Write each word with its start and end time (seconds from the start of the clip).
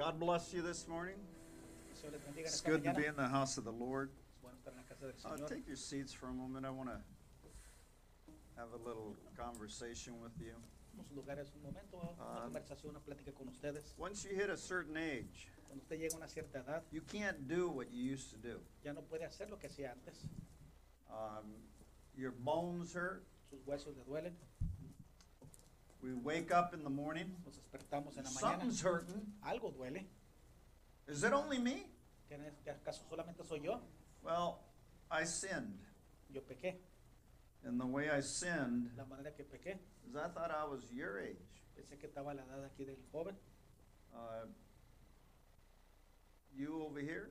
God 0.00 0.18
bless 0.18 0.54
you 0.54 0.62
this 0.62 0.88
morning. 0.88 1.16
Que 1.84 1.92
el 1.92 2.00
Señor 2.00 2.12
les 2.12 2.22
bendiga 2.22 2.46
en 2.46 2.52
It's 2.54 2.62
good 2.62 2.82
to 2.84 2.94
be 2.94 3.04
in 3.04 3.16
the 3.16 3.28
house 3.28 3.58
of 3.58 3.64
the 3.64 3.70
Lord. 3.72 4.08
Es 4.34 4.40
bueno 4.40 4.56
estar 4.56 4.72
en 4.72 4.78
la 4.78 4.84
casa 4.88 5.04
del 5.04 5.44
Uh, 5.44 5.46
take 5.46 5.66
your 5.66 5.76
seats 5.76 6.10
for 6.10 6.30
a 6.30 6.32
moment. 6.32 6.64
I 6.64 6.70
want 6.70 6.88
to 6.88 6.98
have 8.56 8.72
a 8.72 8.78
little 8.88 9.14
conversation 9.36 10.18
with 10.22 10.32
you. 10.40 10.54
Vamos 10.94 11.04
a 11.04 11.08
sus 11.08 11.16
lugares 11.18 11.52
un 11.54 11.62
momento, 11.64 12.00
una 12.00 12.40
conversación, 12.48 12.92
una 12.92 13.00
plática 13.00 13.34
con 13.34 13.48
ustedes. 13.48 13.92
Once 13.98 14.24
you 14.24 14.34
hit 14.34 14.48
a 14.48 14.56
certain 14.56 14.96
age, 14.96 15.50
Cuando 15.68 15.82
usted 15.82 15.98
llega 15.98 16.14
a 16.14 16.16
una 16.16 16.28
cierta 16.28 16.60
edad, 16.60 16.82
you 16.90 17.02
can't 17.02 17.46
do 17.46 17.68
what 17.68 17.92
you 17.92 18.02
used 18.02 18.30
to 18.30 18.38
do. 18.38 18.58
ya 18.82 18.94
no 18.94 19.02
puede 19.02 19.26
hacer 19.26 19.50
lo 19.50 19.58
que 19.58 19.68
hacía 19.68 19.92
antes. 19.92 20.24
Um, 21.10 21.52
your 22.16 22.32
bones 22.32 22.94
hurt. 22.94 23.26
Sus 23.50 23.60
huesos 23.66 23.94
le 23.98 24.04
duelen. 24.04 24.34
We 26.02 26.14
wake 26.14 26.50
up 26.52 26.72
in 26.72 26.82
the 26.82 26.90
morning. 26.90 27.36
Nos 27.44 27.56
despertamos 27.56 28.16
en 28.16 28.24
la 28.24 28.30
mañana. 28.30 28.40
Something's 28.40 28.80
hurting. 28.80 29.20
Algo 29.44 29.70
duele. 29.72 30.04
Is 31.06 31.22
it 31.24 31.32
only 31.32 31.58
me? 31.58 31.86
¿Que 32.28 32.36
en 32.36 32.44
este 32.46 32.72
caso 32.84 33.02
solamente 33.08 33.44
soy 33.44 33.60
yo? 33.60 33.80
Well, 34.22 34.60
I 35.10 35.24
sinned. 35.24 35.78
Yo 36.32 36.40
pequé. 36.42 36.76
And 37.64 37.78
the 37.78 37.86
way 37.86 38.08
I 38.08 38.20
sinned 38.20 38.90
La 38.96 39.04
manera 39.04 39.30
que 39.32 39.44
pequé, 39.44 39.76
is 40.08 40.16
I 40.16 40.28
thought 40.28 40.50
I 40.50 40.64
was 40.64 40.90
your 40.92 41.18
age. 41.18 41.36
pensé 41.76 41.98
que 41.98 42.08
estaba 42.08 42.32
la 42.34 42.42
edad 42.44 42.64
aquí 42.64 42.86
del 42.86 42.96
joven. 43.12 43.36
Uh, 44.14 44.46
you 46.54 46.82
over 46.82 47.00
here, 47.00 47.30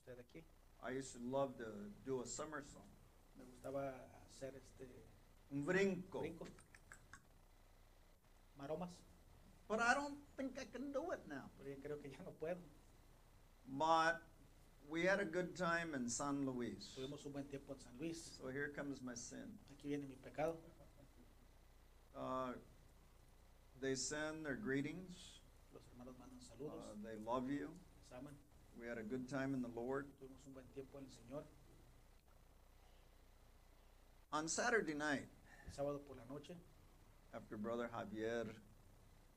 Usted 0.00 0.18
aquí. 0.18 0.42
I 0.82 0.90
used 0.90 1.12
to 1.14 1.20
love 1.22 1.56
to 1.58 1.64
do 2.04 2.20
a 2.22 2.26
somersault. 2.26 2.84
Me 3.38 3.44
gustaba 3.44 3.94
hacer 4.28 4.54
este 4.56 4.86
Un 5.52 5.64
brinco. 5.64 6.20
brinco. 6.20 6.46
Maromas. 8.58 8.90
But 9.68 9.80
I 9.80 9.94
don't 9.94 10.14
think 10.36 10.52
I 10.60 10.64
can 10.64 10.92
do 10.92 11.10
it 11.12 11.20
now. 11.28 11.50
Pero 11.58 11.70
yo 11.70 11.76
creo 11.82 12.02
que 12.02 12.10
ya 12.10 12.18
no 12.24 12.32
puedo. 12.40 12.58
But 13.68 14.22
we 14.88 15.02
had 15.02 15.20
a 15.20 15.24
good 15.24 15.56
time 15.56 15.94
in 15.94 16.08
San 16.08 16.46
Luis. 16.46 16.94
Tuvimos 16.96 17.24
un 17.26 17.32
buen 17.32 17.44
tiempo 17.44 17.72
en 17.72 17.80
San 17.80 17.92
Luis. 17.98 18.38
So 18.38 18.48
here 18.48 18.72
comes 18.74 19.02
my 19.02 19.14
sin. 19.14 19.58
Aquí 19.72 19.88
viene 19.88 20.04
mi 20.08 20.16
pecado. 20.22 20.56
Uh, 22.14 22.52
they 23.80 23.94
send 23.94 24.46
their 24.46 24.54
greetings. 24.54 25.40
Los 25.74 25.82
hermanos 25.92 26.14
mandan 26.18 26.36
Uh, 26.58 26.96
they 27.04 27.16
love 27.22 27.50
you. 27.50 27.68
Les 28.10 28.18
aman. 28.18 28.32
We 28.80 28.86
had 28.86 28.98
a 28.98 29.02
good 29.02 29.28
time 29.28 29.52
in 29.52 29.60
the 29.60 29.68
Lord. 29.74 30.06
Tuvimos 30.18 30.46
un 30.46 30.54
buen 30.54 30.64
tiempo 30.72 30.98
en 30.98 31.04
el 31.04 31.10
Señor. 31.10 31.42
On 34.32 34.48
Saturday 34.48 34.94
night, 34.94 35.28
El 35.66 35.72
sábado 35.72 36.00
por 36.06 36.16
la 36.16 36.24
noche, 36.28 36.54
after 37.34 37.56
Brother 37.56 37.88
Javier, 37.94 38.46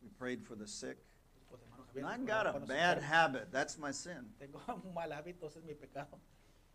we 0.02 0.10
prayed 0.18 0.44
for 0.44 0.56
the 0.56 0.68
sick. 0.68 0.98
después 1.36 1.60
de 1.60 1.66
hermano 1.66 1.86
And 1.96 2.06
I've 2.06 2.26
got 2.26 2.46
a 2.48 2.52
oramos 2.52 2.54
por 2.54 2.60
los 2.62 2.70
bad 2.70 3.02
habit. 3.02 3.52
That's 3.52 3.78
my 3.78 3.92
sin. 3.92 4.34
Tengo 4.40 4.62
un 4.68 4.94
mal 4.94 5.10
hábito, 5.12 5.48
ese 5.48 5.58
es 5.58 5.64
mi 5.64 5.74
pecado. 5.74 6.20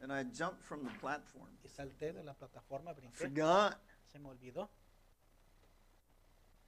And 0.03 0.13
I 0.13 0.25
jumped 0.25 0.63
from 0.63 0.85
the 0.85 0.91
platform. 1.01 1.49
Y 1.65 1.69
salté 1.69 2.13
de 2.13 2.23
la 2.23 2.35
plataforma, 2.35 2.93
brinqué. 2.95 3.13
forgot. 3.15 3.79
Se 4.13 4.19
me 4.19 4.29
olvidó. 4.29 4.69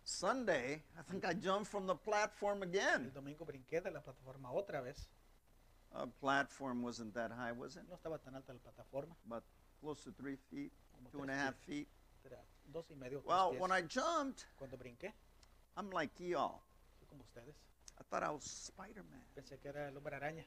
Sunday, 0.04 0.82
I 0.96 1.02
think 1.10 1.24
I 1.26 1.34
jumped 1.34 1.66
from 1.68 1.86
the 1.86 1.94
platform 1.96 2.62
El 2.62 2.68
again. 2.68 3.10
domingo 3.12 3.44
brinqué 3.44 3.82
de 3.82 3.90
la 3.90 4.00
plataforma 4.00 4.52
otra 4.52 4.80
vez. 4.82 5.08
Uh, 5.94 6.06
platform 6.20 6.82
wasn't 6.82 7.12
that 7.14 7.32
high, 7.32 7.52
was 7.52 7.76
it? 7.76 7.82
No 7.88 7.96
estaba 7.96 8.18
tan 8.22 8.34
alta 8.36 8.52
la 8.52 8.58
plataforma. 8.60 9.14
About 9.26 9.42
close 9.80 10.00
to 10.04 10.12
three 10.12 10.36
feet, 10.50 10.70
Como 10.92 11.10
two 11.10 11.22
and 11.22 11.30
a 11.30 11.34
half 11.34 11.54
feet. 11.66 11.88
Dos 12.72 12.86
y 12.90 12.94
medio. 12.94 13.22
Well, 13.24 13.54
when 13.58 13.70
I 13.72 13.82
jumped, 13.82 14.46
Cuando 14.58 14.76
brinqué, 14.76 15.12
I'm 15.76 15.90
like 15.90 16.10
y'all. 16.18 16.62
como 17.08 17.22
ustedes. 17.22 17.54
I 17.98 18.02
thought 18.10 18.22
I 18.22 18.30
was 18.30 18.44
Spider 18.44 19.02
Man. 19.10 19.20
Pensé 19.34 19.58
que 19.60 19.70
era 19.70 19.88
el 19.88 19.96
hombre 19.96 20.14
araña. 20.18 20.44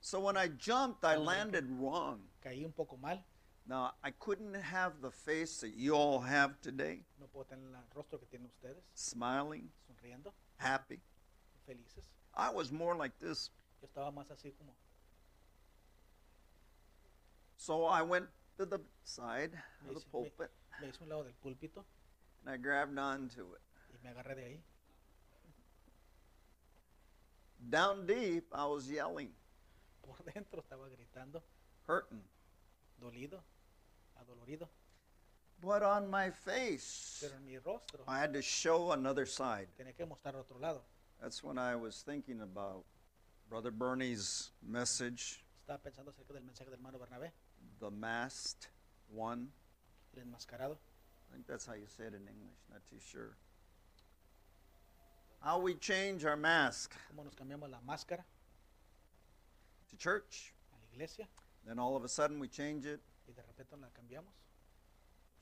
So 0.00 0.18
when 0.20 0.36
I 0.36 0.48
jumped, 0.48 1.04
I 1.04 1.16
landed 1.16 1.64
wrong. 1.78 2.20
Caí 2.42 2.64
un 2.64 2.72
poco 2.72 2.96
mal. 2.96 3.18
Now, 3.68 3.92
I 4.02 4.10
couldn't 4.10 4.54
have 4.54 5.00
the 5.00 5.10
face 5.12 5.60
that 5.60 5.76
you 5.76 5.94
all 5.94 6.18
have 6.20 6.60
today, 6.60 7.04
No 7.20 7.26
puedo 7.32 7.46
tener 7.46 7.62
el 7.72 7.84
rostro 7.94 8.18
que 8.18 8.26
tienen 8.26 8.48
ustedes. 8.50 8.82
smiling, 8.94 9.68
Sonriendo, 9.86 10.32
happy. 10.56 11.00
felices. 11.64 12.04
I 12.34 12.50
was 12.50 12.72
more 12.72 12.96
like 12.96 13.16
this. 13.20 13.50
Yo 13.80 13.86
estaba 13.86 14.10
más 14.12 14.28
así 14.32 14.52
como. 14.58 14.74
So 17.56 17.84
I 17.84 18.02
went 18.02 18.26
to 18.58 18.66
the 18.66 18.78
side 19.04 19.52
of 19.88 19.94
the 19.94 20.00
me- 20.00 20.06
pulpit 20.10 20.50
me 20.80 20.88
hice 20.88 21.00
un 21.02 21.08
lado 21.08 21.24
del 21.24 21.34
púlpito 21.34 21.84
and 22.44 22.54
I 22.54 22.56
grabbed 22.56 22.98
onto 22.98 23.54
it. 23.54 23.60
y 23.92 23.98
me 24.02 24.10
agarré 24.10 24.34
de 24.34 24.44
ahí. 24.44 24.60
Down 27.70 28.06
deep, 28.06 28.44
I 28.52 28.66
was 28.66 28.88
yelling, 28.90 29.30
Por 30.02 30.16
dentro 30.34 30.60
estaba 30.62 30.88
gritando, 30.88 31.42
hurting. 31.86 32.22
dolido, 33.00 33.40
adolorido. 34.20 34.68
But 35.60 35.84
on 35.84 36.10
my 36.10 36.30
face, 36.30 37.18
Pero 37.20 37.36
en 37.36 37.46
mi 37.46 37.56
rostro 37.58 38.02
I 38.08 38.18
had 38.18 38.32
to 38.32 38.42
show 38.42 38.90
another 38.92 39.26
side. 39.26 39.68
tenía 39.78 39.94
que 39.96 40.04
mostrar 40.04 40.34
otro 40.34 40.58
lado. 40.58 40.82
That's 41.20 41.42
when 41.44 41.56
I 41.56 41.76
was 41.76 42.02
thinking 42.02 42.40
about 42.40 42.84
Brother 43.48 43.70
Bernie's 43.70 44.50
message, 44.60 45.44
Estaba 45.64 45.78
pensando 45.80 46.10
acerca 46.10 46.32
del 46.34 46.42
mensaje 46.42 46.64
del 46.68 46.74
hermano 46.80 46.98
Bernabé, 46.98 47.30
the 47.82 47.90
masked 47.90 48.68
one. 49.12 49.48
el 50.16 50.22
enmascarado. 50.22 50.76
I 50.76 51.34
think 51.34 51.46
that's 51.48 51.66
how 51.66 51.74
you 51.74 51.86
say 51.88 52.04
it 52.04 52.14
in 52.14 52.20
English, 52.28 52.60
not 52.70 52.80
too 52.88 52.98
sure. 53.00 53.36
How 55.40 55.58
we 55.58 55.74
change 55.74 56.24
our 56.24 56.36
mask 56.36 56.94
Cómo 57.12 57.24
nos 57.24 57.34
cambiamos 57.34 57.68
la 57.68 57.78
máscara 57.86 58.22
to 59.90 59.96
church, 59.96 60.54
a 60.72 60.76
la 60.76 60.86
iglesia 60.94 61.26
then 61.66 61.78
all 61.80 61.96
of 61.96 62.04
a 62.04 62.08
sudden 62.08 62.38
we 62.38 62.46
change 62.48 62.86
it 62.86 63.00
y 63.26 63.32
de 63.34 63.42
repente 63.42 63.72
la 63.80 63.88
cambiamos. 63.88 64.32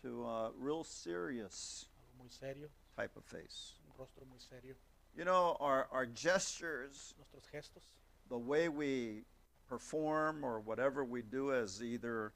to 0.00 0.24
a 0.24 0.50
real 0.58 0.82
serious 0.82 1.86
Algo 1.98 2.18
muy 2.22 2.28
serio, 2.30 2.68
type 2.96 3.14
of 3.16 3.24
face. 3.24 3.74
un 3.86 3.92
rostro 3.98 4.24
muy 4.26 4.38
serio. 4.38 4.74
You 5.14 5.24
know, 5.26 5.56
our, 5.60 5.88
our 5.92 6.06
gestures, 6.06 7.14
Nuestros 7.18 7.44
gestos, 7.52 7.82
the 8.30 8.38
way 8.38 8.68
we 8.70 9.24
perform 9.70 10.44
or 10.44 10.58
whatever 10.60 11.04
we 11.04 11.22
do 11.22 11.53
as 11.54 11.82
either 11.82 12.32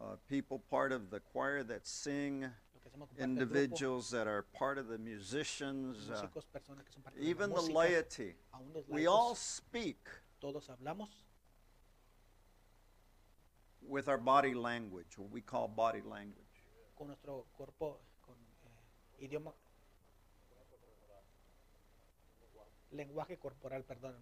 uh, 0.00 0.16
people 0.28 0.58
part 0.68 0.90
of 0.92 1.10
the 1.10 1.20
choir 1.20 1.62
that 1.62 1.86
sing, 1.86 2.40
lo 2.42 2.80
que 2.82 2.90
hacemos 2.90 3.08
con 3.08 3.16
parte 3.16 3.18
del 3.18 3.46
grupo, 3.46 3.54
individuals 3.54 4.10
that 4.10 4.26
are 4.26 4.42
part 4.52 4.78
of 4.78 4.88
the 4.88 4.98
musicians, 4.98 6.10
uh, 6.10 6.14
músicos, 6.14 6.44
personas 6.52 6.84
que 6.84 6.92
son 6.92 7.02
parte 7.02 7.18
de 7.18 7.24
la 7.24 7.30
even 7.30 7.50
the 7.52 7.62
laity. 7.62 8.34
We 8.88 9.06
all 9.06 9.36
speak 9.36 10.08
with 13.80 14.08
our 14.08 14.18
body 14.18 14.54
language, 14.54 15.16
what 15.16 15.30
we 15.30 15.40
call 15.40 15.68
body 15.68 16.02
language. 16.04 16.42
con 16.96 17.06
nuestro 17.08 17.46
cuerpo, 17.56 18.00
con 18.20 18.36
eh, 18.64 19.24
idioma, 19.24 19.54
lenguaje 22.90 23.38
corporal, 23.38 23.84
perdón. 23.84 24.14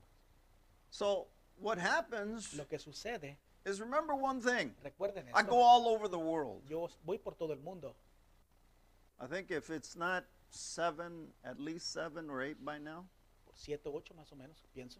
So 0.90 1.28
what 1.58 1.78
happens 1.78 2.54
Lo 2.56 2.64
que 2.64 2.78
sucede, 2.78 3.36
is 3.64 3.80
remember 3.80 4.14
one 4.14 4.40
thing. 4.40 4.74
recuerden 4.84 5.24
I 5.34 5.42
go 5.42 5.60
all 5.60 5.88
over 5.88 6.08
the 6.08 6.18
world. 6.18 6.62
yo 6.68 6.88
voy 7.06 7.18
por 7.18 7.32
todo 7.34 7.52
el 7.52 7.60
mundo. 7.60 7.94
I 9.20 9.26
think 9.26 9.50
if 9.50 9.68
it's 9.70 9.96
not 9.96 10.24
seven, 10.50 11.28
at 11.44 11.60
least 11.60 11.92
seven 11.92 12.30
or 12.30 12.42
eight 12.42 12.64
by 12.64 12.78
now. 12.78 13.04
por 13.44 13.54
siete 13.54 13.86
ocho 13.86 14.14
más 14.14 14.32
o 14.32 14.36
menos, 14.36 14.56
pienso. 14.74 14.98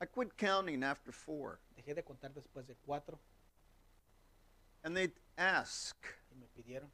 I 0.00 0.06
quit 0.06 0.36
counting 0.36 0.82
after 0.82 1.12
four. 1.12 1.60
Dejé 1.76 1.94
de 1.94 2.02
contar 2.02 2.32
después 2.34 2.66
de 2.66 2.74
cuatro 2.86 3.18
And 4.82 4.94
they 4.94 5.08
ask, 5.38 5.96
y 6.30 6.36
me 6.38 6.46
pidieron. 6.54 6.90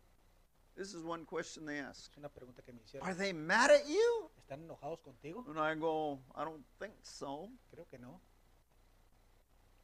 this 0.76 0.94
is 0.94 1.02
one 1.02 1.24
question 1.24 1.66
they 1.66 1.78
ask. 1.78 2.12
Es 2.12 2.16
una 2.18 2.28
pregunta 2.28 2.62
que 2.64 2.72
me 2.72 2.80
hicieron. 2.82 3.02
Are 3.04 3.14
they 3.14 3.32
mad 3.32 3.70
at 3.70 3.88
you? 3.88 4.30
¿Están 4.38 4.62
enojados 4.62 5.00
contigo? 5.00 5.44
And 5.48 5.58
I 5.58 5.74
go, 5.74 6.20
I 6.36 6.44
don't 6.44 6.64
think 6.78 6.94
so. 7.02 7.50
Creo 7.74 7.86
que 7.90 7.98
no. 7.98 8.20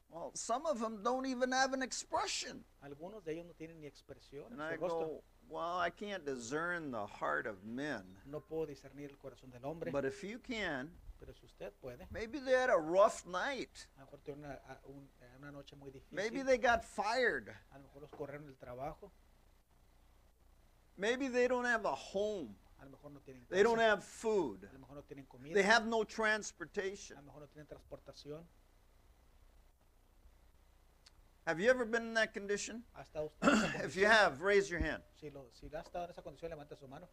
Well, 0.09 0.31
some 0.35 0.67
of 0.67 0.79
them 0.81 1.03
don't 1.03 1.27
even 1.27 1.53
have 1.53 1.73
an 1.73 1.83
expression. 1.83 2.65
Algunos 2.83 3.25
de 3.25 3.33
ellos 3.33 3.47
no 3.47 3.53
tienen 3.55 3.81
ni 3.81 3.87
expresión 3.87 4.53
And 4.53 4.63
I 4.63 4.77
go, 4.77 5.23
well, 5.49 5.79
I 5.79 5.91
can't 5.91 6.25
discern 6.25 6.91
the 6.91 7.07
heart 7.07 7.47
of 7.47 7.65
men. 7.65 8.17
No 8.25 8.41
puedo 8.41 8.67
discernir 8.67 9.11
el 9.11 9.17
corazón 9.19 9.51
del 9.51 9.65
hombre, 9.65 9.91
But 9.91 10.05
if 10.05 10.23
you 10.23 10.39
can, 10.39 10.91
pero 11.19 11.33
si 11.33 11.47
usted 11.47 11.73
puede, 11.83 12.07
maybe 12.11 12.39
they 12.39 12.53
had 12.53 12.71
a 12.71 12.79
rough 12.79 13.27
night. 13.27 13.89
a 13.97 14.01
lo 14.01 14.07
mejor 14.07 14.21
tiene 14.25 14.39
una, 14.45 14.61
un- 14.87 15.09
una 15.39 15.51
noche 15.51 15.75
muy 15.77 15.91
difícil. 15.91 16.13
Maybe 16.13 16.43
they 16.43 16.59
got 16.59 16.85
fired. 16.85 17.49
A 17.73 17.79
lo 17.79 17.85
mejor 17.85 18.03
los 18.03 18.11
corrieron 18.11 18.47
del 18.47 18.57
trabajo. 18.57 19.11
Maybe 20.97 21.29
they 21.29 21.47
don't 21.49 21.67
have 21.67 21.85
a 21.85 21.95
home. 21.95 22.57
A 22.81 22.85
lo 22.85 22.91
mejor 22.91 23.11
no 23.11 23.21
tienen 23.21 23.47
They 23.49 23.63
don't 23.63 23.81
have 23.81 24.03
food. 24.05 24.65
A 24.65 24.73
lo 24.73 24.79
mejor 24.79 24.97
no 24.97 25.03
tienen 25.03 25.27
comida. 25.27 25.55
They 25.55 25.63
have 25.63 25.87
no 25.87 26.05
transportation. 26.05 27.17
A 27.17 27.21
lo 27.21 27.27
mejor 27.27 27.41
no 27.43 27.49
tienen 27.49 27.67
transportación. 27.67 28.47
Have 31.47 31.61
you 31.61 31.71
ever 31.71 31.85
been 31.85 32.03
in 32.03 32.15
that 32.15 32.35
condition? 32.35 32.83
¿Ha 32.97 33.03
estado 33.03 33.27
usted 33.27 33.49
en 33.49 33.55
esa 33.55 33.85
If 33.85 33.97
you 33.97 34.07
have, 34.07 34.41
raise 34.41 34.69
your 34.69 34.81
hand. 34.81 35.03
Si, 35.21 35.31
lo, 35.31 35.47
si 35.53 35.67
ha 35.67 35.81
estado 35.81 36.05
en 36.05 36.11
esa 36.11 36.21
condición, 36.21 36.51
levante 36.51 36.77
su 36.77 36.89
mano. 36.89 37.09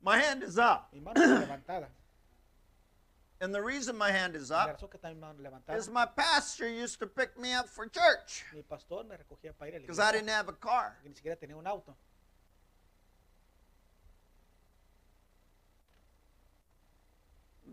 My 0.00 0.18
hand 0.18 0.44
is 0.44 0.56
up. 0.56 0.88
Mi 0.92 1.00
mano 1.00 1.20
está 1.20 1.40
levantada. 1.40 1.88
And 3.40 3.52
the 3.52 3.60
reason 3.60 3.98
my 3.98 4.10
hand 4.10 4.34
is 4.34 4.50
up 4.50 4.68
razón 4.68 4.88
que 4.88 4.98
también 4.98 5.20
me 5.20 5.26
han 5.26 5.36
levantado. 5.36 5.76
is 5.76 5.90
my 5.90 6.06
pastor 6.06 6.66
used 6.66 6.98
to 7.00 7.06
pick 7.06 7.38
me 7.38 7.52
up 7.52 7.68
for 7.68 7.86
church 7.86 8.44
Mi 8.54 8.62
pastor 8.62 9.04
me 9.04 9.14
recogía 9.14 9.52
para 9.52 9.72
ir 9.72 9.74
a 9.74 9.78
la 9.78 9.82
because 9.82 9.98
I 9.98 10.12
didn't 10.12 10.30
have 10.30 10.48
a 10.48 10.54
car. 10.54 10.94
porque 10.96 11.08
ni 11.10 11.14
siquiera 11.16 11.36
tenía 11.36 11.56
un 11.56 11.66
auto. 11.66 11.94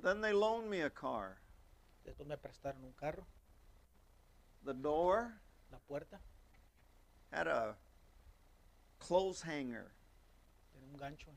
Then 0.01 0.21
they 0.21 0.33
loaned 0.33 0.69
me 0.69 0.81
a 0.81 0.89
car. 0.89 1.37
Después 2.03 2.27
me 2.27 2.35
prestaron 2.35 2.83
un 2.83 2.93
carro, 2.93 3.25
The 4.65 4.73
door 4.73 5.42
la 5.73 5.79
puerta, 5.87 6.19
had 7.31 7.47
a 7.47 7.75
clothes 8.99 9.41
hanger, 9.41 9.91
tenía 10.73 10.87
un 10.93 10.97
gancho 10.99 11.31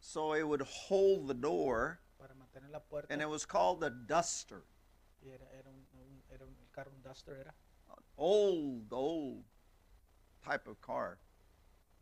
so 0.00 0.34
it 0.34 0.42
would 0.46 0.60
hold 0.62 1.26
the 1.28 1.34
door, 1.34 2.00
para 2.18 2.34
mantener 2.34 2.70
la 2.70 2.80
puerta. 2.80 3.10
and 3.12 3.22
it 3.22 3.28
was 3.28 3.46
called 3.46 3.82
a 3.84 3.90
duster. 3.90 4.64
y 5.22 5.30
era, 5.30 5.46
era 5.58 5.70
un, 5.70 5.86
era 6.30 6.44
un- 6.44 6.56
el 6.60 6.70
carro, 6.72 6.90
un 6.94 7.02
Duster 7.02 7.36
era. 7.40 7.54
Old, 8.18 8.92
old 8.92 9.44
type 10.44 10.66
of 10.68 10.80
car. 10.80 11.18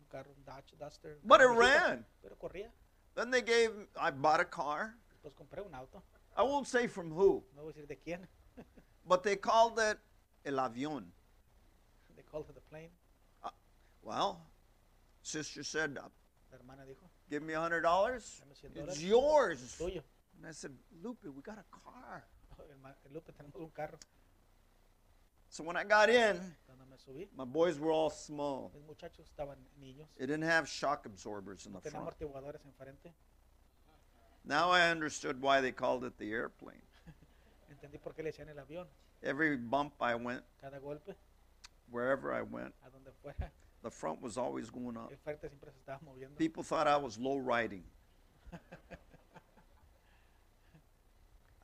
Un 0.00 0.06
carro, 0.10 0.30
un 0.36 0.42
Dodge 0.44 0.74
Duster. 0.78 1.18
But 1.24 1.40
it 1.40 1.46
ran. 1.48 2.04
Pero 2.22 2.34
corría. 2.36 2.70
Then 3.14 3.30
they 3.30 3.42
gave, 3.42 3.70
I 3.96 4.10
bought 4.10 4.40
a 4.40 4.44
car. 4.44 4.94
Después 5.14 5.34
compré 5.34 5.64
un 5.64 5.74
auto. 5.74 6.02
I 6.36 6.42
won't 6.42 6.66
say 6.66 6.86
from 6.88 7.10
who, 7.12 7.44
No 7.54 7.62
voy 7.62 7.70
a 7.70 7.74
decir 7.74 7.86
de 7.86 7.96
quién. 7.96 8.26
but 9.06 9.22
they 9.22 9.36
called 9.36 9.78
it 9.78 9.98
el 10.44 10.54
avión. 10.58 11.12
Called 12.32 12.46
it 12.48 12.54
the 12.54 12.60
plane. 12.62 12.88
Well, 14.04 14.40
sister 15.22 15.62
said, 15.62 15.96
uh, 15.96 16.08
La 16.50 16.58
hermana 16.58 16.82
dijo, 16.88 17.06
give 17.30 17.40
me 17.42 17.52
a 17.52 17.60
hundred 17.60 17.82
dollars. 17.82 18.40
dame 18.40 18.72
100 18.74 18.88
It's 18.88 18.98
dólares. 18.98 19.08
yours. 19.08 19.76
Tuyo. 19.78 20.02
And 20.38 20.46
I 20.48 20.52
said, 20.52 20.72
Lupe, 21.04 21.18
we 21.24 21.40
got 21.42 21.58
a 21.58 21.64
car. 21.70 22.24
El 22.58 23.12
Lupe, 23.14 23.30
tenemos 23.32 23.60
un 23.60 23.70
carro. 23.72 23.96
So 25.48 25.62
when 25.62 25.76
I 25.76 25.84
got 25.84 26.08
in, 26.10 26.36
Cuando 26.66 26.84
me 26.90 26.96
subí, 26.96 27.28
my 27.36 27.44
boys 27.44 27.78
were 27.78 27.92
all 27.92 28.10
small. 28.10 28.72
mis 28.74 28.82
muchachos 28.82 29.26
estaban 29.30 29.56
niños. 29.80 30.06
It 30.16 30.26
didn't 30.26 30.42
have 30.42 30.66
shock 30.68 31.06
absorbers 31.06 31.66
in 31.66 31.72
the 31.72 31.78
tenía 31.78 31.92
front. 31.92 32.08
amortiguadores 32.18 32.60
enfrente. 32.66 33.12
Now 34.44 34.70
I 34.70 34.90
understood 34.90 35.40
why 35.40 35.60
they 35.60 35.70
called 35.70 36.02
it 36.04 36.18
the 36.18 36.32
airplane. 36.32 36.82
Entendí 37.70 37.98
por 38.02 38.14
qué 38.14 38.24
le 38.24 38.32
decían 38.32 38.48
el 38.48 38.56
avión. 38.58 38.86
Every 39.22 39.56
bump 39.56 39.92
I 40.00 40.16
went, 40.16 40.42
Cada 40.60 40.80
golpe, 40.80 41.14
wherever 41.92 42.32
I 42.32 42.42
went, 42.42 42.74
a 42.86 42.90
donde 42.90 43.10
fuera, 43.22 43.50
the 43.82 43.90
front 43.90 44.20
was 44.20 44.36
always 44.36 44.70
going 44.70 44.96
up. 44.96 45.10
el 45.10 45.18
frente 45.18 45.48
siempre 45.48 45.70
se 45.70 45.78
estaba 45.78 46.00
moviendo. 46.02 46.36
People 46.36 46.62
thought 46.62 46.86
I 46.88 46.96
was 46.96 47.18
low 47.18 47.36
riding. 47.38 47.84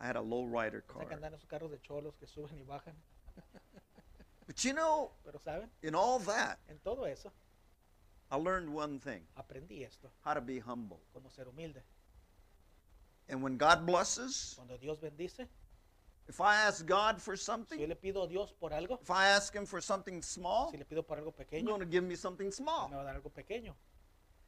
I 0.01 0.07
had 0.07 0.17
a 0.17 0.21
low 0.21 0.45
rider 0.45 0.85
O 0.89 0.93
sea, 0.93 1.01
que 1.01 1.09
car. 1.09 1.17
andan 1.19 1.35
esos 1.35 1.47
carros 1.49 1.71
de 1.71 1.79
cholos 1.81 2.15
que 2.19 2.27
suben 2.27 2.57
y 2.59 2.65
bajan. 2.65 2.95
But 4.47 4.65
you 4.65 4.73
know, 4.73 5.11
in 5.83 5.95
all 5.95 6.19
that, 6.21 6.59
En 6.71 6.79
todo 6.83 7.05
eso, 7.05 7.31
I 8.31 8.37
learned 8.37 8.71
one 8.73 8.99
thing 8.99 9.21
aprendí 9.37 9.85
esto. 9.85 10.09
how 10.25 10.35
to 10.35 10.41
be 10.41 10.59
humble. 10.61 11.01
Como 11.13 11.29
ser 11.29 11.45
humilde. 11.47 11.83
And 13.29 13.43
when 13.43 13.59
God 13.59 13.85
blesses, 13.85 14.55
Cuando 14.57 14.79
Dios 14.79 14.99
bendice, 15.01 15.47
if 16.29 16.41
I 16.41 16.57
ask 16.57 16.85
God 16.87 17.21
for 17.21 17.37
si 17.37 17.45
something, 17.45 17.79
le 17.89 17.95
pido 17.97 18.23
a 18.23 18.29
Dios 18.29 18.53
por 18.53 18.71
algo, 18.71 18.99
if 19.01 19.11
I 19.11 19.29
ask 19.29 19.55
Him 19.55 19.67
for 19.67 19.81
something 19.81 20.23
small, 20.23 20.71
si 20.71 20.77
le 20.77 20.85
pido 20.85 21.03
por 21.07 21.17
algo 21.19 21.33
He's 21.51 21.63
going 21.63 21.81
to 21.81 21.87
give 21.87 22.05
me 22.05 22.17
something 22.17 22.47
me 22.47 22.53
small. 22.53 22.91
va 22.91 23.01
a 23.01 23.05
dar 23.05 23.15
algo 23.15 23.31
pequeño. 23.31 23.75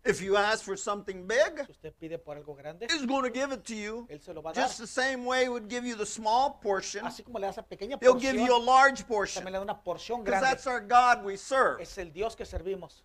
If 0.02 0.22
you 0.22 0.36
ask 0.36 0.64
for 0.64 0.76
something 0.76 1.26
big, 1.26 1.58
Si 1.66 1.72
usted 1.72 1.92
pide 2.00 2.18
por 2.18 2.36
algo 2.36 2.56
grande, 2.56 2.86
He's 2.90 3.04
going 3.04 3.22
to 3.22 3.30
give 3.30 3.52
it 3.52 3.64
to 3.66 3.74
you 3.74 4.06
Él 4.10 4.22
se 4.22 4.32
lo 4.32 4.40
va 4.40 4.50
a 4.50 4.54
dar. 4.54 4.64
just 4.64 4.78
the 4.78 4.86
same 4.86 5.24
way 5.26 5.44
He 5.44 5.48
would 5.50 5.68
give 5.68 5.84
you 5.84 5.94
the 5.94 6.06
small 6.06 6.52
portion. 6.62 7.04
Así 7.04 7.22
como 7.22 7.38
le 7.38 7.46
da 7.46 7.50
esa 7.50 7.62
pequeña 7.62 7.98
He'll 8.00 8.14
give 8.14 8.36
you 8.36 8.54
a 8.54 8.58
large 8.58 9.06
portion 9.06 9.42
también 9.42 9.52
le 9.52 9.58
da 9.58 9.62
una 9.62 9.82
porción 9.82 10.24
because 10.24 10.40
that's 10.40 10.66
our 10.66 10.80
God 10.80 11.22
we 11.24 11.36
serve. 11.36 11.82
Es 11.82 11.98
el 11.98 12.12
Dios 12.12 12.34
que 12.34 12.46
servimos. 12.46 13.02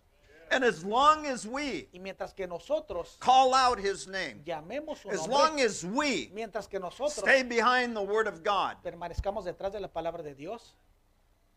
And 0.50 0.64
as 0.64 0.84
long 0.84 1.26
as 1.26 1.46
we 1.46 1.88
Y 1.92 1.98
mientras 1.98 2.32
que 2.34 2.46
nosotros 2.46 3.16
call 3.20 3.52
out 3.54 3.78
His 3.78 4.06
name, 4.06 4.42
llamemos 4.44 4.98
su 4.98 5.10
as 5.10 5.26
long 5.26 5.56
nombre, 5.56 5.64
as 5.64 5.84
we 5.84 6.30
mientras 6.34 6.68
que 6.68 6.78
nosotros 6.78 7.16
stay 7.16 7.42
behind 7.42 7.94
the 7.96 8.02
Word 8.02 8.26
of 8.28 8.42
God, 8.42 8.76
permanezcamos 8.82 9.44
detrás 9.44 9.72
de 9.72 9.80
la 9.80 9.88
palabra 9.88 10.22
de 10.22 10.34
Dios, 10.34 10.74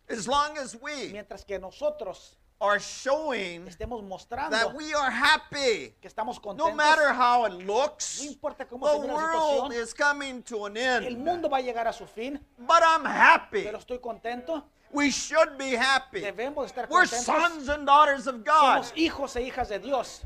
as 0.09 0.27
long 0.27 0.57
as 0.57 0.75
we 0.81 1.12
mientras 1.12 1.45
que 1.45 1.59
nosotros 1.59 2.36
are 2.62 2.80
showing 2.80 3.65
estemos 3.68 4.03
mostrando 4.03 4.51
that 4.51 4.74
we 4.75 4.94
are 4.94 5.09
happy, 5.09 5.94
que 6.01 6.09
estamos 6.09 6.36
no 6.44 6.53
contentos, 6.53 6.75
matter 6.75 7.13
how 7.13 7.45
it 7.45 7.53
no 7.63 7.74
looks, 7.74 8.21
importa 8.25 8.65
cómo 8.68 8.86
the 9.01 9.07
world 9.07 9.71
is 9.71 9.94
coming 9.94 10.41
to 10.44 10.65
an 10.65 10.75
el 10.75 11.06
end. 11.06 11.18
mundo 11.19 11.47
va 11.47 11.57
a 11.57 11.62
llegar 11.62 11.88
a 11.88 11.94
su 11.94 12.06
fin, 12.06 12.38
But 12.57 12.81
I'm 12.83 13.06
happy. 13.06 13.63
pero 13.63 13.77
estoy 13.77 14.00
contento, 14.00 14.65
We 14.91 15.12
should 15.12 15.57
be 15.57 15.71
happy. 15.75 16.21
debemos 16.21 16.71
estar 16.71 16.88
We're 16.89 17.03
contentos. 17.03 17.25
sons 17.25 17.69
and 17.69 17.86
daughters 17.86 18.25
of 18.27 18.44
God, 18.44 18.83
Somos 18.83 18.94
hijos 18.95 19.36
e 19.36 19.41
hijas 19.51 19.68
de 19.69 19.80
Dios, 19.80 20.21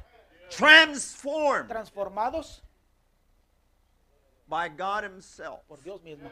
transformed 0.50 1.70
transformados 1.70 2.62
by 4.48 4.70
God 4.70 5.04
Himself. 5.04 5.60
por 5.68 5.78
Dios 5.78 6.00
mismo. 6.02 6.30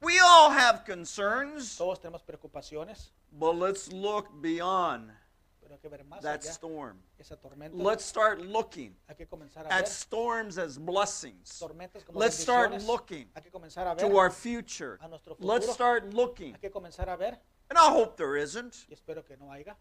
We 0.00 0.20
all 0.20 0.50
have 0.50 0.84
concerns, 0.84 1.76
Todos 1.76 1.98
tenemos 1.98 2.22
preocupaciones, 2.24 3.08
but 3.32 3.56
let's 3.56 3.90
look 3.92 4.28
beyond 4.40 5.10
pero 5.68 5.76
hay 5.76 5.80
que 5.80 5.88
ver 5.88 6.04
más 6.04 6.22
that 6.22 6.42
storm. 6.42 6.98
Let's 7.74 8.04
start 8.04 8.40
looking 8.40 8.96
Hay 9.06 9.16
que 9.16 9.26
comenzar 9.26 9.66
a 9.66 9.68
ver 9.68 9.72
at 9.72 9.88
storms 9.88 10.58
as 10.58 10.78
blessings 10.78 11.62
Let's 12.12 12.38
start 12.38 12.82
looking 12.84 13.28
Hay 13.34 13.42
que 13.42 13.50
comenzar 13.50 13.86
a 13.86 13.94
ver 13.94 14.08
to 14.08 14.16
our 14.16 14.30
future. 14.30 14.98
Let's 15.38 15.70
start 15.70 16.14
looking, 16.14 16.54
Hay 16.54 16.60
que 16.60 16.70
comenzar 16.70 17.08
a 17.08 17.16
ver 17.16 17.38
and 17.70 17.78
I 17.78 17.90
hope 17.90 18.16
there 18.16 18.36
isn't, 18.36 18.86
y 18.88 18.94
espero 18.94 19.22
que 19.26 19.36
no 19.38 19.50
haya 19.50 19.76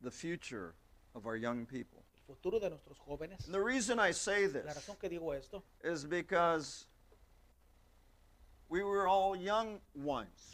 the 0.00 0.10
future 0.10 0.74
of 1.14 1.26
our 1.26 1.36
young 1.36 1.66
people. 1.66 2.02
el 2.16 2.34
futuro 2.34 2.58
de 2.58 2.70
nuestros 2.70 2.98
jóvenes. 2.98 3.44
And 3.44 3.54
the 3.54 3.60
reason 3.60 3.98
I 3.98 4.12
say 4.12 4.46
this 4.46 4.64
razón 4.64 4.98
que 4.98 5.10
digo 5.10 5.36
esto, 5.36 5.62
is 5.84 6.06
because 6.06 6.86
we 8.70 8.82
were 8.82 9.06
all 9.06 9.36
young 9.36 9.80
ones. 9.94 10.50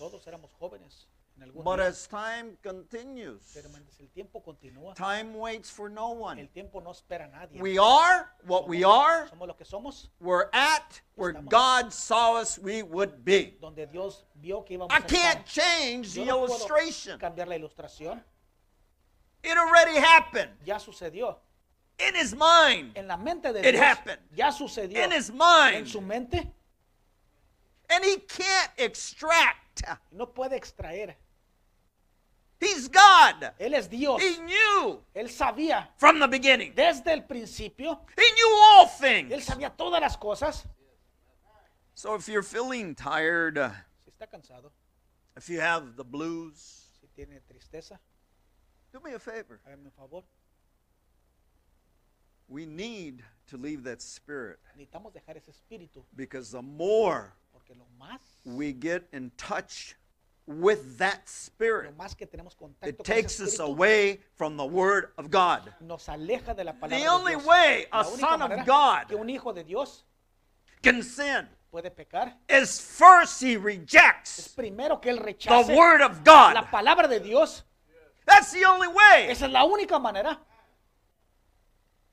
But 1.63 1.81
as 1.81 2.07
time 2.07 2.57
continues, 2.63 3.53
pero 3.55 3.69
mientras 3.69 4.01
el 4.01 4.09
tiempo 4.09 4.41
continúa, 4.43 4.95
time 4.95 5.35
waits 5.35 5.69
for 5.71 5.91
no 5.91 6.11
one. 6.13 6.39
el 6.41 6.49
tiempo 6.49 6.81
no 6.81 6.93
espera 6.93 7.25
a 7.27 7.29
nadie. 7.29 7.61
We 7.61 7.79
are 7.79 8.31
what 8.47 8.67
we 8.69 8.85
are. 8.85 9.29
Somos 9.29 9.47
lo 9.47 9.55
que 9.55 9.67
somos, 9.67 10.09
We're 10.19 10.49
at 10.55 11.01
where. 11.15 11.33
God 11.33 11.93
saw 11.93 12.37
us 12.37 12.59
we 12.59 12.83
would 12.83 13.23
be. 13.25 13.59
donde 13.61 13.87
Dios 13.91 14.25
vio 14.41 14.63
que 14.65 14.77
íbamos 14.79 14.91
I 14.91 14.99
a 14.99 15.03
can't 15.03 15.45
change 15.47 16.15
the 16.15 16.21
Yo 16.21 16.27
no 16.27 16.39
puedo 16.47 16.57
illustration. 16.57 17.19
cambiar 17.19 17.49
la 17.49 17.57
ilustración, 17.57 18.23
It 19.45 19.57
already 19.59 19.99
happened 19.99 20.51
ya 20.65 20.79
sucedió. 20.79 21.37
in 21.99 22.15
his 22.15 22.35
mind. 22.35 22.97
En 22.97 23.07
la 23.07 23.17
mente 23.19 23.53
de 23.53 23.61
It 23.61 23.73
Dios, 23.73 23.83
happened. 23.83 24.21
ya 24.35 24.51
sucedió. 24.53 25.05
In 25.05 25.11
his 25.13 25.29
En 25.31 25.37
mind. 25.37 25.87
su 25.89 26.01
mente, 26.01 26.51
And 27.91 28.03
he 28.05 28.17
can't 28.21 28.73
extract. 28.79 29.83
no 30.13 30.27
puede 30.33 30.57
extraer. 30.57 31.15
He's 32.59 32.89
God. 32.89 33.53
Él 33.61 33.75
es 33.75 33.89
Dios. 33.89 34.21
He 34.23 34.39
knew 34.39 35.03
Él 35.15 35.29
sabía 35.29 35.89
from 35.99 36.19
the 36.19 36.27
beginning. 36.27 36.73
desde 36.75 37.13
el 37.13 37.23
principio, 37.23 38.01
He 38.17 38.33
knew 38.35 38.57
all 38.57 38.87
things. 38.87 39.33
Él 39.33 39.43
sabía 39.43 39.77
todas 39.77 40.01
las 40.01 40.17
cosas. 40.17 40.65
So 41.95 42.15
if 42.15 42.29
you're 42.29 42.43
feeling 42.43 42.95
tired, 42.95 43.59
uh, 43.59 43.71
Si 44.05 44.11
está 44.11 44.27
cansado, 44.27 44.71
if 45.37 45.49
you 45.49 45.61
have 45.61 45.97
the 45.97 46.05
blues, 46.05 46.99
si 47.01 47.09
tiene 47.15 47.41
tristeza, 47.47 47.99
do 48.93 49.01
me 49.01 49.13
a 49.15 49.19
favor. 49.19 49.61
hágame 49.67 49.85
un 49.87 49.91
favor. 49.91 50.23
We 52.49 52.65
need 52.65 53.23
to 53.49 53.57
leave 53.57 53.83
that 53.85 54.01
spirit 54.01 54.59
Necesitamos 54.77 55.13
dejar 55.13 55.37
ese 55.37 55.51
espíritu, 55.51 56.05
because 56.15 56.53
the 56.53 56.63
more 56.63 57.33
porque 57.53 57.75
lo 57.77 57.87
más, 57.99 58.21
we 58.45 58.73
get 58.73 59.09
in 59.13 59.31
touch 59.37 59.97
with 60.47 60.97
that 60.99 61.29
spirit, 61.29 61.97
más 61.97 62.15
que 62.17 62.27
tenemos 62.27 62.55
contacto 62.55 62.89
it 62.89 62.97
con 62.99 63.05
takes 63.05 63.41
us 63.41 63.59
away 63.59 64.21
from 64.37 64.57
the 64.57 64.65
Word 64.65 65.13
of 65.19 65.29
God. 65.31 65.73
nos 65.81 66.09
aleja 66.09 66.55
de 66.55 66.63
la 66.65 66.73
palabra 66.73 66.99
The 66.99 67.09
only 67.09 67.37
way 67.37 67.87
a 67.93 68.05
son 68.05 68.43
of 68.43 68.65
God 68.65 69.09
que 69.09 69.17
un 69.17 69.29
hijo 69.29 69.53
de 69.53 69.65
Dios 69.65 70.05
can 70.83 71.03
sin 71.03 71.49
puede 71.73 71.91
pecar 71.91 72.35
is 72.49 72.81
first 72.81 73.43
he 73.43 73.55
es 73.55 73.61
rejects 73.63 74.49
primero 74.55 75.01
que 75.01 75.11
él 75.11 75.19
the 75.67 75.75
Word 75.77 76.01
of 76.01 76.19
la 76.25 76.53
God. 76.63 76.71
palabra 76.71 77.09
de 77.09 77.19
Dios. 77.21 77.65
That's 78.25 78.53
the 78.53 78.65
only 78.65 78.89
way. 78.89 79.29
Esa 79.31 79.47
es 79.47 79.53
la 79.53 79.65
única 79.65 79.99
manera. 80.01 80.39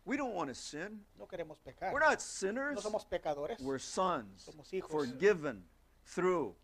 We 0.05 0.17
don't 0.17 0.33
want 0.33 0.49
to 0.49 0.55
sin. 0.55 1.05
No 1.17 1.25
queremos 1.27 1.57
pecar. 1.65 1.93
We're 1.93 1.99
not 2.01 2.15
No 2.15 2.19
sinners. 2.19 2.83
somos 2.83 3.05
pecadores. 3.05 3.59
We're 3.61 3.79
sons, 3.79 4.43
Somos 4.49 4.69
hijos. 4.73 4.89
forgiven 4.91 5.63
through 6.05 6.55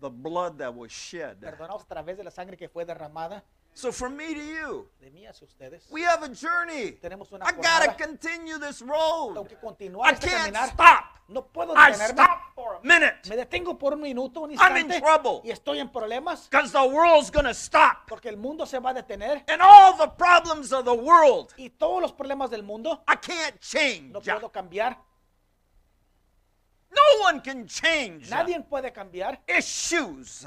the 0.00 0.10
blood 0.10 0.58
that 0.58 0.74
was 0.74 0.90
shed. 0.92 1.38
Perdonados 1.40 1.82
a 1.82 1.86
través 1.86 2.16
de 2.16 2.24
la 2.24 2.30
sangre 2.30 2.56
que 2.56 2.68
fue 2.68 2.84
derramada. 2.84 3.42
So 3.74 3.92
from 3.92 4.16
me 4.16 4.32
to 4.34 4.40
you, 4.40 4.88
de 5.00 5.10
mí 5.10 5.26
hacia 5.26 5.46
ustedes. 5.46 5.86
we 5.90 6.02
have 6.02 6.22
a 6.24 6.28
journey. 6.28 6.92
Tenemos 6.92 7.30
una 7.30 7.44
I 7.46 7.52
gotta 7.52 7.94
continue 8.02 8.58
this 8.58 8.78
Tengo 8.78 9.34
road. 9.34 9.46
que 9.48 9.56
continuar 9.56 10.10
I 10.10 10.14
este 10.14 10.28
can't 10.28 10.44
caminar. 10.54 10.68
stop. 10.70 11.04
No 11.28 11.44
puedo 11.46 11.74
I 11.74 11.90
detenerme. 11.92 12.22
stop 12.22 12.40
for 12.54 12.76
a 12.76 12.80
minute 12.82 13.28
Me 13.28 13.36
detengo 13.36 13.76
por 13.76 13.92
un 13.92 14.00
minuto, 14.00 14.40
un 14.40 14.52
I'm 14.52 14.76
in 14.78 14.86
instante. 14.86 15.00
trouble. 15.02 15.40
Y 15.44 15.50
estoy 15.50 15.80
en 15.80 15.90
problemas 15.90 16.48
because 16.48 16.72
the 16.72 16.88
world's 16.88 17.30
gonna 17.30 17.52
stop. 17.52 18.06
porque 18.08 18.30
el 18.30 18.38
mundo 18.38 18.64
se 18.64 18.78
va 18.78 18.90
a 18.90 18.94
detener. 18.94 19.44
And 19.46 19.60
all 19.60 19.94
the 19.98 20.08
problems 20.16 20.72
of 20.72 20.86
the 20.86 20.94
world, 20.94 21.52
Y 21.58 21.68
todos 21.68 22.00
los 22.00 22.12
problemas 22.14 22.48
del 22.48 22.62
mundo 22.62 23.02
I 23.06 23.16
can't 23.16 23.60
change. 23.60 24.10
no 24.12 24.22
puedo 24.22 24.50
cambiar. 24.50 24.96
No 26.96 27.22
one 27.22 27.40
can 27.40 27.66
change 27.66 28.30
Nadie 28.30 28.60
puede 28.60 28.92
cambiar 28.92 29.38
issues, 29.46 30.46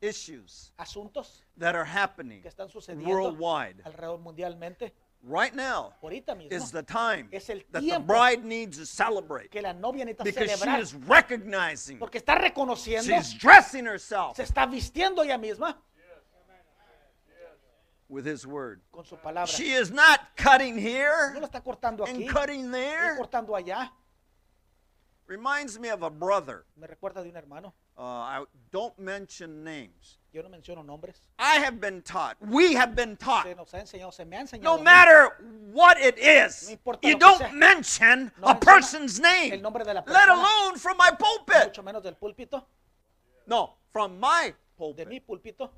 issues 0.00 0.72
asuntos 0.78 1.42
that 1.56 1.74
are 1.74 1.84
happening 1.84 2.42
que 2.42 2.48
están 2.48 2.68
sucediendo 2.70 3.08
worldwide. 3.08 3.82
alrededor 3.84 4.20
mundialmente. 4.20 4.92
Right 5.22 5.54
now 5.54 5.94
is 6.50 6.70
the 6.70 6.82
time 6.84 7.28
that 7.32 7.82
the 7.82 7.98
bride 7.98 8.44
needs 8.44 8.78
to 8.78 8.86
celebrate 8.86 9.50
que 9.50 9.60
la 9.60 9.72
novia 9.72 10.04
necesita 10.04 10.24
because 10.24 10.50
she 10.50 10.56
celebrar 10.56 10.80
is 10.80 10.94
recognizing, 10.94 11.98
porque 11.98 12.18
está 12.18 12.36
reconociendo, 12.36 13.02
she's 13.02 13.34
dressing 13.34 13.86
herself 13.86 14.36
se 14.36 14.44
está 14.44 14.66
vistiendo 14.66 15.24
ella 15.24 15.36
misma 15.38 15.76
with 18.08 18.26
His 18.26 18.46
Word. 18.46 18.80
con 18.92 19.04
su 19.04 19.16
palabra. 19.16 19.46
She 19.48 19.72
is 19.72 19.90
not 19.90 20.36
cutting 20.36 20.76
No 20.76 20.80
here 20.80 21.34
lo 21.40 21.46
está 21.46 21.60
cortando 21.62 22.04
aquí, 22.04 22.26
and 22.26 22.28
cutting 22.28 22.70
there. 22.70 23.16
cortando 23.16 23.56
allá. 23.56 23.90
Reminds 25.28 25.78
me 25.78 25.88
of 25.90 26.02
a 26.02 26.10
brother. 26.10 26.64
Me 26.76 26.86
recuerda 26.86 27.22
de 27.22 27.28
un 27.30 27.36
hermano. 27.36 27.74
Uh, 27.98 28.02
I 28.02 28.44
don't 28.70 28.96
mention 28.98 29.64
names. 29.64 30.18
Yo 30.32 30.42
no 30.42 30.48
menciono 30.50 30.84
nombres. 30.84 31.16
I 31.38 31.56
have 31.64 31.80
been 31.80 32.02
taught, 32.02 32.36
we 32.40 32.74
have 32.74 32.94
been 32.94 33.16
taught, 33.16 33.44
Se 33.44 33.54
nos 33.54 33.72
ha 33.72 33.80
enseñado, 33.80 34.12
se 34.12 34.24
me 34.24 34.36
ha 34.36 34.40
enseñado. 34.42 34.76
no 34.76 34.82
matter 34.82 35.30
what 35.72 35.96
it 35.98 36.18
is, 36.18 36.76
No 36.84 36.98
you 37.02 37.18
don't 37.18 37.38
sea. 37.38 37.52
mention 37.52 38.30
No 38.40 38.48
a 38.48 38.54
person's 38.60 39.18
el 39.18 39.22
name, 39.22 39.62
nombre 39.62 39.82
de 39.82 39.94
la 39.94 40.04
let 40.06 40.28
alone 40.28 40.78
from 40.78 40.98
my 40.98 41.10
pulpit. 41.18 41.64
mucho 41.68 41.82
menos 41.82 42.02
del 42.02 42.16
púlpito, 42.16 42.66
No, 43.46 43.78
from 43.92 44.20
my 44.20 44.48
de 44.48 44.54
pulpit. 44.76 45.08
mi 45.08 45.20
púlpito. 45.20 45.70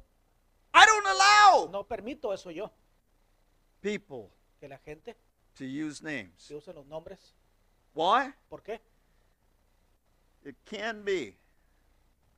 I 0.75 0.85
don't 0.85 1.07
allow 1.07 1.71
No 1.71 1.85
permito 1.85 2.35
eso 2.35 2.51
yo, 2.51 2.69
people 3.81 4.29
que 4.61 4.69
la 4.69 4.79
gente 4.79 5.15
to 5.57 5.65
use 5.65 6.03
names. 6.03 6.33
se 6.37 6.55
use 6.57 6.73
los 6.73 6.85
nombres. 6.87 7.33
Why? 7.95 8.33
¿Por 8.49 8.61
qué? 8.63 8.81
It 10.45 10.57
can 10.65 11.03
be, 11.03 11.37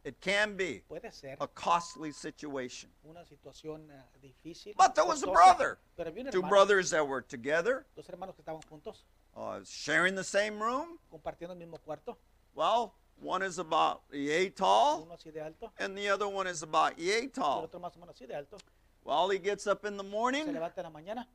it 0.04 0.20
can 0.20 0.56
be 0.56 0.82
Puede 0.88 1.12
ser 1.12 1.36
a 1.40 1.46
costly 1.46 2.12
situation. 2.12 2.88
una 3.04 3.24
situación 3.24 3.88
eh, 3.90 4.02
difícil. 4.22 4.74
But 4.76 4.94
there 4.94 5.04
was 5.04 5.22
a 5.22 5.26
costosa, 5.26 5.32
brother, 5.32 5.78
Pero 5.96 6.10
había 6.10 6.24
un 6.26 6.30
two 6.30 6.38
hermano, 6.38 6.48
brothers 6.48 6.90
that 6.90 7.06
were 7.06 7.20
together, 7.22 7.86
dos 7.94 8.06
hermanos 8.08 8.34
que 8.34 8.42
estaban 8.42 8.62
juntos, 8.70 9.04
uh, 9.36 9.60
sharing 9.64 10.14
the 10.14 10.24
same 10.24 10.58
room. 10.60 10.98
compartiendo 11.10 11.52
el 11.52 11.58
mismo 11.58 11.78
cuarto. 11.84 12.16
Well, 12.54 12.94
one 13.20 13.42
is 13.42 13.58
about 13.58 14.02
yay 14.12 14.48
tall, 14.50 15.02
Uno 15.02 15.14
así 15.14 15.30
de 15.32 15.40
alto, 15.44 15.70
and 15.78 15.96
the 15.96 16.08
other 16.08 16.26
one 16.26 16.46
is 16.46 16.62
about 16.62 16.98
yay 16.98 17.20
y 17.20 17.24
el 17.24 17.28
tall. 17.30 17.64
otro 17.64 17.78
más 17.78 17.94
o 17.96 18.00
menos 18.00 18.16
así 18.16 18.26
de 18.26 18.34
alto. 18.34 18.56
Well, 19.04 19.28
he 19.30 19.38
gets 19.38 19.66
up 19.66 19.84
in 19.84 19.96
the 19.96 20.02
Se 20.04 20.10
morning, 20.10 20.46
levanta 20.46 20.78
en 20.78 20.84
la 20.84 20.90
mañana, 20.90 21.26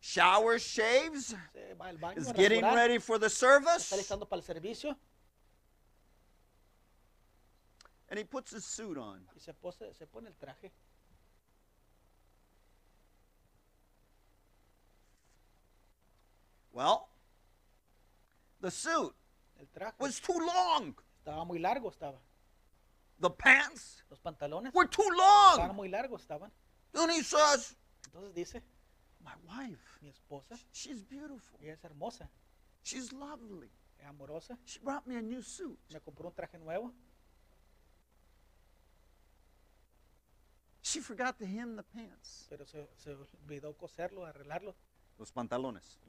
showers, 0.00 0.62
shaves, 0.62 1.26
se 1.52 1.74
va 1.78 1.86
al 1.88 1.96
baño, 1.98 2.18
is 2.18 2.32
getting 2.32 2.62
rasurar, 2.62 2.74
ready 2.76 2.98
for 2.98 3.18
the 3.18 3.30
se 3.30 3.36
service, 3.36 3.84
está 3.92 3.96
listando 3.96 4.28
para 4.28 4.40
el 4.40 4.44
servicio 4.44 4.96
and 8.10 8.18
he 8.18 8.24
puts 8.24 8.50
his 8.50 8.64
suit 8.64 8.98
on. 8.98 9.26
y 9.34 9.40
se, 9.40 9.52
pose- 9.54 9.94
se 9.94 10.06
pone 10.06 10.28
el 10.28 10.34
traje. 10.34 10.72
Well, 16.72 17.08
the 18.60 18.70
suit 18.70 19.14
El 19.58 19.66
traje 19.66 19.94
was 19.98 20.20
too 20.20 20.38
long. 20.38 20.94
estaba 21.18 21.44
muy 21.44 21.58
largo, 21.58 21.90
estaba. 21.90 22.18
The 23.18 23.30
pants 23.30 24.02
Los 24.10 24.20
pantalones 24.20 24.72
were 24.72 24.86
too 24.86 25.02
estaban 25.02 25.68
long. 25.68 25.76
muy 25.76 25.88
largos, 25.88 26.22
estaban. 26.22 26.50
And 26.94 27.10
he 27.12 27.22
says, 27.22 27.76
Entonces 28.06 28.34
dice, 28.34 28.62
My 29.22 29.32
wife, 29.46 29.98
mi 30.02 30.08
esposa, 30.10 30.58
she's 30.72 31.02
beautiful. 31.02 31.58
ella 31.62 31.74
es 31.74 31.84
hermosa, 31.84 32.28
She's 32.82 33.12
lovely. 33.12 33.70
es 33.98 34.06
amorosa, 34.08 34.56
She 34.64 34.78
brought 34.80 35.06
me 35.06 35.16
a 35.16 35.22
new 35.22 35.42
suit. 35.42 35.78
me 35.92 36.00
compró 36.00 36.28
un 36.28 36.34
traje 36.34 36.58
nuevo, 36.58 36.92
She 40.90 41.00
forgot 41.00 41.38
to 41.38 41.46
hem 41.46 41.76
the 41.76 41.84
pants. 41.84 42.46
pero 42.48 42.64
se, 42.66 42.88
se 42.96 43.14
olvidó 43.44 43.76
coserlo, 43.76 44.26
arreglarlo. 44.26 44.74
Los 45.18 45.30
pantalones. 45.30 46.00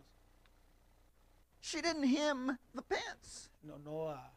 She 1.59 1.81
didn't 1.81 2.05
hem 2.05 2.57
the 2.73 2.81
pants. 2.81 3.51
No, 3.61 3.77
no, 3.77 4.09
ah, 4.09 4.31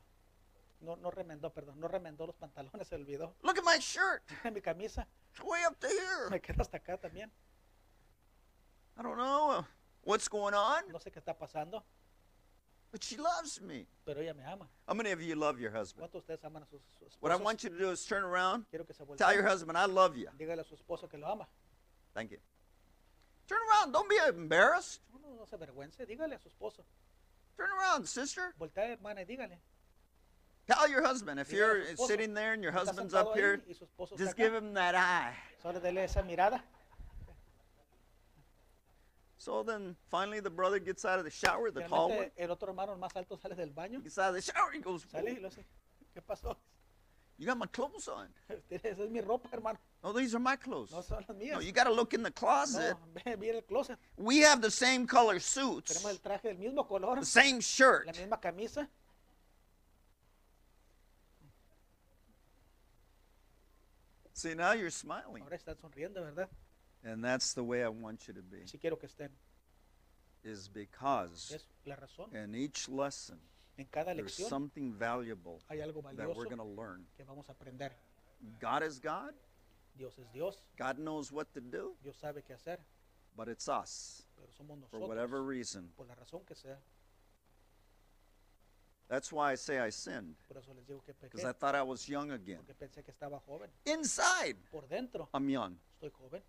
no, 0.80 0.96
no 0.96 1.10
remendó, 1.10 1.50
perdón, 1.50 1.80
no 1.80 1.88
remendó 1.88 2.26
los 2.26 2.36
pantalones, 2.36 2.86
se 2.88 2.94
olvidó. 2.94 3.34
Look 3.42 3.56
at 3.58 3.64
my 3.64 3.78
shirt. 3.80 4.22
mi 4.52 4.60
camisa 4.60 5.06
It's 5.32 5.40
way 5.42 5.64
up 5.66 5.78
to 5.80 5.88
here. 5.88 6.28
me 6.30 6.40
queda 6.40 6.60
hasta 6.62 6.76
acá 6.76 6.98
también. 7.00 7.30
I 8.98 9.02
don't 9.02 9.16
know 9.16 9.50
uh, 9.60 9.62
what's 10.02 10.28
going 10.28 10.54
on, 10.54 10.84
No 10.92 10.98
sé 11.00 11.10
qué 11.10 11.18
está 11.20 11.36
pasando, 11.38 11.82
but 12.94 13.02
she 13.02 13.16
loves 13.16 13.60
me. 13.60 13.86
pero 14.06 14.20
ella 14.20 14.34
me 14.34 14.44
ama. 14.44 14.68
How 14.86 14.94
many 14.94 15.10
of 15.10 15.20
you 15.20 15.34
love 15.34 15.58
your 15.58 15.72
husband? 15.72 16.00
¿Cuántos 16.08 16.24
de 16.24 16.34
ustedes 16.34 16.44
aman 16.44 16.62
a 16.62 16.66
sus, 16.66 16.80
sus 16.96 17.16
What 17.20 17.32
I 17.32 17.36
want 17.36 17.64
you 17.64 17.70
to 17.70 17.76
do 17.76 17.90
is 17.90 18.04
turn 18.04 18.22
around, 18.22 18.66
Quiero 18.70 18.84
que 18.84 18.94
se 18.94 19.02
tell 19.16 19.34
your 19.34 19.42
husband, 19.42 19.76
I 19.76 19.86
love 19.86 20.16
you. 20.16 20.28
Dígale 20.38 20.60
a 20.60 20.64
su 20.64 20.76
esposo 20.76 21.10
que 21.10 21.18
lo 21.18 21.26
ama. 21.26 21.48
Thank 22.14 22.30
you. 22.30 22.38
Turn 23.48 23.58
around. 23.68 23.92
Don't 23.92 24.08
be 24.08 24.16
embarrassed. 24.28 25.00
No, 25.12 25.18
no, 25.28 25.34
no 25.34 25.44
se 25.44 25.56
avergüence, 25.56 26.06
dígale 26.06 26.36
a 26.36 26.38
su 26.38 26.48
esposo. 26.48 26.84
Turn 27.56 27.68
around, 27.80 28.06
sister. 28.06 28.54
Voltea, 28.60 28.92
hermana, 28.96 29.22
y 29.22 29.24
dígale. 29.24 29.58
Tell 30.68 30.88
your 30.88 31.02
husband. 31.02 31.40
If 31.40 31.48
Dígale 31.48 31.52
a 31.52 31.56
you're 31.56 31.84
su 31.86 31.92
esposo. 31.94 32.06
sitting 32.06 32.32
there 32.34 32.52
and 32.52 32.62
your 32.62 32.72
Está 32.72 32.82
husband's 32.90 33.12
sentado 33.12 33.30
up 33.30 33.34
ahí 33.36 33.40
here, 33.40 33.62
y 33.68 33.74
su 33.74 33.84
esposo 33.86 34.14
está 34.14 34.18
just 34.18 34.36
acá. 34.36 34.44
give 34.44 34.54
him 34.54 34.72
that 34.74 34.94
eye. 34.94 35.34
Solo 35.60 35.80
dele 35.80 36.04
esa 36.04 36.22
mirada. 36.22 36.62
So 39.44 39.62
then 39.62 39.94
finally 40.10 40.40
the 40.40 40.48
brother 40.48 40.78
gets 40.78 41.04
out 41.04 41.18
of 41.18 41.26
the 41.26 41.30
shower, 41.30 41.70
the 41.70 41.82
tall 41.82 42.08
one. 42.08 42.30
El 42.38 42.50
otro 42.50 42.68
hermano, 42.68 42.96
más 42.96 43.14
alto, 43.14 43.36
sale 43.36 43.54
del 43.54 43.72
baño. 43.72 44.02
Gets 44.02 44.18
out 44.18 44.30
of 44.30 44.36
the 44.36 44.40
shower. 44.40 44.72
He 44.72 44.80
goes, 44.80 45.04
Sale 45.12 45.36
y 45.36 45.38
lo 45.38 45.48
hace. 45.48 45.62
¿Qué 46.16 46.22
pasó? 46.26 46.56
You 47.36 47.46
got 47.46 47.58
my 47.58 47.66
clothes 47.66 48.08
on. 48.08 48.28
Esa 48.70 49.02
es 49.02 49.10
mi 49.10 49.20
ropa, 49.20 49.50
hermano. 49.52 49.78
No, 50.02 50.14
these 50.14 50.34
are 50.34 50.38
my 50.38 50.56
clothes. 50.56 50.92
No 50.92 51.02
son 51.02 51.22
las 51.28 51.36
mías. 51.36 51.52
No, 51.52 51.60
you 51.60 51.72
got 51.72 51.84
to 51.84 51.92
look 51.92 52.14
in 52.14 52.22
the 52.22 52.30
closet. 52.30 52.96
No, 53.26 53.36
mira 53.36 53.56
el 53.56 53.62
closet. 53.62 53.98
We 54.16 54.38
have 54.38 54.62
the 54.62 54.70
same 54.70 55.06
color 55.06 55.38
suits, 55.38 55.92
Tenemos 55.92 56.12
el 56.12 56.18
traje 56.20 56.44
del 56.44 56.56
mismo 56.56 56.88
color, 56.88 57.16
the 57.16 57.26
same 57.26 57.60
shirt. 57.60 58.06
la 58.06 58.12
misma 58.12 58.40
camisa. 58.40 58.88
See, 64.32 64.54
now 64.54 64.72
you're 64.72 64.90
smiling. 64.90 65.42
Ahora 65.42 65.56
están 65.56 65.76
sonriendo, 65.78 66.22
¿verdad? 66.22 66.48
And 67.04 67.22
that's 67.22 67.52
the 67.54 67.62
way 67.62 67.82
I 67.84 67.88
want 67.88 68.26
you 68.26 68.34
to 68.34 68.42
be, 68.42 68.66
Si 68.66 68.78
quiero 68.78 68.96
que 68.96 69.06
estén. 69.08 69.30
is 70.42 70.68
because 70.68 71.52
Es 71.54 71.66
la 71.86 71.96
razón. 71.96 72.34
in 72.34 72.54
each 72.54 72.88
lesson, 72.88 73.38
En 73.76 73.86
cada 73.86 74.14
there's 74.14 74.38
lección 74.38 74.48
something 74.48 74.92
valuable 74.92 75.60
hay 75.68 75.80
algo 75.80 76.02
that 76.16 76.28
we're 76.34 76.44
going 76.44 76.56
to 76.58 76.64
learn. 76.64 77.06
que 77.16 77.24
vamos 77.24 77.48
a 77.48 77.52
aprender. 77.52 77.92
God 78.60 78.82
is 78.82 78.98
God. 79.00 79.34
Dios 79.96 80.18
es 80.18 80.26
Dios. 80.32 80.58
God 80.76 80.98
knows 80.98 81.30
what 81.30 81.52
to 81.54 81.60
do, 81.60 81.94
Dios 82.02 82.16
sabe 82.16 82.42
qué 82.42 82.54
hacer. 82.54 82.78
but 83.36 83.48
it's 83.48 83.68
us, 83.68 84.24
Pero 84.36 84.48
somos 84.52 84.68
for 84.90 84.98
nosotros. 84.98 85.08
whatever 85.08 85.42
reason. 85.42 85.90
Por 85.96 86.06
la 86.06 86.14
razón 86.14 86.44
que 86.46 86.54
sea. 86.54 86.78
That's 89.08 89.30
why 89.30 89.52
I 89.52 89.56
say 89.56 89.78
I 89.78 89.90
sinned, 89.90 90.34
Por 90.48 90.56
eso 90.58 90.72
les 90.74 90.84
digo 90.86 91.02
que 91.04 91.12
because 91.20 91.44
I 91.44 91.52
thought 91.52 91.74
I 91.74 91.82
was 91.82 92.08
young 92.08 92.30
again. 92.30 92.58
Porque 92.66 92.74
pensé 92.74 93.04
que 93.04 93.12
estaba 93.12 93.38
joven. 93.40 93.70
Inside, 93.84 94.56
Por 94.70 94.86
dentro 94.88 95.28
I'm 95.34 95.48
young. 95.48 95.76
estoy 96.00 96.10
joven. 96.10 96.42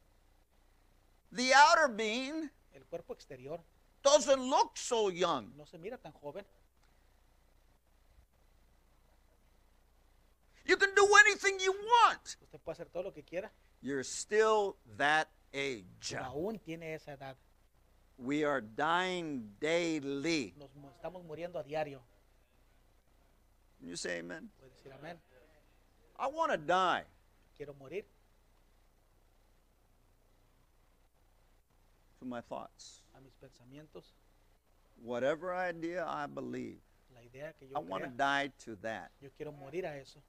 The 1.32 1.54
outer 1.54 1.88
being 1.90 2.50
El 2.74 2.84
cuerpo 2.90 3.14
exterior 3.14 3.60
doesn't 4.04 4.42
look 4.42 4.78
so 4.78 5.10
young. 5.10 5.52
no 5.58 5.66
se 5.66 5.78
mira 5.78 5.98
tan 5.98 6.12
joven. 6.14 6.46
You 10.66 10.78
can 10.78 10.90
do 10.96 11.08
anything 11.26 11.60
you 11.60 11.74
want. 11.74 12.38
Usted 12.42 12.60
puede 12.60 12.76
hacer 12.78 12.92
todo 12.92 13.04
lo 13.04 13.12
que 13.12 13.24
quiera. 13.24 13.52
You're 13.82 14.04
still 14.04 14.78
that 14.98 15.28
age. 15.54 15.86
Pero 16.12 16.24
aún 16.24 16.60
tiene 16.60 16.96
esa 16.96 17.14
edad. 17.14 17.36
We 18.18 18.44
are 18.44 18.62
dying 18.62 19.56
daily. 19.60 20.54
Nos 20.58 20.70
estamos 20.96 21.24
muriendo 21.24 21.60
a 21.60 21.64
diario. 21.64 22.02
Can 23.80 23.90
you 23.90 23.96
say 23.96 24.20
amen? 24.20 24.50
Puede 24.58 24.72
decir 24.72 24.94
amén. 24.94 25.18
I 26.18 26.28
want 26.28 26.52
to 26.52 26.58
die. 26.58 27.04
Quiero 27.58 27.74
morir 27.74 28.06
to 32.26 32.30
my 32.30 32.42
thoughts. 32.42 33.02
a 33.16 33.22
mis 33.22 33.34
pensamientos. 33.36 34.14
Whatever 35.02 35.54
idea 35.54 36.06
I 36.08 36.26
believe, 36.28 36.80
La 37.14 37.22
idea 37.22 37.54
que 37.58 37.68
I 37.76 37.80
want 37.80 38.04
to 38.04 38.10
crea. 38.10 38.18
die 38.18 38.52
to 38.66 38.76
that. 38.82 39.12
Yo 39.22 39.30
quiero 39.38 39.52
morir 39.52 39.86
a 39.86 40.00
eso. 40.00 40.20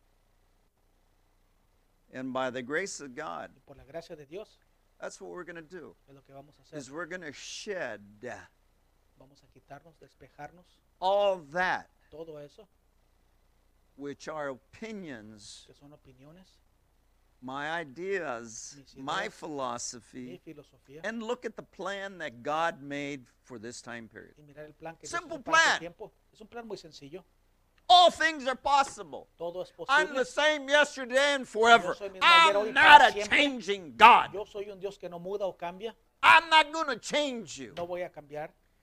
And 2.12 2.32
by 2.32 2.50
the 2.50 2.62
grace 2.62 3.00
of 3.00 3.14
God, 3.14 3.50
Y 3.56 3.60
por 3.66 3.76
la 3.76 3.84
gracia 3.84 4.16
de 4.16 4.26
Dios, 4.26 4.58
That's 5.00 5.20
what 5.20 5.30
we're 5.30 5.44
going 5.44 5.56
to 5.56 5.62
do. 5.62 5.94
es 6.08 6.14
lo 6.14 6.22
que 6.22 6.34
vamos 6.34 6.54
a 6.58 6.62
hacer. 6.62 6.78
Is 6.78 6.90
we're 6.90 7.06
going 7.06 7.22
to 7.22 7.32
shed 7.32 8.00
Vamos 9.18 9.42
a 9.42 9.58
quitarnos, 9.58 9.94
despejarnos, 9.98 10.64
all 11.00 11.38
that 11.52 11.88
todo 12.10 12.36
eso 12.36 12.66
which 13.96 14.28
are 14.28 14.48
opinions, 14.48 15.64
que 15.66 15.74
son 15.74 15.90
opiniones, 15.90 16.58
my 17.42 17.70
ideas, 17.70 18.76
my 18.96 19.28
philosophy, 19.28 20.40
and 21.04 21.22
look 21.22 21.44
at 21.44 21.56
the 21.56 21.62
plan 21.62 22.18
that 22.18 22.42
God 22.42 22.82
made 22.82 23.26
for 23.44 23.58
this 23.58 23.80
time 23.80 24.08
period. 24.08 24.34
y 24.38 24.42
mirar 24.42 24.66
el 24.66 24.72
plan 24.72 24.96
que 24.96 25.08
Dios 25.08 25.20
Simple 25.20 25.38
hizo 25.38 25.44
para 25.44 25.56
este 25.56 25.68
plan. 25.68 25.80
tiempo. 25.80 26.12
Es 26.32 26.40
un 26.40 26.48
plan 26.48 26.66
muy 26.66 26.76
sencillo. 26.76 27.24
All 27.88 28.10
things 28.10 28.48
are 28.48 28.56
possible. 28.56 29.28
I'm 29.88 30.12
the 30.14 30.24
same 30.24 30.68
yesterday 30.68 31.34
and 31.34 31.46
forever. 31.46 31.88
Yo 31.88 31.94
soy 31.94 32.08
mismo 32.08 32.20
ayer, 32.22 32.56
hoy 32.56 32.64
y 32.64 32.68
I'm 32.68 32.74
not 32.74 33.00
a 33.02 33.28
changing 33.28 33.94
God. 33.96 34.34
Yo 34.34 34.44
soy 34.44 34.68
un 34.70 34.80
Dios 34.80 34.98
que 34.98 35.08
no 35.08 35.20
muda 35.20 35.46
o 35.46 35.52
cambia. 35.52 35.94
I'm 36.22 36.50
not 36.50 36.72
going 36.72 36.88
to 36.88 36.96
change 36.96 37.58
you. 37.58 37.72
No 37.76 37.86
voy 37.86 38.02
a. 38.02 38.10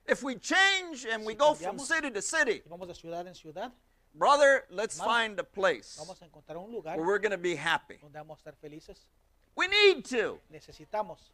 If 0.06 0.22
we 0.22 0.36
change 0.36 1.06
and 1.10 1.24
we 1.24 1.34
go 1.34 1.54
from 1.54 1.78
city 1.78 2.10
to 2.10 2.22
city, 2.22 2.62
Y 4.14 4.18
vamos 4.18 4.38
de 4.38 4.44
ciudad 4.44 4.54
en 4.54 4.60
ciudad. 4.64 4.64
brother, 4.64 4.64
let's 4.70 4.98
Hermano, 4.98 5.12
find 5.12 5.38
a 5.40 5.44
place 5.44 5.96
Vamos 5.98 6.20
a 6.22 6.24
encontrar 6.24 6.56
un 6.56 6.72
lugar 6.72 6.96
where 6.96 7.06
we're 7.06 7.18
going 7.18 7.32
to 7.32 7.38
be 7.38 7.56
happy. 7.56 7.98
donde 8.00 8.14
vamos 8.18 8.38
a 8.38 8.50
estar 8.50 8.54
felices. 8.60 9.06
We 9.56 9.68
need 9.68 10.04
to. 10.06 10.40
Necesitamos. 10.52 11.30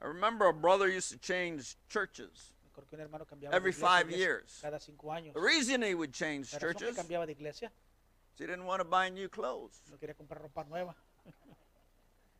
I 0.00 0.06
remember 0.06 0.48
a 0.48 0.52
brother 0.52 0.88
used 0.88 1.10
to 1.12 1.18
change 1.18 1.76
churches. 1.88 2.54
Recuerdo 2.64 2.88
que 2.88 2.96
un 2.96 3.02
hermano 3.02 3.24
cambiaba 3.24 3.50
de 3.52 3.56
Every 3.56 3.72
five 3.72 4.10
years. 4.10 4.58
cada 4.62 4.80
cinco 4.80 5.08
años. 5.10 5.34
The 5.34 5.40
reason 5.40 5.82
he 5.82 5.94
would 5.94 6.12
change 6.12 6.50
churches 6.58 6.96
cambiaba 6.96 7.26
de 7.26 7.32
iglesia 7.32 7.70
he 8.38 8.46
didn't 8.46 8.64
want 8.64 8.80
to 8.80 8.84
buy 8.84 9.08
new 9.08 9.28
clothes. 9.28 9.80
no 9.90 9.96
quería 9.96 10.14
comprar 10.14 10.42
ropa 10.42 10.64
nueva. 10.68 10.94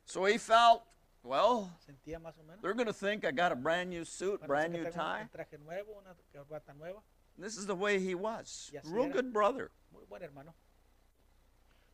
So 0.04 0.24
he 0.24 0.36
felt, 0.36 0.82
well, 1.22 1.70
Sentía 1.86 2.18
más 2.20 2.34
o 2.38 2.42
menos. 2.42 2.60
they're 2.60 2.74
going 2.74 2.86
to 2.88 2.92
think 2.92 3.24
I 3.24 3.30
got 3.30 3.52
a 3.52 3.54
brand 3.54 3.88
new 3.88 4.04
suit, 4.04 4.44
brand 4.46 4.72
new 4.72 4.84
tie. 4.90 5.22
un 5.22 5.28
traje 5.28 5.58
nuevo, 5.64 6.02
una 6.02 6.14
corbata 6.34 6.74
nueva. 6.76 7.00
This 7.38 7.56
is 7.56 7.66
the 7.66 7.74
way 7.74 7.98
he 7.98 8.14
was. 8.14 8.70
Real 8.84 9.04
era. 9.04 9.12
good 9.14 9.32
brother. 9.32 9.70
Muy 9.92 10.04
buen 10.08 10.22
hermano. 10.22 10.54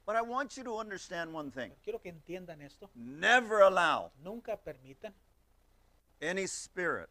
But 0.04 0.16
I 0.16 0.22
want 0.22 0.56
you 0.56 0.64
to 0.64 0.78
understand 0.78 1.32
one 1.34 1.50
thing. 1.50 1.70
Quiero 1.84 1.98
que 1.98 2.10
entiendan 2.10 2.62
esto. 2.62 2.88
Never 2.94 3.60
allow 3.60 4.10
Nunca 4.24 4.56
permitan 4.56 5.12
any 6.22 6.46
spirit 6.46 7.10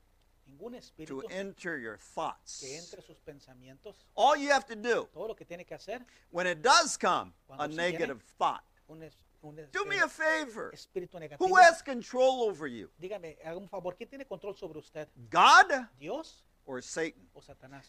ningún 0.50 0.74
to 1.06 1.22
enter 1.30 1.78
your 1.78 1.98
que 1.98 2.04
thoughts. 2.16 2.64
entre 2.64 3.02
sus 3.02 3.18
pensamientos. 3.20 3.96
All 4.16 4.36
you 4.36 4.50
have 4.50 4.66
to 4.66 4.76
do 4.76 5.08
Todo 5.14 5.28
lo 5.28 5.36
que 5.36 5.46
tiene 5.46 5.64
que 5.66 5.76
hacer, 5.76 6.04
when 6.32 6.48
it 6.48 6.62
does 6.62 6.98
come, 6.98 7.34
a 7.50 7.68
negative 7.68 8.24
thought, 8.40 8.64
un, 8.90 9.04
es- 9.04 9.16
un 9.44 9.56
do 9.72 9.86
me 9.86 9.98
a 10.00 10.08
favor. 10.08 10.72
espíritu 10.74 11.20
negativo. 11.20 11.48
Who 11.48 11.56
has 11.56 11.82
control 11.84 12.44
over 12.50 12.68
you? 12.68 12.90
Dígame, 13.00 13.38
haga 13.44 13.58
un 13.58 13.68
favor. 13.68 13.96
¿Quién 13.96 14.10
tiene 14.10 14.26
control 14.26 14.56
sobre 14.56 14.80
usted? 14.80 15.08
God 15.30 15.88
¿Dios 16.00 16.44
or 16.68 16.82
Satan? 16.82 17.22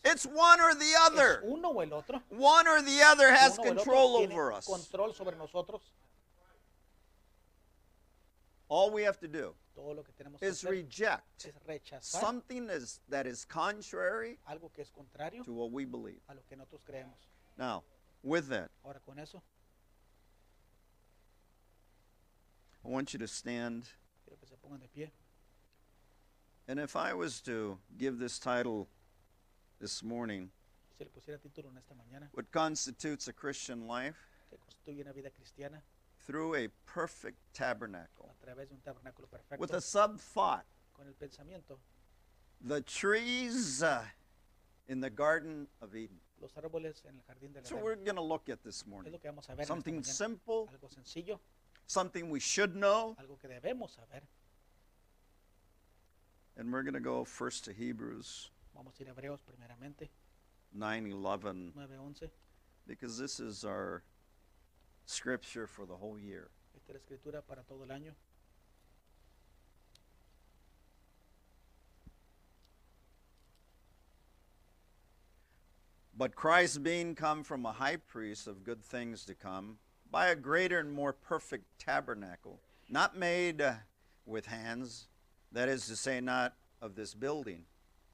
It's 0.04 0.24
one 0.24 0.60
or 0.60 0.74
the 0.74 0.92
other. 1.02 1.42
uno 1.44 1.72
o 1.72 1.80
el 1.80 1.92
otro? 1.92 2.22
One 2.30 2.66
or 2.66 2.80
the 2.80 3.02
other 3.02 3.28
has 3.30 3.58
Uno 3.58 3.62
o 3.62 3.66
el 3.66 3.72
otro 3.72 3.84
control 3.84 4.16
over 4.16 4.52
us. 4.52 4.66
control 4.66 5.12
sobre 5.12 5.36
nosotros. 5.36 5.82
All 8.70 8.90
we 8.90 9.02
have 9.02 9.18
to 9.20 9.28
do 9.28 9.54
Todo 9.74 9.94
lo 9.94 10.02
que 10.02 10.12
tenemos 10.12 10.38
que 10.40 10.48
is 10.48 10.62
reject 10.64 11.48
something 12.02 12.68
is, 12.68 13.00
that 13.08 13.26
is 13.26 13.44
contrary 13.46 14.38
algo 14.48 14.70
que 14.74 14.82
es 14.82 14.90
contrario 14.90 15.42
to 15.44 15.52
what 15.52 15.70
we 15.72 15.84
believe. 15.84 16.20
a 16.28 16.34
lo 16.34 16.40
que 16.48 16.56
nosotros 16.56 16.80
creemos. 16.86 17.16
Now, 17.56 17.82
with 18.22 18.48
that, 18.48 18.70
Ahora 18.84 19.00
con 19.04 19.18
eso, 19.18 19.42
I 22.84 22.88
want 22.88 23.12
you 23.12 23.18
to 23.18 23.26
stand. 23.26 23.84
quiero 24.24 24.38
que 24.38 24.46
se 24.46 24.56
pongan 24.56 24.80
de 24.80 24.88
pie. 24.88 25.10
And 26.68 26.78
if 26.78 26.96
I 26.96 27.14
was 27.14 27.40
to 27.42 27.78
give 27.96 28.18
this 28.18 28.38
title 28.38 28.88
this 29.80 30.02
morning, 30.02 30.50
Si 30.98 31.04
le 31.04 31.10
pusiera 31.10 31.38
título 31.38 31.70
en 31.70 31.78
esta 31.78 31.94
mañana, 31.94 32.28
what 32.34 32.50
constitutes 32.52 33.26
a 33.28 33.32
Christian 33.32 33.86
life? 33.86 34.16
que 34.50 34.58
constituye 34.58 35.00
una 35.02 35.12
vida 35.12 35.30
cristiana 35.30 35.80
Through 36.26 36.56
a 36.56 36.68
perfect 36.84 37.38
tabernacle. 37.54 38.30
a 38.30 38.44
través 38.46 38.68
de 38.68 38.74
un 38.74 38.80
tabernáculo 38.82 39.28
perfecto, 39.30 39.58
With 39.60 39.72
a 39.72 39.80
sub 39.80 40.18
thought, 40.20 40.66
con 40.94 41.06
el 41.06 41.14
pensamiento, 41.14 41.78
the 42.60 42.82
trees 42.82 43.82
uh, 43.82 44.02
in 44.88 45.00
the 45.00 45.08
Garden 45.10 45.68
of 45.80 45.94
Eden. 45.94 46.20
los 46.40 46.52
árboles 46.54 47.02
en 47.06 47.14
el 47.16 47.22
jardín 47.34 47.52
del 47.54 47.62
That's 47.62 47.72
what 47.72 47.80
Edén. 47.80 47.84
we're 47.84 47.96
going 47.96 48.16
to 48.16 48.22
look 48.22 48.50
at 48.50 48.62
this 48.62 48.86
morning. 48.86 49.12
lo 49.12 49.18
que 49.18 49.30
vamos 49.30 49.48
a 49.48 49.54
ver 49.54 49.64
Something 49.64 50.02
simple, 50.02 50.68
something 51.86 52.28
we 52.28 52.40
should 52.40 52.74
know. 52.76 53.16
algo 53.18 53.38
que 53.40 53.48
debemos 53.48 53.94
saber. 53.94 54.22
And 56.58 56.72
we're 56.72 56.82
going 56.82 56.94
to 56.94 57.00
go 57.00 57.24
first 57.24 57.64
to 57.66 57.72
Hebrews 57.72 58.50
Vamos 58.74 59.00
a 59.00 59.04
ir 59.04 59.08
a 59.08 59.14
Hebreos 59.14 59.40
primeramente, 59.42 60.08
9:11 60.76 61.72
9.11. 61.74 62.30
because 62.86 63.18
this 63.18 63.40
is 63.40 63.64
our 63.64 64.02
scripture 65.06 65.66
for 65.66 65.86
the 65.86 65.96
whole 65.96 66.18
year. 66.18 66.50
Esta 66.76 66.92
es 66.92 66.94
la 66.94 67.16
escritura 67.16 67.42
para 67.46 67.62
todo 67.62 67.82
el 67.82 67.88
año. 67.88 68.12
But 76.16 76.34
Christ 76.34 76.82
being 76.82 77.14
come 77.14 77.44
from 77.44 77.64
a 77.66 77.72
high 77.72 77.96
priest 77.96 78.46
of 78.48 78.64
good 78.64 78.84
things 78.84 79.24
to 79.24 79.34
come, 79.34 79.78
by 80.10 80.28
a 80.28 80.36
greater 80.36 80.80
and 80.80 80.92
more 80.92 81.12
perfect 81.12 81.64
tabernacle, 81.78 82.60
not 82.88 83.16
made 83.16 83.60
uh, 83.60 83.74
with 84.26 84.46
hands, 84.46 85.08
that 85.52 85.68
is 85.68 85.86
to 85.86 85.96
say, 85.96 86.20
not 86.20 86.54
of 86.80 86.94
this 86.94 87.14
building, 87.14 87.64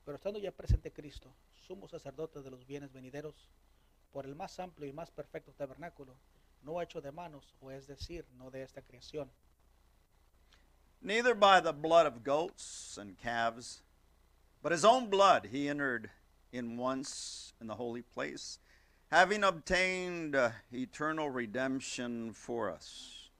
Pero 0.04 0.16
estando 0.18 0.38
ya 0.38 0.50
presente 0.50 0.92
Cristo, 0.92 1.32
sumo 1.66 1.88
sacerdote 1.88 2.42
de 2.42 2.50
los 2.50 2.64
bienes 2.66 2.92
venideros, 2.92 3.48
por 4.12 4.26
el 4.26 4.34
más 4.34 4.58
amplio 4.58 4.88
y 4.88 4.92
más 4.92 5.10
perfecto 5.10 5.52
tabernáculo, 5.52 6.14
no 6.62 6.80
hecho 6.80 7.00
de 7.00 7.10
manos, 7.10 7.54
o 7.60 7.70
es 7.70 7.86
decir, 7.86 8.24
no 8.36 8.50
de 8.50 8.62
esta 8.62 8.82
creación, 8.82 9.28
neither 11.00 11.34
by 11.34 11.60
the 11.60 11.72
blood 11.72 12.06
of 12.06 12.22
goats 12.22 12.98
and 12.98 13.16
calves, 13.18 13.82
but 14.62 14.72
his 14.72 14.84
own 14.84 15.08
blood 15.10 15.46
he 15.52 15.68
entered 15.68 16.10
in 16.52 16.76
once 16.78 17.52
in 17.60 17.66
the 17.66 17.74
holy 17.74 18.02
place, 18.02 18.58
having 19.10 19.42
obtained 19.44 20.34
uh, 20.36 20.50
eternal 20.72 21.28
redemption 21.30 22.32
for 22.32 22.70
us. 22.70 23.30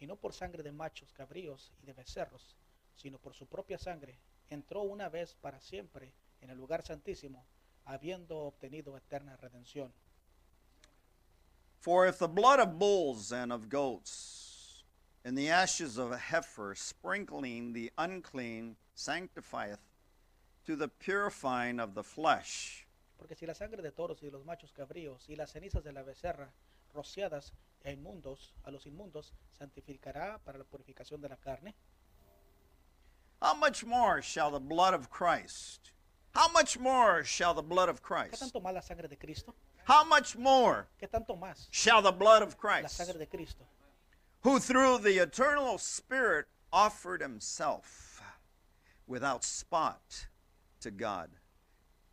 y 0.00 0.06
no 0.06 0.16
por 0.16 0.32
sangre 0.32 0.62
de 0.62 0.70
machos, 0.70 1.12
cabríos 1.12 1.72
y 1.82 1.86
de 1.86 1.92
becerros, 1.92 2.54
sino 2.98 3.18
por 3.18 3.34
su 3.34 3.46
propia 3.46 3.78
sangre, 3.78 4.18
entró 4.50 4.82
una 4.82 5.08
vez 5.08 5.34
para 5.34 5.60
siempre 5.60 6.12
en 6.40 6.50
el 6.50 6.58
lugar 6.58 6.82
santísimo, 6.82 7.46
habiendo 7.84 8.38
obtenido 8.40 8.96
eterna 8.96 9.36
redención. 9.36 9.92
For 11.80 12.06
if 12.06 12.18
the 12.18 12.28
blood 12.28 12.58
of 12.58 12.78
bulls 12.78 13.32
and 13.32 13.52
of 13.52 13.68
goats 13.68 14.84
and 15.24 15.38
the 15.38 15.48
ashes 15.48 15.96
of 15.96 16.12
a 16.12 16.18
heifer 16.18 16.74
sprinkling 16.74 17.72
the 17.72 17.92
unclean 17.96 18.76
sanctifieth 18.94 19.80
to 20.66 20.76
the 20.76 20.88
purifying 20.88 21.80
of 21.80 21.94
the 21.94 22.02
flesh, 22.02 22.84
Porque 23.16 23.34
si 23.34 23.46
la 23.46 23.54
sangre 23.54 23.82
de 23.82 23.90
toros 23.90 24.22
y 24.22 24.26
de 24.26 24.32
los 24.32 24.44
machos 24.44 24.72
cabríos 24.72 25.28
y 25.28 25.36
las 25.36 25.50
cenizas 25.52 25.82
de 25.82 25.92
la 25.92 26.02
becerra, 26.02 26.52
rociadas 26.92 27.52
a 27.84 27.90
inmundos, 27.90 28.54
a 28.64 28.70
los 28.70 28.86
inmundos, 28.86 29.32
santificará 29.52 30.38
para 30.44 30.58
la 30.58 30.64
purificación 30.64 31.20
de 31.20 31.28
la 31.28 31.36
carne, 31.36 31.74
how 33.40 33.54
much 33.54 33.84
more 33.84 34.20
shall 34.22 34.50
the 34.50 34.60
blood 34.60 34.94
of 34.94 35.10
Christ? 35.10 35.92
How 36.34 36.48
much 36.52 36.78
more 36.78 37.24
shall 37.24 37.54
the 37.54 37.62
blood 37.62 37.88
of 37.88 38.00
¿qué 38.00 38.02
Christ? 38.02 38.40
tanto 38.40 38.60
más 38.60 38.74
la 38.74 38.80
sangre 38.80 39.08
de 39.08 39.16
Cristo? 39.16 39.54
How 39.84 40.04
much 40.04 40.36
more 40.36 40.86
¿Qué 41.00 41.08
tanto 41.10 41.34
más 41.36 41.66
shall 41.70 42.02
the 42.02 42.12
blood 42.12 42.42
of 42.42 42.50
la 42.50 42.54
Christ, 42.80 42.96
sangre 42.96 43.18
de 43.18 43.26
Cristo? 43.26 43.64
who 44.42 44.58
through 44.58 44.98
the 44.98 45.18
eternal 45.18 45.78
Spirit 45.78 46.46
offered 46.72 47.20
himself 47.20 48.22
without 49.06 49.42
spot 49.42 50.26
to 50.80 50.90
God, 50.90 51.30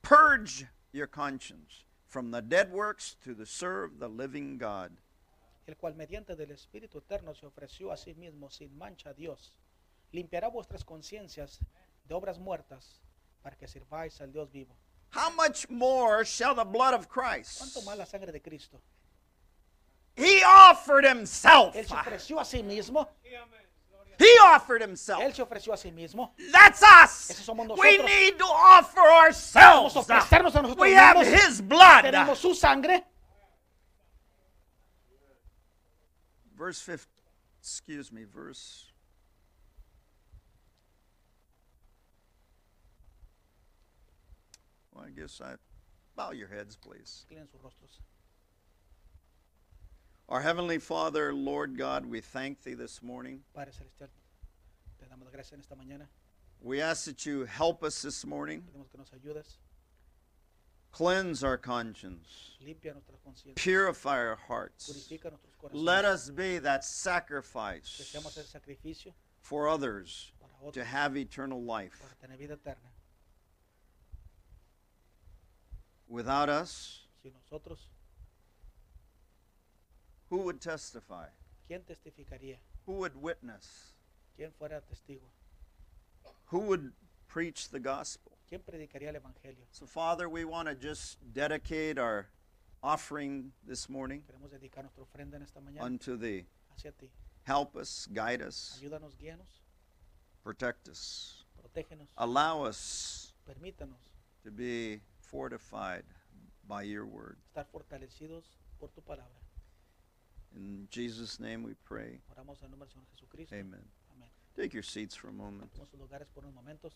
purge 0.02 0.66
your 0.92 1.08
conscience 1.08 1.84
from 2.08 2.32
the 2.32 2.42
dead 2.42 2.72
works 2.72 3.16
to 3.24 3.34
the 3.34 3.46
serve 3.46 4.00
the 4.00 4.08
living 4.08 4.58
God? 4.58 4.92
el 5.68 5.76
cual 5.76 5.94
mediante 5.96 6.36
del 6.38 6.48
Espíritu 6.52 6.98
Eterno 7.00 7.34
se 7.34 7.46
ofreció 7.48 7.92
a 7.92 7.98
sí 7.98 8.14
mismo 8.16 8.52
sin 8.52 8.70
mancha 8.78 9.10
a 9.10 9.14
Dios, 9.14 9.56
limpiará 10.16 10.48
vuestras 10.48 10.84
conciencias 10.84 11.60
de 12.06 12.14
obras 12.16 12.40
muertas 12.40 13.02
para 13.42 13.56
que 13.56 13.68
sirváis 13.68 14.20
al 14.22 14.32
Dios 14.32 14.52
vivo. 14.52 14.76
How 15.14 15.30
much 15.32 15.70
more 15.70 16.26
shall 16.26 16.56
the 16.56 16.64
blood 16.64 16.94
of 16.94 17.08
Christ? 17.08 17.60
¿Cuánto 17.60 17.82
más 17.84 17.98
la 17.98 18.06
sangre 18.06 18.32
de 18.32 18.42
Cristo? 18.42 18.82
He 20.16 20.42
offered 20.44 21.06
himself. 21.06 21.76
Él 21.76 21.86
se 21.86 21.94
ofreció 21.94 22.40
a 22.40 22.46
sí 22.46 22.64
mismo, 22.64 23.08
He 24.18 24.40
offered 24.46 24.82
himself. 24.82 25.22
Él 25.22 25.34
se 25.34 25.42
ofreció 25.44 25.74
a 25.74 25.78
sí 25.78 25.92
mismo. 25.92 26.34
That's 26.52 26.82
us. 26.82 27.30
Esos 27.32 27.46
somos 27.46 27.68
We 27.78 27.98
nosotros. 27.98 28.06
need 28.06 28.38
to 28.38 28.46
offer 28.46 29.02
ourselves. 29.02 29.96
Ofrecernos 29.96 30.56
a 30.56 30.62
nosotros 30.62 30.78
We 30.78 30.94
have. 30.96 31.18
His 31.22 31.62
blood. 31.62 32.04
Tenemos 32.04 32.38
su 32.38 32.54
sangre. 32.56 33.04
Verse 36.56 36.80
5, 36.82 37.06
excuse 37.60 38.14
me, 38.14 38.24
verse 38.24 38.94
Well, 44.96 45.06
I 45.06 45.10
guess 45.10 45.42
I 45.44 45.56
bow 46.16 46.32
your 46.32 46.48
heads, 46.48 46.78
please. 46.78 47.26
Inclinen 47.30 47.52
sus 47.52 47.62
rostros. 47.62 48.00
Our 50.30 50.42
Heavenly 50.42 50.80
Father, 50.80 51.34
Lord 51.34 51.78
God, 51.78 52.06
we 52.06 52.22
thank 52.22 52.64
Thee 52.64 52.74
this 52.74 53.04
morning. 53.04 53.42
Padre 53.54 53.74
Celestial, 53.74 54.08
te 55.00 55.06
damos 55.06 55.32
gracias 55.32 55.54
en 55.54 55.60
esta 55.60 55.76
mañana. 55.76 56.08
We 56.62 56.82
ask 56.82 57.06
that 57.06 57.26
you 57.26 57.44
help 57.46 57.84
us 57.84 58.02
this 58.02 58.26
morning, 58.26 58.62
Pedimos 58.64 58.90
que 58.90 58.98
nos 58.98 59.12
ayudes. 59.12 59.58
cleanse 60.92 61.44
our 61.44 61.58
conscience, 61.58 62.52
Limpia 62.66 62.94
nuestras 62.94 63.20
conciencias. 63.28 63.56
purify 63.56 64.18
our 64.18 64.38
hearts. 64.48 64.90
Purifica 64.90 65.30
nuestros 65.30 65.54
corazones. 65.62 65.84
Let 65.84 66.06
us 66.06 66.30
be 66.32 66.58
that 66.60 66.84
sacrifice 66.86 68.12
seamos 68.16 68.38
el 68.38 68.46
sacrificio 68.46 69.12
for 69.42 69.68
others 69.68 70.32
to 70.72 70.84
have 70.84 71.16
eternal 71.18 71.62
life. 71.62 72.02
Para 72.02 72.16
tener 72.34 72.38
vida 72.40 72.54
eterna. 72.56 72.90
Without 76.08 76.50
us, 76.50 77.02
Si 77.24 77.32
nosotros, 77.32 77.80
who 80.30 80.38
would 80.44 80.62
testify? 80.62 81.28
¿quién 81.70 81.82
testificaría? 81.84 82.58
Who 82.86 82.94
would 82.94 83.16
witness? 83.16 83.94
¿Quién 84.38 84.52
fuera 84.60 84.82
testigo? 84.82 85.26
Who 86.48 86.60
would 86.60 86.92
preach 87.28 87.70
the 87.70 87.80
gospel? 87.80 88.34
¿Quién 88.50 88.62
predicaría 88.62 89.10
el 89.10 89.16
Evangelio? 89.16 89.66
So, 89.72 89.86
Father, 89.88 90.30
we 90.30 90.46
want 90.46 90.68
to 90.68 90.76
just 90.76 91.18
dedicate 91.34 91.98
our 91.98 92.28
offering 92.84 93.52
this 93.68 93.90
morning 93.90 94.22
Queremos 94.28 94.52
dedicar 94.52 94.84
nuestra 94.84 95.04
ofrenda 95.04 95.36
en 95.38 95.42
esta 95.42 95.60
mañana 95.60 95.82
unto 95.84 96.16
Thee. 96.18 96.46
hacia 96.72 96.92
ti. 96.92 97.10
Help 97.48 97.76
us, 97.76 98.08
guide 98.14 98.42
us, 98.44 98.80
Ayúdanos, 98.82 99.16
guíanos, 99.18 99.62
protect 100.44 100.88
us. 100.88 101.46
protégenos, 101.60 102.08
Allow 102.18 102.64
us 102.66 103.34
permítanos 103.48 103.98
to 104.44 104.52
be 104.52 105.02
fortified 105.36 106.04
by 106.68 106.84
your 106.84 107.06
word. 107.06 107.38
estar 107.54 107.66
fortalecidos 107.72 108.44
por 108.80 108.90
tu 108.90 109.02
palabra. 109.02 109.42
In 110.56 110.88
Jesus' 110.90 111.40
name 111.40 111.64
we 111.64 111.74
pray. 111.84 112.22
Oramos 112.32 112.64
en 112.64 112.72
nombre 112.72 112.88
del 112.88 112.94
Señor 112.94 113.06
Jesucristo. 113.12 113.54
Amen. 113.54 113.84
Amén. 114.16 114.30
Take 114.56 114.74
your 114.74 114.84
seats 114.84 115.16
for 115.16 115.28
a 115.28 115.34
moment. 115.34 115.70
Lugares 116.00 116.28
por 116.34 116.44
unos 116.44 116.54
momentos. 116.54 116.94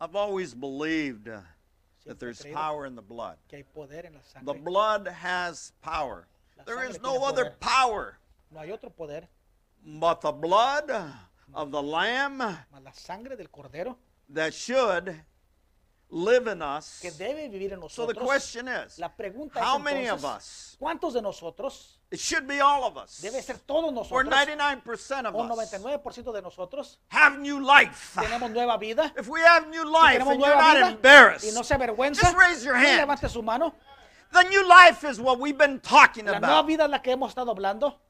I've 0.00 0.14
always 0.14 0.54
believed 0.54 1.28
uh, 1.28 1.40
that 2.06 2.20
there's 2.20 2.44
power 2.52 2.86
in 2.86 2.94
the 2.94 3.02
blood. 3.02 3.38
que 3.48 3.58
hay 3.58 3.64
poder 3.64 4.06
en 4.06 4.14
la 4.14 4.52
The 4.52 4.58
blood 4.58 5.08
has 5.08 5.72
power. 5.82 6.28
There 6.66 6.84
is 6.88 7.00
no 7.02 7.24
other 7.24 7.52
power 7.58 8.18
No 8.52 8.60
hay 8.60 8.70
otro 8.70 8.90
poder 8.90 9.26
but 9.84 10.20
the 10.20 10.32
blood 10.32 10.90
of 11.52 11.70
the 11.70 11.82
Lamb 11.82 12.38
la 12.38 12.90
sangre 12.92 13.36
del 13.36 13.48
Cordero 13.48 13.96
that 14.28 14.54
should 14.54 15.14
live 16.16 16.46
in 16.52 16.62
us. 16.62 17.00
que 17.02 17.10
debe 17.10 17.48
vivir 17.48 17.72
en 17.72 17.80
So 17.90 18.06
the 18.06 18.14
nosotros. 18.14 18.24
question 18.26 18.68
is, 18.68 18.98
La 18.98 19.08
pregunta 19.14 19.60
how 19.60 19.78
es 19.78 19.82
many 19.82 20.08
of 20.08 20.18
entonces, 20.20 20.70
us? 20.72 20.76
¿cuántos 20.78 21.12
de 21.14 21.20
nosotros? 21.22 21.98
It 22.10 22.20
should 22.20 22.46
be 22.46 22.60
all 22.60 22.84
of 22.84 22.96
us. 22.96 23.20
Debe 23.20 23.42
ser 23.42 23.58
todos 23.58 23.86
Or 23.86 23.92
nosotros. 23.92 24.32
99% 24.32 25.26
of 25.26 25.34
O 25.34 25.42
us 25.42 25.72
99% 25.72 26.32
de 26.32 26.42
nosotros 26.42 26.98
have 27.08 27.38
new 27.38 27.58
life. 27.60 28.14
tenemos 28.20 28.50
nueva 28.50 28.78
vida. 28.78 29.12
If 29.16 29.28
we 29.28 29.40
have 29.42 29.66
new 29.68 29.84
life 29.84 30.18
tenemos 30.18 30.32
and 30.34 30.40
you're 30.40 30.54
nueva 30.54 30.62
not 30.62 30.74
vida 30.76 30.88
embarrassed, 30.90 31.50
y 31.50 31.54
no 31.54 31.62
se 31.64 31.74
avergüenza, 31.74 32.20
just 32.22 32.36
raise 32.38 32.64
your 32.64 32.76
hand. 32.76 32.98
levante 33.00 33.28
su 33.28 33.42
mano. 33.42 33.74
The 34.32 34.44
new 34.44 34.66
life 34.68 35.04
is 35.08 35.18
what 35.20 35.38
we've 35.40 35.58
been 35.58 35.80
talking 35.80 36.26
La 36.26 36.38
nueva 36.38 36.58
about. 36.60 36.66
vida 36.66 36.84
es 36.84 36.90
la 36.90 37.00
que 37.02 37.12
hemos 37.12 37.30
estado 37.30 37.50
hablando. 37.50 38.00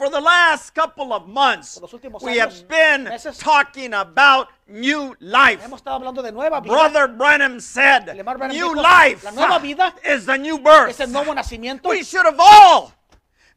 For 0.00 0.08
the 0.08 0.18
last 0.18 0.74
couple 0.74 1.12
of 1.12 1.28
months, 1.28 1.78
we 2.22 2.38
have 2.38 2.66
been 2.66 3.04
meses, 3.04 3.36
talking 3.36 3.92
about 3.92 4.48
new 4.66 5.14
life. 5.20 5.60
Brother 6.64 7.06
Brenham 7.06 7.60
said, 7.60 8.06
Branham 8.06 8.48
new 8.48 8.74
dijo, 8.74 8.82
life 8.82 9.94
is 10.06 10.24
the 10.24 10.38
new 10.38 10.58
birth. 10.58 10.98
We 11.84 12.02
should 12.02 12.24
have 12.24 12.40
all 12.40 12.94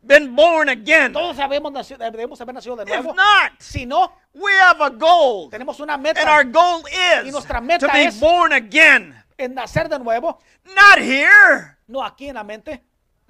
been 0.05 0.35
born 0.35 0.67
again. 0.67 1.13
Todos 1.13 1.37
habemos 1.37 1.71
nacido- 1.71 2.11
debemos 2.11 2.37
haber 2.41 2.53
nacido 2.53 2.75
de 2.75 2.93
If 2.93 3.05
not, 3.05 3.51
Si 3.59 3.85
no, 3.85 4.11
we 4.33 4.51
have 4.59 4.81
a 4.81 4.89
goal. 4.89 5.49
tenemos 5.49 5.79
una 5.79 5.97
meta 5.97 6.19
And 6.19 6.29
our 6.29 6.43
goal 6.43 6.83
Y 6.91 7.21
is 7.25 7.31
nuestra 7.31 7.61
meta 7.61 7.87
to 7.87 7.93
be 7.93 8.03
es- 8.07 8.19
born 8.19 8.51
again. 8.51 9.15
en 9.39 9.55
nacer 9.55 9.87
de 9.87 9.97
nuevo. 9.97 10.39
Not 10.75 10.99
here, 10.99 11.77
No 11.87 12.03
aquí 12.03 12.27
en 12.27 12.35
la 12.35 12.43
mente, 12.43 12.83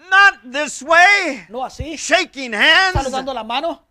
not 0.10 0.39
this 0.52 0.82
way, 0.82 1.46
no 1.50 1.63
así, 1.63 1.98
shaking 1.98 2.54
hands, 2.54 2.94
saludando 2.96 3.34
la 3.34 3.44
mano, 3.44 3.82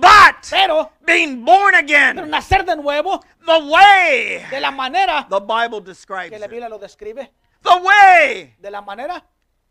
but 0.00 0.46
pero, 0.48 0.90
being 1.04 1.44
born 1.44 1.72
pero 1.74 1.78
again 1.84 2.16
nacer 2.30 2.64
de 2.64 2.76
nuevo 2.76 3.20
the 3.44 3.58
way 3.70 4.44
de 4.50 4.60
la 4.60 4.70
manera 4.70 5.26
the 5.28 5.40
Bible 5.40 5.80
describes 5.80 6.30
que 6.30 6.38
la 6.38 6.46
it. 6.46 6.50
Biblia 6.50 6.68
lo 6.68 6.78
describe, 6.78 7.30
The 7.62 7.76
way 7.76 8.54
de 8.60 8.70
la 8.70 8.80
manera 8.80 9.22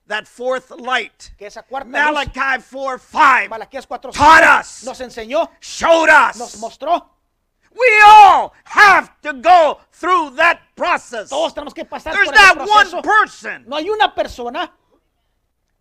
that 0.07 0.27
fourth 0.27 0.71
light, 0.71 1.31
que 1.37 1.47
esa 1.47 1.63
cuarta 1.63 1.87
luz, 1.87 1.93
Malachi 1.93 2.61
4 2.69 2.99
5, 2.99 3.49
Malaquías 3.49 3.87
4 3.87 4.11
taught 4.11 4.43
us, 4.59 4.83
nos 4.83 4.99
enseñó, 5.01 5.49
showed 5.59 6.07
nos 6.09 6.55
us. 6.55 6.59
mostró. 6.59 7.05
We 7.71 8.01
all 8.03 8.51
have 8.65 9.11
to 9.21 9.33
go 9.33 9.79
through 9.91 10.31
that 10.37 10.59
process. 10.75 11.29
Todos 11.29 11.53
tenemos 11.53 11.73
que 11.73 11.85
pasar 11.85 12.13
There's 12.13 12.27
por 12.27 12.33
ese 12.35 12.55
not 12.55 12.57
one 12.57 12.67
proceso. 12.67 13.01
person 13.03 13.65
No 13.67 13.75
hay 13.77 13.89
una 13.89 14.13
persona 14.13 14.71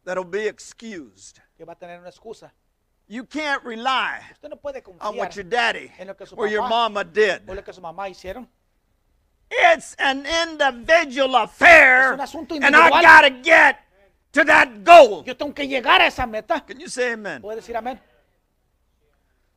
that'll 0.08 0.24
be 0.24 0.46
excused. 0.48 1.38
que 1.56 1.64
va 1.64 1.72
a 1.74 1.76
tener 1.76 1.98
una 2.00 2.08
excusa. 2.08 2.50
You 3.06 3.24
can't 3.24 3.62
rely 3.64 4.20
Usted 4.32 4.48
no 4.50 4.56
puede 4.56 4.82
on 5.00 5.16
what 5.16 5.34
your 5.34 5.44
daddy 5.44 5.90
en 5.98 6.08
lo 6.08 6.14
que 6.14 6.26
su 6.26 6.34
or 6.36 6.46
your 6.48 6.68
mama 6.68 7.04
did. 7.04 7.48
o 7.48 7.54
lo 7.54 7.62
que 7.62 7.72
su 7.72 7.80
mamá 7.80 8.08
hicieron. 8.08 8.48
It's 9.50 9.94
an 9.98 10.26
individual 10.26 11.34
affair, 11.36 12.08
Es 12.08 12.14
un 12.14 12.20
asunto 12.20 12.54
and 12.54 12.76
I 12.76 12.90
gotta 12.90 13.30
get 13.42 13.78
to 14.32 14.44
that 14.44 14.84
goal. 14.84 15.24
Yo 15.24 15.34
tengo 15.36 15.54
que 15.54 15.66
llegar 15.66 16.00
a 16.02 16.06
esa 16.06 16.26
meta. 16.26 16.60
Can 16.66 16.78
you 16.78 16.88
say 16.88 17.12
amen? 17.12 17.40
¿Puede 17.40 17.56
decir 17.56 17.76
amén? 17.76 17.98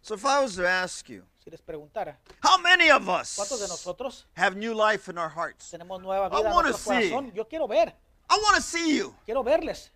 So 0.02 0.16
if 0.16 0.24
I 0.26 0.42
was 0.42 0.56
to 0.56 0.66
ask 0.68 1.08
you, 1.10 1.24
Si 1.44 1.50
les 1.50 1.62
preguntara, 1.62 2.18
how 2.42 2.58
many 2.58 2.90
of 2.90 3.04
¿cuántos 3.04 3.60
de 3.60 3.66
us 3.66 3.70
nosotros 3.70 4.28
have 4.36 4.56
new 4.56 4.74
life 4.74 5.10
in 5.10 5.18
our 5.18 5.30
hearts? 5.30 5.72
tenemos 5.72 6.02
nueva 6.02 6.28
I 6.28 6.30
vida 6.38 6.50
en 6.50 6.56
wanna 6.56 6.70
nuestro 6.70 6.94
see. 7.02 7.10
corazón? 7.10 7.34
Yo 7.34 7.46
quiero 7.48 7.68
ver, 7.68 7.90
I 8.30 8.36
want 8.44 8.56
to 8.56 8.62
see 8.62 8.98
you. 8.98 9.14
quiero 9.26 9.44
verles. 9.44 9.92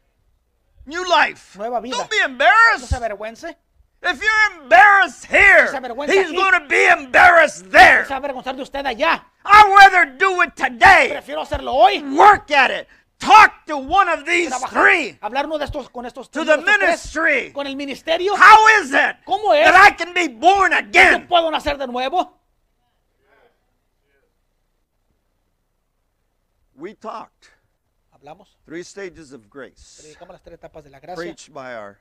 New 0.86 1.04
life. 1.10 1.58
Nueva 1.58 1.82
vida. 1.82 1.98
Don't 1.98 2.10
be 2.10 2.17
No 2.19 2.26
embarrassed. 2.26 2.88
se 2.89 2.95
avergüence. 2.95 3.56
If 4.04 4.21
you're 4.21 4.62
embarrassed 4.62 5.26
here, 5.26 5.65
he's 6.06 6.32
going 6.32 6.54
to 6.62 6.67
be 6.67 6.86
embarrassed 6.86 7.71
there. 7.71 8.02
No 8.02 8.08
se 8.08 8.13
va 8.13 8.15
a 8.15 8.19
avergonzar 8.19 8.56
de 8.56 8.62
usted 8.62 8.86
allá. 8.86 9.24
I'd 9.43 9.74
rather 9.82 10.06
do 10.17 10.41
it 10.43 10.56
today. 10.56 11.10
Prefiero 11.12 11.41
hacerlo 11.41 11.71
hoy. 11.74 12.04
Work 12.15 12.52
at 12.52 12.69
it. 12.69 12.88
Talk 13.17 13.65
to 13.65 13.78
one 13.78 14.08
of 14.10 14.24
these 14.26 14.54
three. 14.69 15.17
hablar 15.21 15.45
uno 15.45 15.58
de 15.58 15.65
estos 15.65 15.89
con 15.89 16.06
estos 16.06 16.30
To 16.30 16.43
the 16.45 16.58
ministry. 16.58 17.52
con 17.52 17.65
el 17.65 17.76
ministerio. 17.76 18.36
How 18.36 18.67
is 18.82 18.91
it 18.93 19.15
¿Cómo 19.26 19.54
es? 19.56 19.65
that 19.71 19.74
I 19.91 19.91
can 19.95 20.13
be 20.13 20.28
born 20.28 20.71
Yo 20.74 20.78
again? 20.78 21.28
puedo 21.28 21.50
nacer 21.50 21.78
de 21.80 21.88
nuevo. 21.88 22.34
We 26.78 26.93
talked 26.93 27.50
Hablamos, 28.25 28.47
three 28.65 28.83
stages 28.83 29.31
of 29.33 29.47
grace, 29.49 30.01
predicamos 30.01 30.33
las 30.33 30.41
tres 30.41 30.57
etapas 30.57 30.83
de 30.83 30.89
la 30.89 30.99
gracia, 30.99 31.15
preached 31.15 31.53
by 31.53 31.75
our 31.75 31.99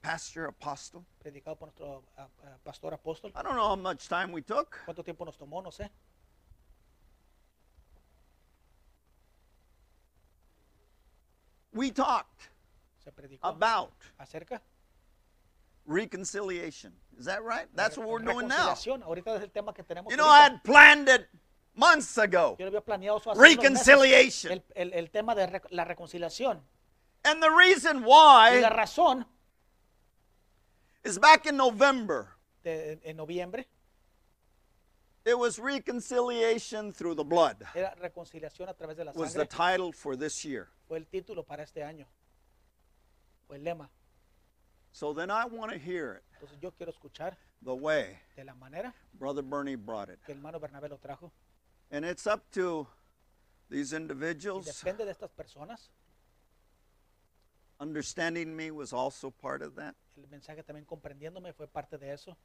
pastor 0.00 0.46
apostle. 0.46 1.04
predicado 1.18 1.58
por 1.58 1.68
nuestro 1.68 2.04
ah, 2.16 2.28
pastor 2.64 2.94
apóstol. 2.94 3.32
I 3.34 3.42
don't 3.42 3.56
know 3.56 3.68
how 3.68 3.76
much 3.76 4.08
time 4.08 4.32
we 4.32 4.42
took. 4.42 4.78
¿Cuánto 4.86 5.04
tiempo 5.04 5.24
nos 5.24 5.36
tomó? 5.36 5.60
No 5.62 5.70
sé. 5.70 5.90
We 11.72 11.90
talked 11.90 12.48
Se 13.04 13.10
predicó 13.10 13.40
about 13.42 13.92
acerca 14.18 14.62
reconciliation. 15.84 16.92
Is 17.18 17.24
that 17.24 17.42
right? 17.42 17.66
That's 17.74 17.98
what 17.98 18.08
we're 18.08 18.20
doing 18.20 18.46
now. 18.46 18.74
Ahorita 19.02 19.34
es 19.36 19.42
el 19.42 19.50
tema 19.50 19.72
que 19.74 19.82
tenemos. 19.82 20.10
You 20.10 20.16
know, 20.16 20.28
I 20.28 20.42
had 20.42 20.62
planned 20.62 21.08
it 21.08 21.28
months 21.78 22.18
ago. 22.18 22.56
Yo 22.58 22.64
lo 22.64 22.68
había 22.68 22.80
planeado 22.80 23.18
eso 23.18 23.30
hace 23.30 23.38
unos 23.40 23.48
meses. 23.50 23.62
Reconciliation. 23.62 24.52
El, 24.52 24.64
el- 24.74 24.92
el 24.94 25.10
tema 25.10 25.34
de 25.34 25.46
rec- 25.48 25.66
la 25.70 25.84
reconciliación. 25.84 26.62
And 27.24 27.42
the 27.42 27.50
reason 27.50 27.98
Y 27.98 28.04
why 28.04 28.60
la 28.60 28.70
razón 28.70 29.26
is 31.04 31.18
back 31.18 31.46
in 31.46 31.56
November. 31.56 32.28
de, 32.64 32.98
en 33.02 33.16
noviembre 33.16 33.66
It 35.24 35.34
was 35.38 35.58
reconciliation 35.58 36.90
through 36.92 37.14
the 37.16 37.24
blood. 37.24 37.56
era 37.74 37.94
reconciliación 37.96 38.68
a 38.68 38.74
través 38.74 38.96
de 38.96 39.04
la 39.04 39.12
Was 39.12 39.34
the 39.34 39.40
sangre. 39.46 39.76
title 39.76 39.92
for 39.92 40.16
this 40.16 40.42
year. 40.44 40.68
Fue 40.86 40.96
el 40.96 41.06
título 41.06 41.44
para 41.44 41.62
este 41.64 41.82
año. 41.84 42.06
Fue 43.46 43.56
el 43.56 43.64
lema. 43.64 43.90
So 44.92 45.12
then 45.12 45.30
I 45.30 45.44
want 45.44 45.70
to 45.72 45.78
hear 45.78 46.16
it 46.16 46.22
Entonces 46.34 46.58
yo 46.60 46.72
quiero 46.72 46.90
escuchar 46.92 47.36
the 47.62 47.72
way 47.74 48.18
de 48.36 48.44
la 48.44 48.54
manera 48.54 48.94
Brother 49.12 49.42
Bernie 49.44 49.76
brought 49.76 50.08
it. 50.08 50.18
que 50.24 50.32
el 50.32 50.38
hermano 50.38 50.58
Bernabé 50.58 50.88
lo 50.88 50.96
trajo. 50.98 51.30
And 51.90 52.04
it's 52.04 52.26
up 52.26 52.42
to 52.52 52.86
these 53.70 53.92
Y 53.92 53.96
individuals. 53.98 54.66
depende 54.66 55.04
de 55.04 55.10
estas 55.12 55.30
personas. 55.30 55.90
Understanding 57.80 58.54
me 58.56 58.70
was 58.70 58.92
also 58.92 59.30
part 59.30 59.62
of 59.62 59.74
that. 59.76 59.94
El 60.16 60.26
mensaje 60.28 60.62
también 60.64 60.84
comprendiéndome 60.84 61.52
fue 61.54 61.66
parte 61.68 61.96
de 61.96 62.12
eso. 62.12 62.36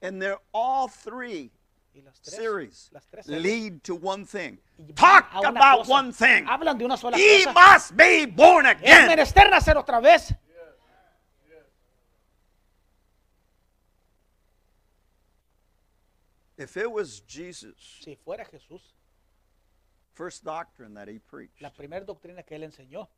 And 0.00 0.20
they're 0.20 0.40
all 0.52 0.88
three 0.88 1.50
Y 1.94 2.00
las 2.00 2.18
tres, 2.22 2.34
series 2.36 2.88
las 2.92 3.04
tres 3.06 3.26
lead 3.28 3.82
to 3.82 3.94
one 3.94 4.24
thing. 4.24 4.58
Talk 4.94 5.26
about 5.34 5.80
cosa. 5.80 5.90
one 5.92 6.12
thing. 6.12 6.46
Hablan 6.46 6.78
de 6.78 6.84
una 6.86 6.96
sola 6.96 7.16
He 7.18 7.44
cosa. 7.44 7.52
must 7.52 7.96
be 7.96 8.24
born 8.24 8.64
Es 8.66 8.80
again. 8.80 9.08
menester 9.08 9.50
nacer 9.50 9.76
otra 9.76 10.00
vez. 10.00 10.32
If 16.62 16.76
it 16.76 16.90
was 16.90 17.20
Jesus' 17.26 17.74
Si 18.00 18.16
fuera 18.24 18.44
Jesús, 18.48 18.80
first 20.14 20.44
doctrine 20.44 20.94
that 20.94 21.08
he 21.08 21.18
preached, 21.18 21.60
la 21.60 21.70
primera 21.70 22.04
doctrina 22.06 22.44
que 22.46 22.56
él 22.56 22.62
enseñó, 22.62 23.08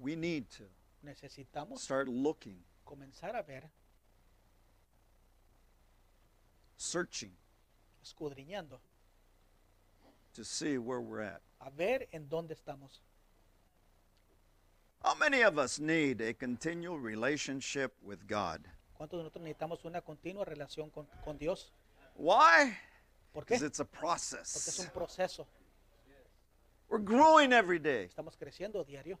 we 0.00 0.14
need 0.14 0.48
to 0.50 0.62
necesitamos 1.04 1.80
start 1.80 2.06
looking, 2.06 2.58
comenzar 2.86 3.34
a 3.34 3.42
ver, 3.42 3.64
searching 6.76 7.32
escudriñando, 8.04 8.78
to 10.32 10.44
see 10.44 10.78
where 10.78 11.00
we're 11.00 11.22
at. 11.22 11.40
a 11.60 11.70
ver 11.70 12.06
en 12.12 12.28
dónde 12.28 12.52
estamos. 12.52 13.00
How 15.02 15.16
many 15.16 15.42
of 15.42 15.58
us 15.58 15.80
need 15.80 16.20
a 16.20 16.32
continual 16.32 17.00
relationship 17.00 17.94
with 18.00 18.28
God? 18.28 18.68
¿Cuántos 19.02 19.18
de 19.18 19.24
nosotros 19.24 19.42
necesitamos 19.42 19.84
una 19.84 20.00
continua 20.00 20.44
relación 20.44 20.88
con, 20.88 21.06
con 21.24 21.36
Dios? 21.36 21.72
Why? 22.14 22.72
¿Por 23.32 23.44
qué? 23.44 23.54
Because 23.54 23.66
it's 23.66 23.80
a 23.80 23.84
Porque 23.84 23.96
es 23.96 24.00
process. 24.00 24.78
un 24.78 24.90
proceso. 24.90 25.48
We're 26.88 27.02
growing 27.02 27.52
every 27.52 27.80
day. 27.80 28.04
Estamos 28.04 28.36
creciendo 28.36 28.80
a 28.80 28.84
diario, 28.84 29.18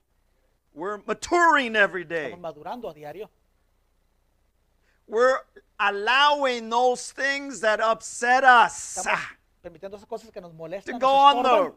We're 0.72 1.02
maturing 1.04 1.74
every 1.74 2.04
day. 2.04 2.26
estamos 2.26 2.38
madurando 2.38 2.88
a 2.88 2.94
diario. 2.94 3.28
We're 5.08 5.40
allowing 5.80 6.70
those 6.70 7.12
things 7.12 7.58
that 7.62 7.80
upset 7.80 8.44
us 8.44 8.98
Estamos 8.98 9.18
permitiendo 9.60 9.96
esas 9.96 10.06
cosas 10.06 10.30
que 10.30 10.40
nos 10.40 10.52
to 10.52 10.56
molestan, 10.56 11.00
go 11.00 11.08
nos 11.08 11.34
on 11.34 11.42
the 11.42 11.74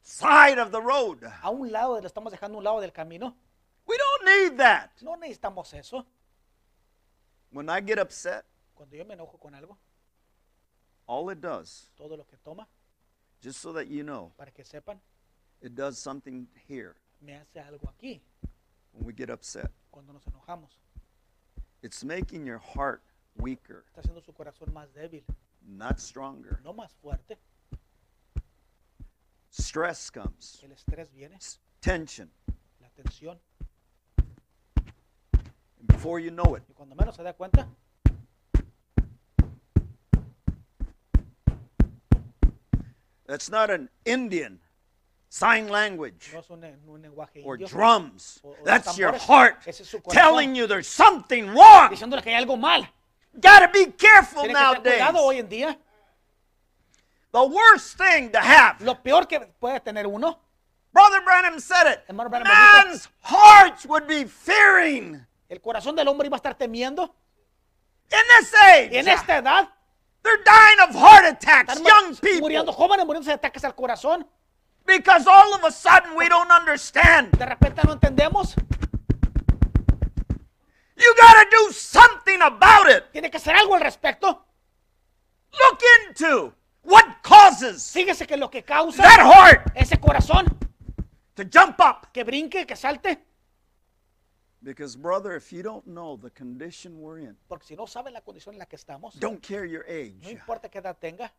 side 0.00 0.58
of 0.58 0.70
the 0.70 0.80
road. 0.80 1.22
a 1.22 1.50
un 1.50 1.70
lado, 1.70 1.98
estamos 1.98 2.32
dejando 2.32 2.56
un 2.56 2.64
lado 2.64 2.80
del 2.80 2.94
camino. 2.94 3.36
We 3.86 3.98
don't 3.98 4.24
need 4.24 4.56
that. 4.56 4.90
No 5.02 5.16
necesitamos 5.16 5.74
eso. 5.74 6.06
When 7.50 7.68
I 7.68 7.80
get 7.80 7.98
upset, 7.98 8.44
Cuando 8.74 8.96
yo 8.96 9.04
me 9.04 9.14
enojo 9.14 9.38
con 9.40 9.54
algo, 9.54 9.76
all 11.06 11.30
it 11.30 11.40
does, 11.40 11.88
todo 11.96 12.16
lo 12.16 12.24
que 12.24 12.36
toma, 12.44 12.66
just 13.42 13.60
so 13.60 13.72
that 13.72 13.86
you 13.88 14.02
know, 14.02 14.32
para 14.36 14.50
que 14.50 14.64
sepan, 14.64 14.98
it 15.62 15.74
does 15.74 15.98
something 15.98 16.46
here 16.68 16.96
me 17.20 17.32
hace 17.32 17.58
algo 17.60 17.88
aquí 17.88 18.20
when 18.92 19.04
we 19.06 19.12
get 19.12 19.30
upset. 19.30 19.70
cuando 19.90 20.12
nos 20.12 20.24
enojamos. 20.26 20.70
It's 21.82 22.04
making 22.04 22.44
your 22.46 22.58
heart 22.58 23.02
weaker, 23.38 23.84
Está 23.88 24.00
haciendo 24.02 24.20
su 24.22 24.32
corazón 24.32 24.72
más 24.74 24.92
débil, 24.92 25.22
not 25.62 25.98
stronger. 25.98 26.60
no 26.64 26.72
más 26.74 26.92
fuerte. 27.00 27.38
Stress 29.50 30.10
comes, 30.10 30.60
El 30.62 30.72
estrés 30.72 31.10
viene, 31.14 31.38
tension. 31.80 32.30
la 32.80 32.90
tensión. 32.90 33.38
And 35.78 35.88
before 35.88 36.18
you 36.20 36.30
know 36.30 36.54
it, 36.56 36.62
Y 36.68 36.74
cuando 36.74 36.94
menos 36.94 37.14
se 37.16 37.22
da 37.22 37.32
cuenta, 37.32 37.66
that's 43.26 43.50
not 43.50 43.70
an 43.70 43.88
Indian 44.04 44.58
sign 45.28 45.68
language 45.68 46.30
no 46.32 46.40
es 46.40 46.50
un, 46.50 46.64
un 46.88 47.02
lenguaje 47.02 47.42
or 47.44 47.54
indio, 47.56 47.68
drums. 47.68 48.40
o- 48.44 48.50
o 48.50 48.56
That's 48.64 48.96
your 48.96 49.12
tambores. 49.12 49.22
heart 49.26 49.56
Ese 49.66 49.80
es 49.82 49.88
su 49.88 49.98
corazón. 50.00 50.12
telling 50.14 50.54
you 50.54 50.66
there's 50.66 50.88
something 50.88 51.48
wrong. 51.48 51.90
diciéndole 51.90 52.22
que 52.22 52.30
hay 52.34 52.42
algo 52.42 52.56
mal. 52.58 52.88
Gotta 53.38 53.68
be 53.68 53.92
careful 53.92 54.42
Tiene 54.44 54.54
que 54.54 54.80
tener 54.80 54.82
cuidado 54.98 55.18
hoy 55.18 55.36
nowadays. 55.36 55.40
en 55.40 55.48
día. 55.48 55.78
The 57.32 57.44
worst 57.44 57.98
thing 57.98 58.30
to 58.30 58.38
have, 58.40 58.80
Lo 58.82 58.94
peor 58.94 59.26
que 59.26 59.40
puede 59.60 59.80
tener 59.84 60.06
uno, 60.06 60.38
Brother 60.92 61.20
Branham 61.22 61.60
said 61.60 61.86
it, 61.92 62.04
Hermano 62.08 62.30
Branham 62.30 62.46
lo 62.48 62.54
dijo. 62.54 62.84
man's 62.86 63.08
hearts 63.20 63.84
would 63.84 64.06
be 64.06 64.24
fearing 64.24 65.26
el 65.48 65.60
corazón 65.60 65.94
del 65.96 66.08
hombre 66.08 66.26
iba 66.26 66.36
a 66.36 66.38
estar 66.38 66.54
temiendo. 66.56 67.14
in 68.10 68.18
this 68.38 68.54
age. 68.54 68.98
En 68.98 69.08
esta 69.08 69.38
edad, 69.38 69.68
They're 70.22 70.42
dying 70.44 70.80
of 70.88 70.94
heart 70.96 71.24
attacks, 71.24 71.76
están 71.76 71.84
young 72.14 72.40
muriendo 72.40 72.72
people, 72.72 72.74
jóvenes, 72.74 73.06
muriéndose 73.06 73.30
de 73.30 73.34
ataques 73.34 73.64
al 73.64 73.74
corazón. 73.74 74.26
because 74.84 75.26
all 75.28 75.54
of 75.54 75.64
a 75.64 75.70
sudden 75.70 76.14
we 76.16 76.28
don't 76.28 76.50
understand. 76.50 77.30
De 77.38 77.46
repente 77.46 77.82
no 77.84 77.92
entendemos. 77.92 78.54
You 80.96 81.14
gotta 81.20 81.46
do 81.50 81.72
something 81.72 82.40
about 82.42 82.88
it. 82.88 83.04
Tiene 83.12 83.30
que 83.30 83.36
hacer 83.36 83.54
algo 83.54 83.74
al 83.74 83.82
respecto. 83.82 84.44
Look 85.52 85.80
into 86.08 86.54
what 86.82 87.04
causes 87.22 87.92
Fíjese 87.92 88.26
que 88.26 88.36
lo 88.36 88.50
que 88.50 88.62
causa 88.62 89.02
that 89.02 89.20
heart 89.20 89.70
ese 89.74 89.98
corazón 90.00 90.46
to 91.34 91.44
jump 91.44 91.78
up. 91.80 92.10
que 92.12 92.24
brinque, 92.24 92.66
que 92.66 92.76
salte. 92.76 93.18
Because, 94.66 94.96
brother, 94.96 95.36
if 95.36 95.52
you 95.52 95.62
don't 95.62 95.86
know 95.86 96.16
the 96.16 96.28
condition 96.28 97.00
we're 97.00 97.18
in, 97.20 97.36
Porque 97.48 97.62
si 97.64 97.76
no 97.76 97.86
la 98.10 98.20
condición 98.20 98.54
en 98.54 98.58
la 98.58 98.66
que 98.66 98.76
estamos, 98.76 99.14
don't 99.20 99.40
care 99.40 99.64
your 99.64 99.84
age. 99.86 100.16
no 100.24 100.30
importa 100.30 100.68
qué 100.68 100.80
edad 100.80 100.96
tenga, 100.98 101.30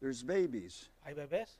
There's 0.00 0.22
babies 0.22 0.90
hay 1.02 1.14
bebés 1.14 1.56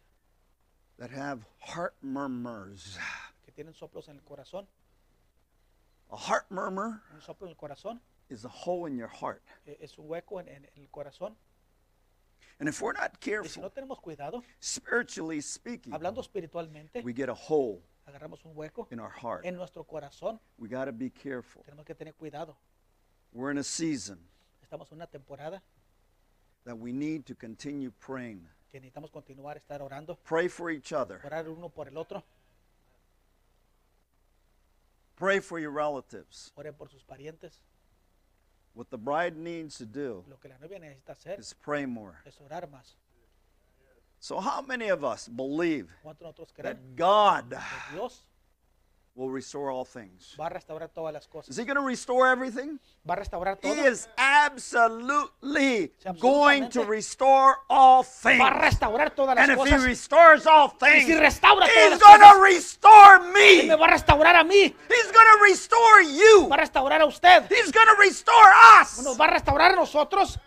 that 0.99 1.11
have 1.11 1.47
heart 1.61 1.95
murmurs. 2.03 2.99
que 3.47 3.53
tienen 3.53 3.73
soplos 3.73 4.07
en 4.11 4.17
el 4.17 4.23
corazón. 4.23 4.67
A 6.11 6.17
heart 6.19 6.51
murmur 6.51 7.01
Un 7.15 7.23
soplo 7.23 7.47
en 7.47 7.53
el 7.53 7.57
corazón 7.57 8.01
is 8.29 8.45
a 8.45 8.49
hole 8.51 8.87
in 8.87 8.99
your 8.99 9.09
heart. 9.09 9.43
es 9.65 9.97
un 9.99 10.07
hueco 10.11 10.41
en, 10.41 10.49
en- 10.49 10.67
en 10.77 10.83
el 10.83 10.89
corazón. 10.91 11.35
And 12.61 12.69
if 12.69 12.83
we're 12.83 12.93
not 12.93 13.13
Y 13.15 13.25
si 13.25 13.31
careful, 13.31 13.63
no 13.63 13.71
tenemos 13.71 13.99
cuidado, 14.03 14.43
spiritually 14.61 15.41
speaking, 15.41 15.95
hablando 15.95 16.21
espiritualmente, 16.21 17.03
we 17.03 17.15
get 17.15 17.31
a 17.31 17.35
hole 17.35 17.83
agarramos 18.09 18.45
un 18.45 18.53
hueco 18.57 18.89
in 18.91 18.99
our 19.01 19.11
heart. 19.11 19.45
en 19.45 19.57
nuestro 19.57 19.85
corazón. 19.85 20.41
We 20.59 20.69
got 20.69 20.87
to 20.87 20.93
be 20.93 21.11
careful. 21.11 21.63
Tenemos 21.65 21.85
que 21.85 21.95
tener 21.95 22.15
cuidado. 22.15 22.57
We're 23.33 23.51
in 23.51 23.59
a 23.59 23.63
season 23.65 24.19
Estamos 24.63 24.91
en 24.91 24.97
una 24.99 25.07
temporada 25.07 25.63
that 26.65 26.77
we 26.79 26.93
need 26.93 27.25
to 27.27 27.35
continue 27.35 27.91
praying. 27.91 28.47
que 28.71 28.81
necesitamos 28.81 29.11
continuar 29.11 29.57
estar 29.57 29.81
orando, 29.83 30.17
Pray 30.25 30.49
for 30.49 30.71
each 30.71 30.93
other. 30.93 31.21
orar 31.25 31.49
uno 31.49 31.69
por 31.69 31.89
el 31.89 31.97
otro, 31.97 32.23
Pray 35.17 35.41
for 35.41 35.59
your 35.59 35.71
relatives. 35.73 36.53
oren 36.57 36.75
por 36.75 36.89
sus 36.89 37.03
parientes. 37.03 37.63
What 38.75 38.91
the 38.91 38.99
bride 38.99 39.37
needs 39.37 39.77
to 39.79 39.87
do 39.87 40.25
Lo 40.29 40.37
que 40.37 40.49
la 40.49 40.57
novia 40.59 40.79
necesita 40.79 41.13
hacer 41.13 41.39
is 41.41 41.53
pray 41.55 41.85
more. 41.87 42.19
es 42.25 42.39
orar 42.41 42.69
más. 42.71 42.95
So, 44.21 44.41
how 44.41 44.63
many 44.63 44.89
of 44.89 45.05
us 45.05 45.29
believe 45.29 45.89
that 46.59 46.97
God 46.97 47.57
will 49.15 49.31
restore 49.31 49.71
all 49.71 49.85
things? 49.85 50.35
va 50.37 50.47
a 50.47 50.51
restaurar 50.51 50.89
todas 50.89 51.13
las 51.13 51.29
Is? 51.49 51.57
He 51.57 51.65
going 51.65 51.77
to 51.77 51.83
restore 51.83 52.27
everything? 52.27 52.81
He 53.63 53.81
is 53.81 54.09
absolutely 54.17 55.93
going 56.21 56.69
to 56.71 56.85
restore 56.85 57.59
all 57.71 58.03
things. 58.03 58.39
Va 58.39 58.49
a 58.49 58.71
restaurar 58.71 59.11
todas 59.15 59.37
las 59.37 59.49
And 59.49 59.59
if 59.59 59.69
He 59.69 59.77
restores 59.87 60.47
all 60.47 60.69
things, 60.69 61.07
si 61.07 61.15
restaura 61.15 61.67
todas 61.67 61.93
He's 61.93 61.99
going 62.03 62.21
to 62.21 62.41
restore 62.43 63.21
me. 63.33 63.69
me 63.69 63.77
va 63.77 63.87
a 63.87 63.91
restaurar 63.91 64.35
a 64.35 64.45
mí. 64.45 64.75
He's 64.89 65.13
going 65.13 65.27
to 65.27 65.45
restore 65.45 66.03
you. 66.03 66.49
Va 66.49 66.57
a 66.57 66.59
restaurar 66.59 67.01
a 67.03 67.07
usted. 67.07 67.47
He's 67.49 67.71
going 67.71 67.87
to 67.87 67.97
restore 68.01 68.53
us. 68.81 69.03
Nos 69.05 69.17
va 69.17 69.27
a 69.27 69.31
restaurar 69.31 69.73
a 69.73 69.77
nosotros. 69.77 70.39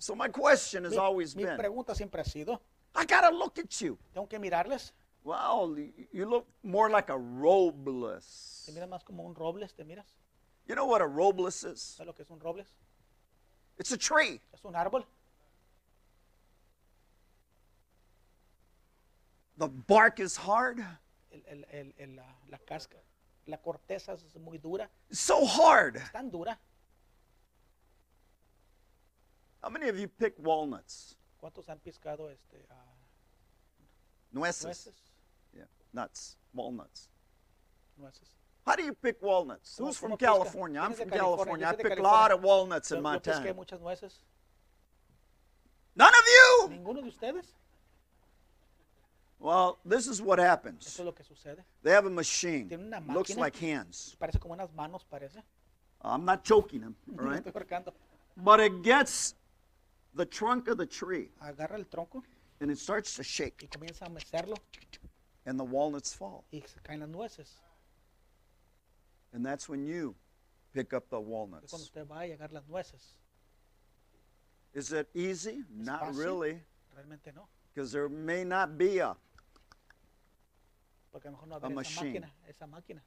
So 0.00 0.14
my 0.14 0.28
question 0.28 0.84
has 0.84 0.92
Mi, 0.92 0.98
always 0.98 1.36
mi 1.36 1.44
been, 1.44 1.58
pregunta 1.58 1.94
siempre 1.94 2.22
ha 2.22 2.24
sido, 2.24 2.58
I 2.94 3.04
got 3.04 3.20
to 3.28 3.36
look 3.36 3.58
at 3.58 3.80
you. 3.82 3.98
tengo 4.14 4.26
que 4.26 4.38
mirarles. 4.38 4.92
Well, 5.22 5.76
you 6.10 6.24
look 6.24 6.46
more 6.62 6.88
like 6.88 7.10
a 7.10 7.18
robles. 7.18 8.62
¿Te 8.66 8.72
miras 8.72 8.88
más 8.88 9.04
como 9.04 9.22
un 9.24 9.34
robles? 9.34 9.74
¿Te 9.74 9.84
miras? 9.84 10.06
You 10.66 10.74
know 10.74 10.86
what 10.86 11.02
a 11.02 11.06
robles 11.06 11.62
is? 11.64 11.82
¿Sabes 11.98 12.06
lo 12.06 12.12
que 12.14 12.22
es 12.22 12.30
un 12.30 12.40
robles? 12.40 12.66
It's 13.78 13.92
a 13.92 13.98
tree. 13.98 14.40
Es 14.54 14.64
un 14.64 14.74
árbol. 14.74 15.04
The 19.58 19.68
bark 19.68 20.18
is 20.20 20.38
hard. 20.38 20.80
El- 21.30 21.42
el- 21.46 21.64
el- 21.70 21.92
el- 21.98 22.16
la, 22.16 22.24
la 22.48 22.58
casca, 22.66 22.96
la 23.46 23.58
corteza 23.58 24.14
es 24.14 24.34
muy 24.38 24.56
dura. 24.56 24.88
So 25.12 25.44
hard. 25.46 25.96
Es 25.96 26.10
tan 26.12 26.30
dura. 26.30 26.58
How 29.62 29.68
many 29.68 29.88
of 29.88 29.98
you 29.98 30.08
pick 30.08 30.34
walnuts? 30.38 31.16
¿Cuántos 31.42 31.68
han 31.68 31.78
piscado 31.78 32.30
este, 32.30 32.66
ah, 32.70 32.74
Nueces. 34.32 34.64
nueces? 34.64 34.94
Yeah, 35.54 35.64
nuts, 35.92 36.36
walnuts. 36.54 37.08
Nueces. 37.98 38.36
How 38.66 38.76
do 38.76 38.84
you 38.84 38.94
pick 38.94 39.20
walnuts? 39.22 39.76
Who's 39.78 39.96
from? 39.96 40.16
California? 40.16 40.80
I'm 40.80 40.92
¿Quién 40.92 40.92
es 40.92 40.98
de 40.98 41.04
from 41.04 41.18
California? 41.18 41.66
California. 41.66 41.68
I 41.68 41.94
pick 41.94 41.98
a 41.98 42.02
lot 42.02 42.30
of 42.30 42.42
walnuts 42.42 42.90
in 42.92 42.98
pesqué 42.98 43.02
Montana. 43.02 43.56
None 45.96 46.14
of 46.14 46.24
you? 46.26 46.68
¿Ninguno 46.70 47.02
de 47.02 47.08
ustedes? 47.08 47.46
Well, 49.38 49.78
this 49.84 50.06
is 50.06 50.20
what 50.20 50.38
happens. 50.38 50.86
Es 50.86 51.00
lo 51.00 51.12
que 51.12 51.24
sucede. 51.24 51.64
They 51.82 51.92
have 51.92 52.06
a 52.06 52.10
machine. 52.10 52.68
Looks 53.08 53.36
like 53.36 53.56
hands. 53.56 54.14
Parece 54.20 54.38
como 54.38 54.54
unas 54.54 54.72
manos, 54.74 55.04
parece. 55.10 55.42
I'm 56.02 56.24
not 56.24 56.44
choking 56.44 56.80
them, 56.80 56.94
all 57.18 57.24
right? 57.24 57.42
But 58.36 58.60
it 58.60 58.82
gets 58.82 59.34
the 60.14 60.24
trunk 60.26 60.68
of 60.68 60.76
the 60.78 60.86
tree 60.86 61.28
Agarra 61.42 61.74
el 61.78 61.84
tronco 61.84 62.22
and 62.60 62.70
it 62.70 62.78
starts 62.78 63.14
to 63.14 63.22
y 63.22 63.24
shake, 63.24 63.68
comienza 63.70 64.02
a 64.06 64.10
mecerlo 64.10 64.56
and 65.46 65.58
the 65.58 65.64
walnuts 65.64 66.12
fall. 66.12 66.44
y 66.52 66.60
se 66.66 66.80
caen 66.82 67.00
las 67.00 67.08
nueces. 67.08 67.54
And 69.32 69.44
that's 69.46 69.68
when 69.68 69.84
you 69.84 70.14
pick 70.72 70.92
up 70.92 71.04
the 71.08 71.16
cuando 71.20 71.28
walnuts. 71.30 71.72
usted 71.72 72.06
va 72.06 72.26
y 72.26 72.32
agarra 72.36 72.52
las 72.52 72.68
nueces. 72.68 73.14
Is 74.74 74.92
it 74.92 75.08
easy? 75.14 75.64
Not 75.74 76.02
fácil. 76.02 76.18
really, 76.18 76.60
Realmente 76.96 77.32
no. 77.34 77.48
because 77.72 77.90
there 77.92 78.08
may 78.08 78.44
not 78.44 78.76
be 78.76 78.98
a. 78.98 79.16
Porque 81.12 81.26
a 81.26 81.30
lo 81.30 81.36
mejor 81.38 81.48
no 81.48 81.54
haber 81.56 81.66
esa 81.70 81.74
machine. 81.74 82.12
máquina. 82.20 82.30
Esa 82.48 82.66
máquina. 82.66 83.00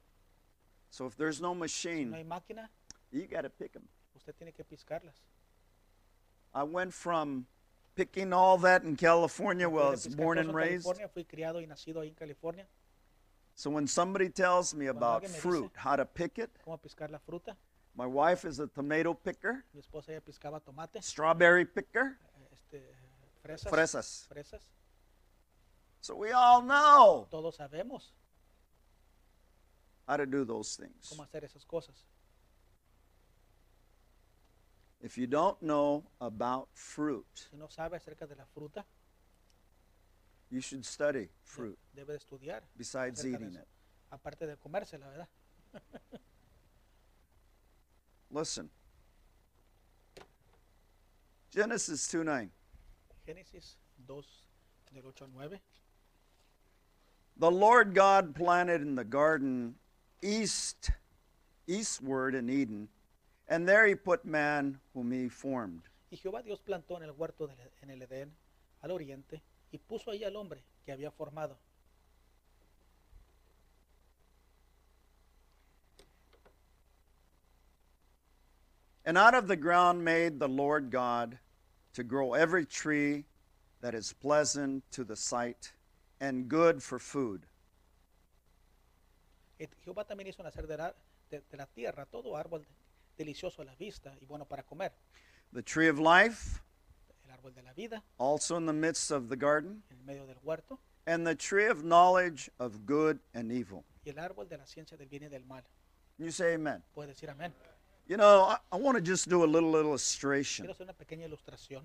So 0.90 1.06
if 1.06 1.16
there's 1.16 1.40
no 1.40 1.54
machine, 1.54 2.10
no 2.10 2.16
hay 2.16 2.24
máquina, 2.24 2.68
you 3.10 3.26
got 3.26 3.42
to 3.42 3.50
pick 3.50 3.72
them. 3.72 3.88
usted 4.14 4.34
tiene 4.36 4.52
que 4.52 4.64
piscarlas. 4.64 5.22
I 6.54 6.62
went 6.62 6.92
from 6.94 7.46
picking 7.96 8.32
all 8.32 8.58
that 8.58 8.82
in 8.84 8.96
California, 8.96 9.68
where 9.68 9.84
I 9.84 9.90
was 9.90 10.06
born 10.06 10.38
and 10.38 10.54
raised. 10.54 10.84
California, 10.84 11.08
fui 11.08 11.24
criado 11.24 11.60
y 11.60 11.66
nacido 11.66 12.00
ahí 12.00 12.08
en 12.08 12.14
California. 12.14 12.66
So 13.56 13.70
when 13.70 13.86
somebody 13.86 14.28
tells 14.28 14.74
me 14.74 14.86
about 14.86 15.22
me 15.22 15.28
dice- 15.28 15.36
fruit, 15.40 15.70
how 15.76 15.96
to 15.96 16.04
pick 16.04 16.38
it, 16.38 16.50
Cómo 16.64 16.78
piscar 16.80 17.10
la 17.10 17.18
fruta. 17.18 17.56
my 17.96 18.06
wife 18.06 18.44
is 18.44 18.58
a 18.58 18.66
tomato 18.66 19.14
picker, 19.14 19.64
Mi 19.72 19.80
esposa 19.80 20.10
ella 20.10 20.20
piscaba 20.20 20.60
tomate, 20.60 21.00
strawberry 21.02 21.64
picker, 21.64 22.18
este, 22.52 22.82
fresas, 23.42 23.70
fresas. 23.70 24.26
fresas. 24.28 24.62
So 26.00 26.16
we 26.16 26.32
all 26.32 26.62
know 26.62 27.28
Todos 27.30 27.56
sabemos 27.56 28.12
how 30.06 30.16
to 30.16 30.26
do 30.26 30.44
those 30.44 30.76
things. 30.76 31.08
cómo 31.10 31.22
hacer 31.24 31.44
esas 31.44 31.64
cosas. 31.64 32.04
If 35.04 35.18
you 35.18 35.26
don't 35.26 35.60
know 35.60 36.02
about 36.18 36.68
fruit, 36.72 37.26
Si 37.50 37.58
no 37.58 37.66
sabe 37.68 37.96
acerca 37.96 38.26
de 38.26 38.34
la 38.36 38.44
fruta, 38.46 38.82
you 40.50 40.62
should 40.62 40.82
study 40.82 41.28
fruit 41.42 41.78
debe 41.94 42.06
de 42.06 42.18
estudiar. 42.18 42.62
besides 42.74 43.22
eating 43.22 43.54
it. 43.54 43.68
Aparte 44.10 44.46
de 44.46 44.56
comérsela, 44.56 45.06
¿verdad? 45.10 45.28
Listen. 48.30 48.70
Genesis 51.50 52.08
2 52.08 52.24
9. 52.24 52.50
Génesis 53.26 53.76
2, 54.06 54.24
del 54.94 55.04
8 55.06 55.22
al 55.22 55.28
9. 55.34 55.60
The 57.36 57.50
Lord 57.50 57.94
God 57.94 58.34
planted 58.34 58.80
in 58.80 58.94
the 58.94 59.04
garden 59.04 59.74
east, 60.22 60.90
eastward 61.66 62.34
in 62.34 62.48
Eden, 62.48 62.88
and 63.48 63.66
there 63.68 63.86
he 63.86 63.94
put 63.94 64.24
man 64.24 64.80
whom 64.94 65.12
he 65.12 65.28
formed. 65.28 65.82
Y 66.10 66.16
Jehová 66.16 66.42
Dios 66.42 66.60
plantó 66.60 66.96
en 66.96 67.02
el 67.04 67.12
huerto 67.12 67.46
del- 67.46 67.72
en 67.82 67.90
el 67.90 68.02
Edén, 68.02 68.30
al 68.82 68.90
oriente, 68.90 69.42
y 69.72 69.78
puso 69.78 70.10
ahí 70.10 70.24
al 70.24 70.36
hombre 70.36 70.62
que 70.84 70.92
había 70.92 71.10
formado. 71.10 71.58
And 79.04 79.18
out 79.18 79.34
of 79.34 79.48
the 79.48 79.56
ground 79.56 80.04
made 80.04 80.38
the 80.38 80.48
Lord 80.48 80.90
God 80.90 81.38
to 81.92 82.02
grow 82.02 82.34
every 82.34 82.64
tree 82.64 83.24
that 83.80 83.94
is 83.94 84.12
pleasant 84.14 84.82
to 84.92 85.04
the 85.04 85.16
sight 85.16 85.72
and 86.20 86.48
good 86.48 86.82
for 86.82 86.98
food. 86.98 87.46
Jehová 89.84 90.04
también 90.06 90.26
hizo 90.28 90.42
nacer 90.42 90.66
de 90.66 90.76
la, 90.76 90.94
de- 91.30 91.42
de 91.50 91.56
la 91.56 91.66
tierra 91.66 92.06
todo 92.06 92.36
árbol 92.36 92.66
delicioso 93.16 93.62
a 93.62 93.64
la 93.64 93.74
vista 93.74 94.14
y 94.20 94.26
bueno 94.26 94.44
para 94.46 94.62
comer. 94.62 94.92
The 95.52 95.62
tree 95.62 95.88
of 95.88 95.98
life, 95.98 96.60
El 97.24 97.30
árbol 97.30 97.54
de 97.54 97.62
la 97.62 97.72
vida 97.72 98.02
also 98.18 98.56
in 98.56 98.66
the 98.66 98.72
midst 98.72 99.10
of 99.10 99.28
the 99.28 99.36
garden, 99.36 99.82
en 99.90 99.98
el 99.98 100.04
medio 100.04 100.26
del 100.26 100.38
huerto 100.42 100.78
and 101.06 101.26
the 101.26 101.34
tree 101.34 101.66
of 101.66 101.82
knowledge 101.84 102.50
of 102.58 102.86
good 102.86 103.18
and 103.34 103.52
evil. 103.52 103.84
y 104.04 104.10
el 104.10 104.18
árbol 104.18 104.48
de 104.48 104.56
la 104.58 104.66
ciencia 104.66 104.96
del 104.96 105.08
bien 105.08 105.22
y 105.24 105.28
del 105.28 105.44
mal. 105.44 105.62
Can 106.16 106.26
you 106.26 106.32
say 106.32 106.54
amen? 106.54 106.82
Puede 106.94 107.08
decir 107.08 107.28
amén. 107.30 107.52
You 108.06 108.16
know, 108.16 108.42
I, 108.44 108.58
I 108.70 108.76
want 108.76 108.96
to 108.96 109.02
just 109.02 109.28
do 109.28 109.44
a 109.44 109.46
little 109.46 109.76
illustration. 109.76 110.66
Quiero 110.66 110.74
hacer 110.74 110.84
una 110.84 110.92
pequeña 110.92 111.26
ilustración. 111.26 111.82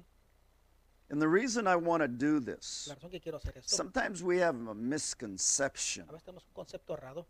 And 1.12 1.20
the 1.20 1.28
reason 1.28 1.66
I 1.66 1.76
want 1.76 2.02
to 2.04 2.08
do 2.08 2.40
this, 2.40 2.86
La 2.88 2.96
razón 2.96 3.10
que 3.10 3.20
quiero 3.20 3.38
hacer 3.40 3.58
esto, 3.58 3.76
sometimes 3.76 4.22
we 4.22 4.38
have 4.40 4.56
a 4.68 4.76
misconception. 4.76 6.06
a 6.08 6.12
veces 6.12 6.24
tenemos 6.26 6.46
un 6.46 6.54
concepto 6.54 6.94
errado. 6.94 7.26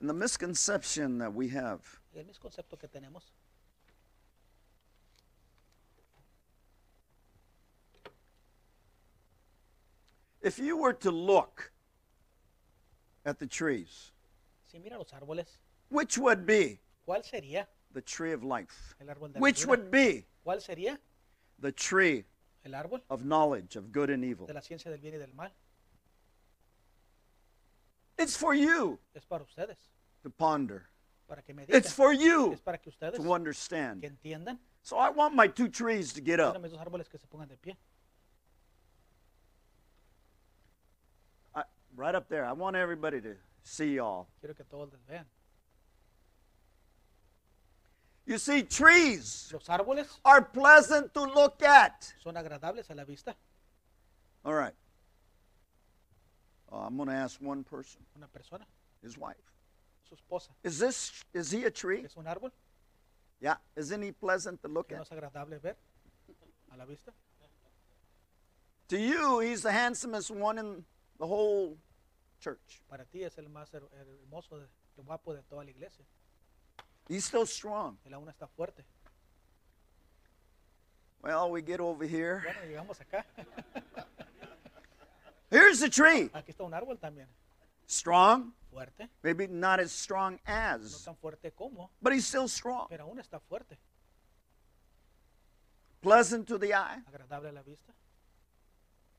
And 0.00 0.10
the 0.10 0.14
misconception 0.14 1.18
that 1.18 1.32
we 1.32 1.48
have 1.48 1.80
El 2.14 2.26
que 2.78 2.88
tenemos 2.88 3.22
if 10.42 10.58
you 10.58 10.76
were 10.76 10.92
to 10.92 11.10
look 11.10 11.72
at 13.24 13.38
the 13.38 13.46
trees, 13.46 14.12
si 14.66 14.78
mira 14.78 14.98
los 14.98 15.12
árboles, 15.12 15.58
which 15.88 16.18
would 16.18 16.44
be 16.44 16.80
¿cuál 17.06 17.22
sería 17.24 17.66
the 17.92 18.02
tree 18.02 18.32
of 18.32 18.42
life? 18.42 18.94
el 19.00 19.06
árbol 19.06 19.32
de 19.32 19.38
Which 19.40 19.66
would 19.66 19.90
be 19.90 20.26
¿Cuál 20.44 20.60
sería 20.60 20.98
the 21.60 21.72
tree 21.72 22.24
el 22.64 22.72
árbol 22.72 23.00
of 23.08 23.24
knowledge 23.24 23.76
of 23.76 23.92
good 23.92 24.10
and 24.10 24.24
evil? 24.24 24.46
de 24.46 24.54
la 24.54 24.60
ciencia 24.60 24.90
del 24.90 25.00
bien 25.00 25.14
y 25.14 25.18
del 25.18 25.32
mal? 25.34 25.50
It's 28.18 28.36
for 28.36 28.54
you 28.54 28.98
Es 29.14 29.24
para 29.24 29.44
ustedes, 29.44 29.78
to 30.22 30.30
ponder. 30.30 30.88
Para 31.32 31.40
que 31.42 31.54
mediten. 31.54 31.74
It's 31.74 31.90
for 31.90 32.12
you 32.12 32.52
Es 32.52 32.60
para 32.60 32.76
que 32.76 32.90
ustedes 32.90 33.18
to 33.18 33.32
understand. 33.32 34.04
So 34.82 34.98
I 34.98 35.08
want 35.08 35.34
my 35.34 35.46
two 35.46 35.68
trees 35.68 36.12
to 36.12 36.20
get 36.20 36.40
up. 36.40 36.60
mis 36.60 36.72
dos 36.72 36.80
árboles 36.80 37.08
que 37.08 37.18
se 37.18 37.26
pongan 37.26 37.48
de 37.48 37.56
pie. 37.56 37.74
I, 41.54 41.62
right 41.96 42.14
up 42.14 42.28
there. 42.28 42.44
I 42.44 42.52
want 42.52 42.76
everybody 42.76 43.22
to 43.22 43.36
see 43.62 43.94
y'all. 43.94 44.28
Quiero 44.40 44.54
que 44.54 44.64
todos 44.64 44.90
les 44.92 45.00
vean. 45.08 45.24
You 48.26 48.38
see, 48.38 48.62
trees 48.62 49.52
are 50.24 50.42
pleasant 50.42 51.14
to 51.14 51.22
look 51.22 51.62
at. 51.62 52.12
son 52.22 52.34
agradables 52.34 52.90
a 52.90 52.94
la 52.94 53.04
vista. 53.04 53.34
All 54.44 54.54
right. 54.54 54.74
Uh, 56.70 56.86
I'm 56.86 56.96
going 56.96 57.08
to 57.08 57.14
ask 57.14 57.40
one 57.40 57.64
person, 57.64 58.00
his 59.02 59.18
wife. 59.18 59.51
Su 60.12 60.16
esposa, 60.22 60.50
Is 60.62 60.78
this 60.78 61.24
is 61.32 61.50
he 61.50 61.64
a 61.64 61.70
tree? 61.70 62.04
es 62.04 62.16
un 62.16 62.26
árbol 62.26 62.52
Yeah. 63.40 63.56
Isn't 63.76 64.02
he 64.02 64.12
pleasant 64.12 64.60
to 64.62 64.68
look 64.68 64.90
no 64.90 64.96
at? 64.98 65.02
es 65.02 65.10
agradable 65.10 65.58
ver 65.60 65.76
a 66.70 66.76
la 66.76 66.84
vista. 66.84 67.12
To 68.88 68.98
you, 68.98 69.40
he's 69.40 69.62
the 69.62 69.72
handsomest 69.72 70.30
one 70.30 70.58
in 70.58 70.84
the 71.18 71.26
whole 71.26 71.76
church. 72.40 72.82
Para 72.88 73.04
ti 73.04 73.24
es 73.24 73.36
el 73.38 73.48
más 73.48 73.70
her- 73.72 73.88
hermoso, 73.98 74.58
de- 74.58 74.68
el 74.98 75.04
guapo 75.04 75.32
de 75.34 75.42
toda 75.48 75.64
la 75.64 75.70
iglesia. 75.70 76.04
He's 77.08 77.24
still 77.24 77.46
strong. 77.46 77.96
Él 78.04 78.12
aún 78.14 78.28
está 78.28 78.46
fuerte. 78.46 78.84
Well, 81.22 81.50
we 81.50 81.62
get 81.62 81.80
over 81.80 82.04
here. 82.06 82.42
Bueno, 82.44 82.60
llegamos 82.66 83.00
acá. 83.00 83.24
Here's 85.50 85.80
the 85.80 85.88
tree. 85.88 86.30
Aquí 86.34 86.50
está 86.52 86.64
un 86.64 86.74
árbol 86.74 86.98
también. 86.98 87.26
Strong, 87.88 88.52
Fuerte. 88.72 89.08
maybe 89.22 89.46
not 89.48 89.80
as 89.80 89.92
strong 89.92 90.32
No 90.46 90.52
as, 90.54 91.04
tan 91.04 91.14
fuerte 91.16 91.52
como, 91.54 91.90
but 92.00 92.12
he's 92.14 92.26
still 92.26 92.48
strong. 92.48 92.86
pero 92.88 93.04
aún 93.04 93.18
está 93.18 93.38
fuerte. 93.40 93.76
Pleasant 96.00 96.48
to 96.48 96.58
the 96.58 96.72
eye. 96.74 96.98
Agradable 97.06 97.50
a 97.50 97.52
la 97.52 97.62
vista. 97.62 97.92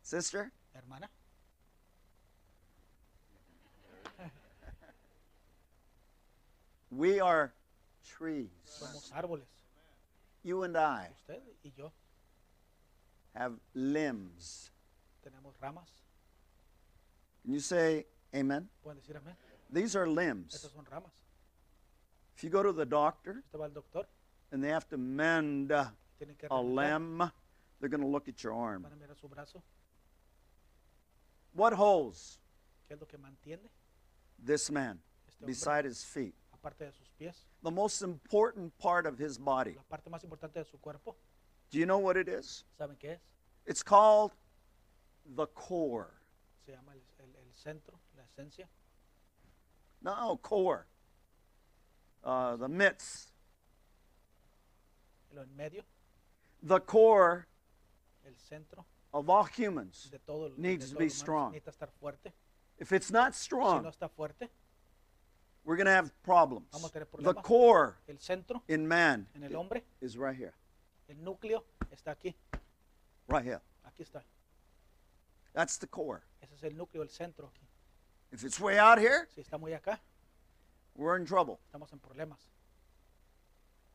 Sister, 0.01 0.51
Hermana, 0.73 1.07
we 6.89 7.19
are 7.19 7.53
trees. 8.05 8.49
somos 8.65 9.11
árboles. 9.13 9.47
You 10.43 10.63
and 10.63 10.75
I 10.77 11.07
Usted 11.11 11.41
y 11.63 11.71
yo 11.77 11.91
have 13.35 13.53
limbs. 13.73 14.71
tenemos 15.25 15.53
ramas. 15.61 15.89
Can 17.43 17.53
you 17.53 17.59
say 17.59 18.05
amen? 18.35 18.67
These 19.71 19.95
are 19.95 20.07
limbs. 20.07 20.55
Estas 20.55 20.73
son 20.73 20.85
ramas. 20.91 21.11
If 22.35 22.43
you 22.43 22.49
go 22.49 22.63
to 22.63 22.71
the 22.71 22.85
doctor 22.85 23.43
and 24.51 24.63
they 24.63 24.69
have 24.69 24.87
to 24.89 24.97
mend 24.97 25.71
a 25.71 25.93
limb, 26.61 27.31
they're 27.79 27.89
going 27.89 28.01
to 28.01 28.07
look 28.07 28.27
at 28.27 28.43
your 28.43 28.53
arm. 28.53 28.83
Van 28.83 28.91
a 28.91 28.95
mirar 28.95 29.19
su 29.19 29.27
brazo. 29.27 29.61
What 31.53 31.73
holds 31.73 32.39
¿Qué 32.87 32.95
es 32.95 32.99
lo 32.99 33.07
que 33.07 33.17
mantiene 33.17 33.69
this 34.43 34.71
man 34.71 34.99
beside 35.45 35.85
his 35.85 36.03
feet? 36.03 36.35
De 36.79 36.91
sus 36.93 37.09
pies. 37.19 37.45
The 37.61 37.71
most 37.71 38.01
important 38.01 38.77
part 38.77 39.05
of 39.05 39.17
his 39.17 39.37
body. 39.37 39.75
La 39.75 39.83
parte 39.83 40.09
más 40.09 40.23
importante 40.23 40.59
de 40.59 40.65
su 40.65 40.77
cuerpo. 40.77 41.15
Do 41.71 41.77
you 41.77 41.85
know 41.85 41.97
what 41.97 42.15
it 42.15 42.29
is? 42.29 42.63
¿Saben 42.79 42.97
qué 42.97 43.15
es? 43.15 43.19
It's 43.65 43.83
called 43.83 44.31
the 45.35 45.47
core. 45.47 46.13
Esencia. 48.37 48.67
No, 50.01 50.37
core. 50.41 50.85
Uh, 52.23 52.55
the 52.55 52.67
midst. 52.67 53.29
lo 55.33 55.41
en 55.41 55.55
medio, 55.57 55.83
The 56.61 56.79
core 56.79 57.47
el 58.25 58.33
centro 58.37 58.85
of 59.13 59.29
all 59.29 59.43
humans. 59.45 60.09
de 60.11 60.19
todo 60.19 60.51
Needs 60.57 60.89
de 60.89 60.93
to 60.93 60.99
be 60.99 61.09
strong. 61.09 61.53
necesita 61.53 61.71
estar 61.71 61.89
fuerte. 61.99 62.31
If 62.77 62.91
it's 62.91 63.11
not 63.11 63.33
Si 63.33 63.49
no 63.51 63.59
strong, 63.59 63.85
está 63.85 64.09
fuerte, 64.09 64.47
we're 65.65 65.75
going 65.75 65.85
to 65.87 65.91
have 65.91 66.11
problems. 66.23 66.67
Vamos 66.71 66.89
a 66.89 66.93
tener 66.93 67.07
The 67.19 67.33
core 67.41 67.97
el 68.07 68.17
centro 68.19 68.63
in 68.67 68.87
man 68.87 69.27
en 69.35 69.43
el 69.43 69.55
hombre, 69.55 69.83
is 70.01 70.17
right 70.17 70.35
here. 70.35 70.53
el 71.09 71.17
núcleo 71.17 71.63
está 71.91 72.11
aquí. 72.11 72.33
Right 73.27 73.43
here. 73.43 73.61
Aquí 73.85 74.03
está. 74.03 74.21
That's 75.53 75.77
the 75.77 75.87
core. 75.87 76.21
Ese 76.41 76.53
es 76.55 76.63
el 76.63 76.77
núcleo, 76.77 77.01
el 77.01 77.09
centro 77.09 77.47
aquí. 77.47 77.67
If 78.33 78.43
it's 78.43 78.59
way 78.59 78.79
out 78.79 78.97
here, 78.97 79.27
Si 79.35 79.41
está 79.41 79.59
muy 79.59 79.71
acá, 79.73 79.99
we're 80.95 81.15
in 81.17 81.25
trouble. 81.25 81.59
estamos 81.71 81.93
en 81.93 81.99
problemas. 81.99 82.39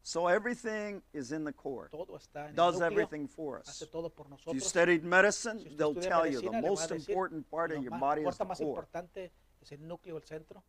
So 0.03 0.27
everything 0.29 1.03
is 1.13 1.33
in 1.33 1.45
the 1.45 1.53
core. 1.53 1.89
Todo 1.91 2.17
está 2.17 2.45
en 2.45 2.51
el 2.51 2.55
Does 2.55 2.77
núcleo. 2.77 2.87
everything 2.93 3.27
for 3.29 3.59
Hace 3.67 3.83
us. 3.85 3.91
todo 3.91 4.09
por 4.09 4.27
If 4.27 4.31
you 4.31 4.37
nosotros. 4.55 4.65
studied 4.69 5.05
medicine, 5.05 5.59
Si 5.59 5.65
usted 5.67 5.77
they'll 5.79 5.95
estudia 5.95 6.09
tell 6.09 6.27
you 6.27 6.41
the 6.41 6.47
le 6.47 6.53
va 6.53 6.59
a 6.59 6.63
most 6.71 6.89
decir, 6.89 7.11
important 7.11 7.51
part 7.51 7.73
of 7.73 7.79
Lo 7.79 7.83
your 7.83 7.93
más, 7.93 8.01
body 8.01 8.23
is 8.23 8.39
the 8.39 8.45
más 8.45 8.59
core. 8.59 8.69
importante 8.69 9.33
es 9.61 9.73
el 9.73 9.79
núcleo, 9.81 10.17
el 10.17 10.23
centro. 10.23 10.63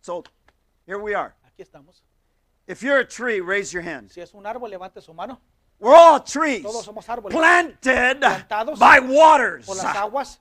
So 0.00 0.22
here 0.86 0.98
we 0.98 1.14
are. 1.14 1.34
Aquí 1.44 1.62
estamos. 1.62 2.02
If 2.68 2.80
you're 2.82 3.00
a 3.00 3.04
tree, 3.06 3.40
raise 3.40 3.72
your 3.72 3.82
hand. 3.82 4.10
Si 4.10 4.20
es 4.20 4.32
un 4.34 4.44
árbol, 4.46 4.70
levante 4.70 5.00
su 5.02 5.12
mano. 5.12 5.40
We're 5.80 5.94
all 5.96 6.20
trees 6.22 6.62
Todos 6.62 6.84
somos 6.84 7.06
árboles 7.08 7.34
planted 7.36 8.20
Plantados 8.20 8.78
by 8.78 9.00
waters. 9.00 9.66
por 9.66 9.76
las 9.76 9.96
aguas. 9.96 10.38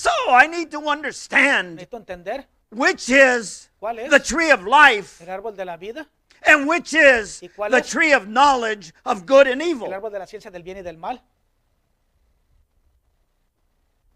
So 0.00 0.10
I 0.30 0.46
need 0.46 0.70
to 0.70 0.88
understand 0.88 1.78
Necesito 1.78 1.96
entender 1.98 2.46
which 2.70 3.10
is 3.10 3.68
cuál 3.78 3.98
es 3.98 4.10
the 4.10 4.18
tree 4.20 4.50
of 4.50 4.62
life 4.64 5.20
el 5.20 5.28
árbol 5.28 5.54
de 5.54 5.64
la 5.64 5.76
vida, 5.76 6.06
and 6.46 6.66
which 6.66 6.94
is 6.94 7.40
¿Y 7.42 7.48
cuál 7.48 7.70
the 7.70 7.78
es? 7.80 7.90
tree 7.90 8.12
of 8.14 8.26
knowledge 8.26 8.94
of 9.04 9.26
good 9.26 9.46
and 9.46 9.60
el 9.60 9.68
evil. 9.68 9.88
árbol 9.92 10.10
de 10.10 10.18
la 10.18 10.26
ciencia 10.26 10.50
del 10.50 10.62
bien 10.62 10.78
y 10.78 10.82
del 10.82 10.96
mal. 10.96 11.20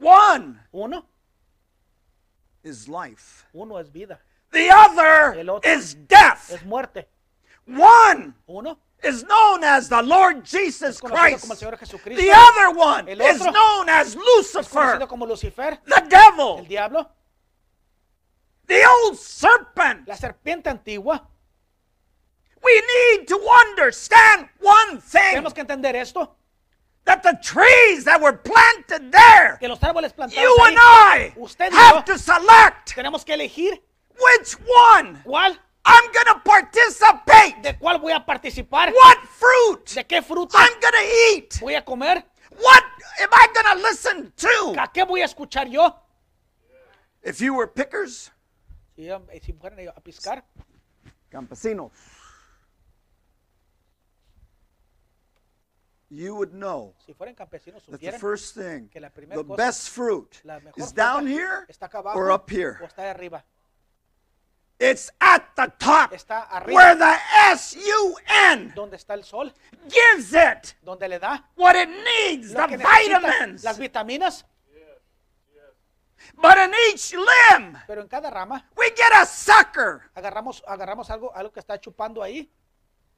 One 0.00 0.58
Uno, 0.72 1.04
is 2.62 2.88
life. 2.88 3.44
uno 3.52 3.76
es 3.78 3.90
vida, 3.90 4.18
The 4.52 4.70
other 4.70 5.38
El 5.38 5.50
otro 5.50 5.70
is 5.70 5.94
death. 6.08 6.50
es 6.50 6.64
muerte. 6.64 7.08
One 7.66 8.32
Uno 8.46 8.78
is 9.04 9.24
known 9.24 9.64
as 9.64 9.88
the 9.88 10.02
Lord 10.02 10.44
Jesus 10.44 10.96
es 10.96 11.00
conocido 11.00 11.40
como 11.40 11.54
el 11.54 11.98
Christ. 11.98 12.20
The 12.20 12.32
other 12.32 12.76
one 12.76 13.08
is 13.08 13.40
known 13.40 13.88
as 13.88 14.16
Lucifer, 14.16 14.98
Lucifer, 15.26 15.78
the 15.86 16.06
devil, 16.08 16.66
the 18.66 18.84
old 18.86 19.18
serpent. 19.18 20.06
la 20.06 20.16
serpiente 20.16 20.68
antigua. 20.68 21.28
We 22.62 22.80
need 22.80 23.28
to 23.28 23.36
understand 23.36 24.48
one 24.60 24.98
thing. 25.00 25.34
Tenemos 25.34 25.52
que 25.52 25.60
entender 25.60 25.94
esto, 25.94 26.34
that 27.04 27.22
the 27.22 27.38
trees 27.42 28.04
that 28.04 28.20
were 28.20 28.32
planted 28.32 29.12
there, 29.12 29.58
que 29.58 29.68
los 29.68 29.80
árboles 29.80 30.14
plantados 30.14 30.42
you 30.42 30.56
and 30.62 30.76
I 30.78 31.34
usted 31.36 31.72
have 31.72 31.96
yo 31.96 32.14
to 32.14 32.18
select 32.18 32.94
tenemos 32.94 33.24
que 33.24 33.34
elegir 33.34 33.78
which 34.18 34.54
one. 34.66 35.20
Cuál, 35.24 35.58
I'm 35.84 36.12
going 36.12 36.26
to 36.26 36.40
participate, 36.44 37.62
de 37.62 37.78
cuál 37.78 38.00
voy 38.00 38.12
a 38.12 38.20
participar, 38.24 38.90
what 38.92 39.18
fruit 39.28 39.84
de 39.94 40.04
qué 40.04 40.22
fruto 40.22 40.54
I'm 40.54 40.80
going 40.80 40.92
to 40.92 41.36
eat, 41.36 41.58
voy 41.60 41.74
a 41.74 41.82
comer, 41.82 42.24
what 42.56 42.84
am 43.20 43.28
I 43.32 43.46
going 43.54 43.76
to 43.76 43.82
listen 43.82 44.32
to. 44.36 44.74
a 44.80 44.88
qué 44.92 45.06
voy 45.06 45.20
a 45.20 45.26
escuchar 45.26 45.70
yo. 45.70 45.94
If 47.22 47.40
you 47.40 47.54
were 47.54 47.66
pickers, 47.66 48.30
Si, 48.96 49.08
eh, 49.08 49.18
si 49.42 49.52
fueran 49.52 49.78
a 49.88 50.00
piscar, 50.00 50.44
campesinos, 51.30 51.90
you 56.10 56.34
would 56.36 56.52
know 56.52 56.94
si 57.04 57.12
fueran 57.12 57.34
campesinos, 57.34 57.84
that 57.86 57.98
the 58.00 58.06
supieran 58.06 58.20
first 58.20 58.54
thing, 58.54 58.88
que 58.88 59.00
la 59.00 59.08
primera 59.10 59.36
the 59.36 59.44
cosa, 59.44 59.56
best 59.56 59.88
fruit 59.90 60.40
la 60.44 60.60
mejor 60.60 60.78
is 60.78 60.92
fruta 60.92 60.94
down 60.94 61.26
here 61.26 61.66
está 61.68 61.86
acá 61.86 61.98
abajo 61.98 62.16
or 62.18 62.30
up 62.30 62.48
here. 62.48 62.78
o 62.80 62.86
está 62.86 63.10
arriba. 63.10 63.44
It's 64.78 65.10
at 65.20 65.54
the 65.54 65.72
top 65.78 66.12
Está 66.12 66.48
arriba. 66.50 66.74
where 66.74 66.96
the 66.96 67.14
S-U-N 67.52 68.72
Donde 68.74 68.96
está 68.96 69.14
el 69.14 69.22
sol, 69.24 69.52
gives 69.88 70.32
it 70.34 70.74
donde 70.82 71.08
le 71.08 71.18
da 71.18 71.44
what 71.56 71.76
it 71.76 71.88
needs, 71.88 72.52
lo 72.52 72.66
the 72.66 72.76
vitamins. 72.78 73.62
las 73.62 73.78
vitaminas, 73.78 74.44
But 76.36 76.56
in 76.58 76.72
each 76.90 77.12
limb, 77.14 77.76
pero 77.86 78.00
en 78.02 78.08
cada 78.08 78.30
rama 78.30 78.64
we 78.76 78.90
get 78.96 79.12
a 79.14 79.24
sucker. 79.26 80.10
agarramos, 80.16 80.62
agarramos 80.66 81.08
algo, 81.10 81.32
algo 81.34 81.52
que 81.52 81.60
está 81.60 81.78
chupando 81.80 82.22
ahí. 82.22 82.50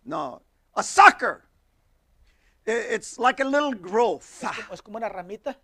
No, 0.04 0.42
a 0.74 0.82
sucker. 0.82 1.42
It's 2.66 3.16
like 3.18 3.40
a 3.40 3.44
little 3.44 3.72
growth. 3.74 4.24
Es 4.42 4.50
como, 4.56 4.74
es 4.74 4.82
como 4.82 4.96
una 4.98 5.08
ramita, 5.08 5.56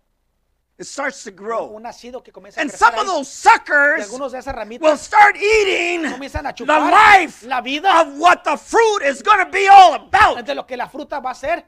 It 0.77 0.85
starts 0.85 1.23
to 1.25 1.31
grow. 1.31 1.75
un 1.75 1.83
nacido 1.83 2.23
que 2.23 2.31
comienza 2.31 2.59
a 2.59 2.63
And 2.63 2.71
crecer 2.71 2.79
some 2.87 2.95
of 2.99 3.05
ahí. 3.05 3.07
those 3.07 3.29
suckers 3.31 4.05
algunos 4.05 4.31
de 4.31 4.39
esas 4.39 4.53
will 4.55 4.59
ramitas 4.59 4.99
start 5.01 5.35
eating 5.37 6.11
comienzan 6.11 6.45
a 6.47 6.49
the 6.53 6.63
chupar 6.65 6.91
life 6.91 7.45
la 7.45 7.61
vida 7.61 8.01
of 8.01 8.17
what 8.17 8.43
the 8.43 8.57
fruit 8.57 9.03
is 9.03 9.21
going 9.21 9.37
to 9.45 9.51
be 9.51 9.67
all 9.67 9.93
about. 9.93 10.43
de 10.43 10.55
lo 10.55 10.63
que 10.65 10.75
la 10.75 10.87
fruta 10.89 11.19
va 11.19 11.29
a 11.31 11.35
ser. 11.35 11.63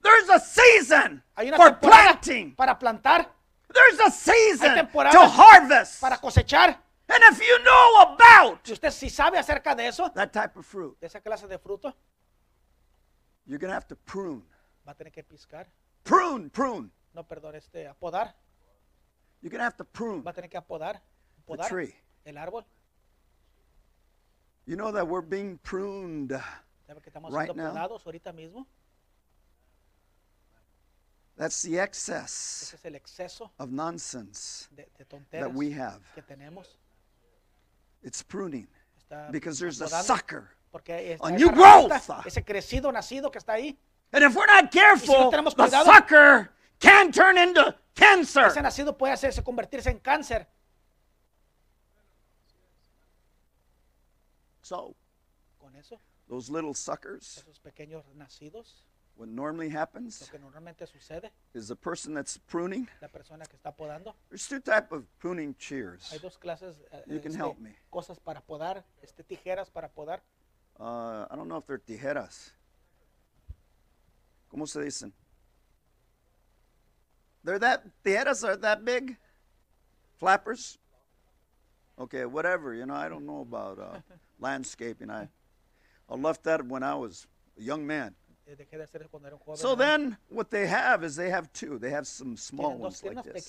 There's 0.00 0.28
a 0.28 0.38
season 0.38 1.22
Hay 1.36 1.48
una 1.48 1.56
for 1.56 1.70
temporada 1.70 2.20
planting. 2.20 2.54
para 2.54 2.78
plantar, 2.78 3.26
There's 3.74 3.98
a 3.98 4.10
season 4.12 4.74
temporadas 4.76 5.12
to 5.20 5.26
harvest. 5.26 6.00
para 6.00 6.18
cosechar. 6.18 6.78
And 7.10 7.22
if 7.32 7.40
you 7.40 7.58
know 7.64 8.02
about 8.14 8.60
Si 8.64 8.74
usted 8.74 8.90
sí 8.90 9.10
sabe 9.10 9.38
acerca 9.38 9.74
de 9.74 9.88
eso, 9.88 10.08
that 10.14 10.32
type 10.32 10.56
of 10.56 10.64
fruit, 10.64 10.96
de 11.00 11.06
esa 11.08 11.20
clase 11.20 11.48
de 11.48 11.58
fruto, 11.58 11.92
you're 13.44 13.58
going 13.58 13.70
to 13.70 13.74
have 13.74 13.88
to 13.88 13.96
prune. 13.96 14.42
va 14.86 14.92
a 14.92 14.94
tener 14.94 15.10
que 15.10 15.24
piscar, 15.24 15.66
Prune, 16.04 16.48
prune. 16.50 16.90
No, 17.18 17.26
perdón, 17.26 17.56
este, 17.56 17.88
apodar, 17.88 18.32
You're 19.42 19.50
going 19.50 19.58
to 19.60 19.64
have 19.64 19.76
to 19.76 19.84
prune 19.84 20.22
va 20.22 20.30
a 20.30 20.34
tener 20.34 20.48
que 20.48 20.56
apodar, 20.58 21.00
the 21.48 21.56
tree. 21.68 21.94
el 22.24 22.36
árbol. 22.38 22.64
You 24.66 24.76
know 24.76 24.92
that 24.92 25.06
we're 25.06 25.22
being 25.26 25.58
pruned. 25.58 26.30
¿Sabe 26.86 27.00
que 27.00 27.10
estamos 27.10 27.32
Right 27.32 27.46
siendo 27.48 27.62
now. 27.64 27.70
podados 27.72 28.04
ahorita 28.06 28.32
mismo? 28.32 28.66
That's 31.36 31.62
the 31.62 31.78
excess 31.78 32.62
Ese 32.62 32.74
es 32.76 32.84
el 32.84 32.94
exceso 32.96 33.50
of 33.60 33.70
nonsense 33.70 34.68
de, 34.72 34.82
de 34.82 35.04
that 35.04 35.08
tonteras 35.08 35.52
we 35.54 35.70
have. 35.72 36.00
que 36.14 36.22
tenemos. 36.22 36.76
It's 38.02 38.22
pruning 38.22 38.66
Está 38.98 39.30
because 39.30 39.58
there's 39.58 39.80
a 39.80 39.88
sucker. 39.88 40.50
porque 40.72 41.14
está 41.14 41.30
esa 41.34 41.52
growth. 41.52 42.26
ese 42.26 42.44
crecido, 42.44 42.92
nacido 42.92 43.30
que 43.30 43.38
está 43.38 43.52
ahí, 43.54 43.76
And 44.12 44.24
if 44.24 44.34
we're 44.34 44.46
not 44.46 44.70
careful, 44.72 45.30
tenemos 45.30 45.54
the 45.54 45.62
cuidado- 45.64 45.84
sucker 45.84 46.50
can 46.78 47.10
turn 47.12 47.36
into 47.38 47.74
cancer. 47.94 48.46
ese 48.46 48.62
nacido 48.62 48.96
puede 48.96 49.12
hacerse 49.12 49.42
convertirse 49.42 49.90
en 49.90 49.98
cáncer. 50.00 50.46
So, 54.62 54.94
Con 55.58 55.74
eso, 55.76 55.98
those 56.28 56.50
little 56.50 56.74
suckers, 56.74 57.38
esos 57.42 57.58
pequeños 57.60 58.04
nacidos, 58.14 58.84
what 59.16 59.28
normally 59.28 59.70
lo 59.70 59.78
happens 59.80 60.28
que 60.30 60.38
normalmente 60.38 60.86
sucede, 60.86 61.30
is 61.54 61.68
the 61.68 61.76
person 61.76 62.12
that's 62.14 62.36
pruning. 62.36 62.86
la 63.00 63.08
persona 63.08 63.44
que 63.46 63.56
está 63.56 63.74
podando, 63.74 64.14
There's 64.28 64.46
two 64.46 64.60
type 64.60 64.92
of 64.92 65.04
pruning 65.18 65.54
shears. 65.58 66.10
hay 66.12 66.18
dos 66.18 66.36
clases, 66.36 66.76
eh, 66.92 67.02
You 67.06 67.18
can 67.20 67.32
este, 67.32 67.38
help 67.38 67.58
me. 67.58 67.74
cosas 67.90 68.18
para 68.20 68.40
podar, 68.42 68.84
este, 69.02 69.24
tijeras 69.24 69.70
para 69.70 69.88
podar. 69.88 70.20
Uh, 70.78 71.26
I 71.30 71.34
don't 71.34 71.48
know 71.48 71.56
if 71.58 71.66
they're 71.66 71.78
tijeras. 71.78 72.52
¿Cómo 74.50 74.66
se 74.68 74.80
dicen? 74.80 75.12
They're 77.48 77.58
that 77.60 77.82
tijeras 78.04 78.46
are 78.46 78.56
that 78.58 78.84
big? 78.84 79.16
Flappers? 80.18 80.76
Okay, 81.98 82.26
whatever. 82.26 82.74
You 82.74 82.84
know, 82.84 82.94
I 82.94 83.08
don't 83.08 83.24
know 83.24 83.40
about 83.40 83.78
uh, 83.78 84.00
landscaping. 84.38 85.08
I 85.08 85.30
I 86.10 86.14
left 86.14 86.44
that 86.44 86.66
when 86.66 86.82
I 86.82 86.94
was 86.94 87.26
a 87.58 87.62
young 87.62 87.86
man. 87.86 88.14
Eh, 88.46 88.54
Dejé 88.54 88.76
de 88.76 88.84
hacer 88.84 89.00
eso 89.00 89.08
cuando 89.08 89.28
era 89.28 89.36
un 89.36 89.40
joven. 89.42 89.56
So 89.56 89.74
then, 89.74 90.18
what 90.28 90.50
they 90.50 90.66
have 90.66 91.02
is 91.04 91.16
they 91.16 91.30
have 91.30 91.50
two. 91.54 91.78
They 91.78 91.88
have 91.88 92.06
some 92.06 92.36
small 92.36 92.76
ones 92.76 93.02
like 93.02 93.24
this, 93.24 93.48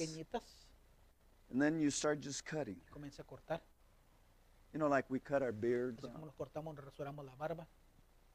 and 1.51 1.61
then 1.61 1.81
you 1.81 1.91
start 1.91 2.21
just 2.21 2.45
cutting. 2.45 2.77
comienza 2.95 3.19
a 3.19 3.23
cortar. 3.23 3.59
You 4.71 4.79
know, 4.79 4.87
like 4.87 5.09
we 5.09 5.19
cut 5.19 5.41
our 5.41 5.51
beards, 5.51 6.05
Así 6.05 6.13
como 6.13 6.25
nos 6.25 6.35
cortamos, 6.35 6.73
nos 6.73 6.85
rasuramos 6.85 7.25
la 7.25 7.35
barba, 7.35 7.67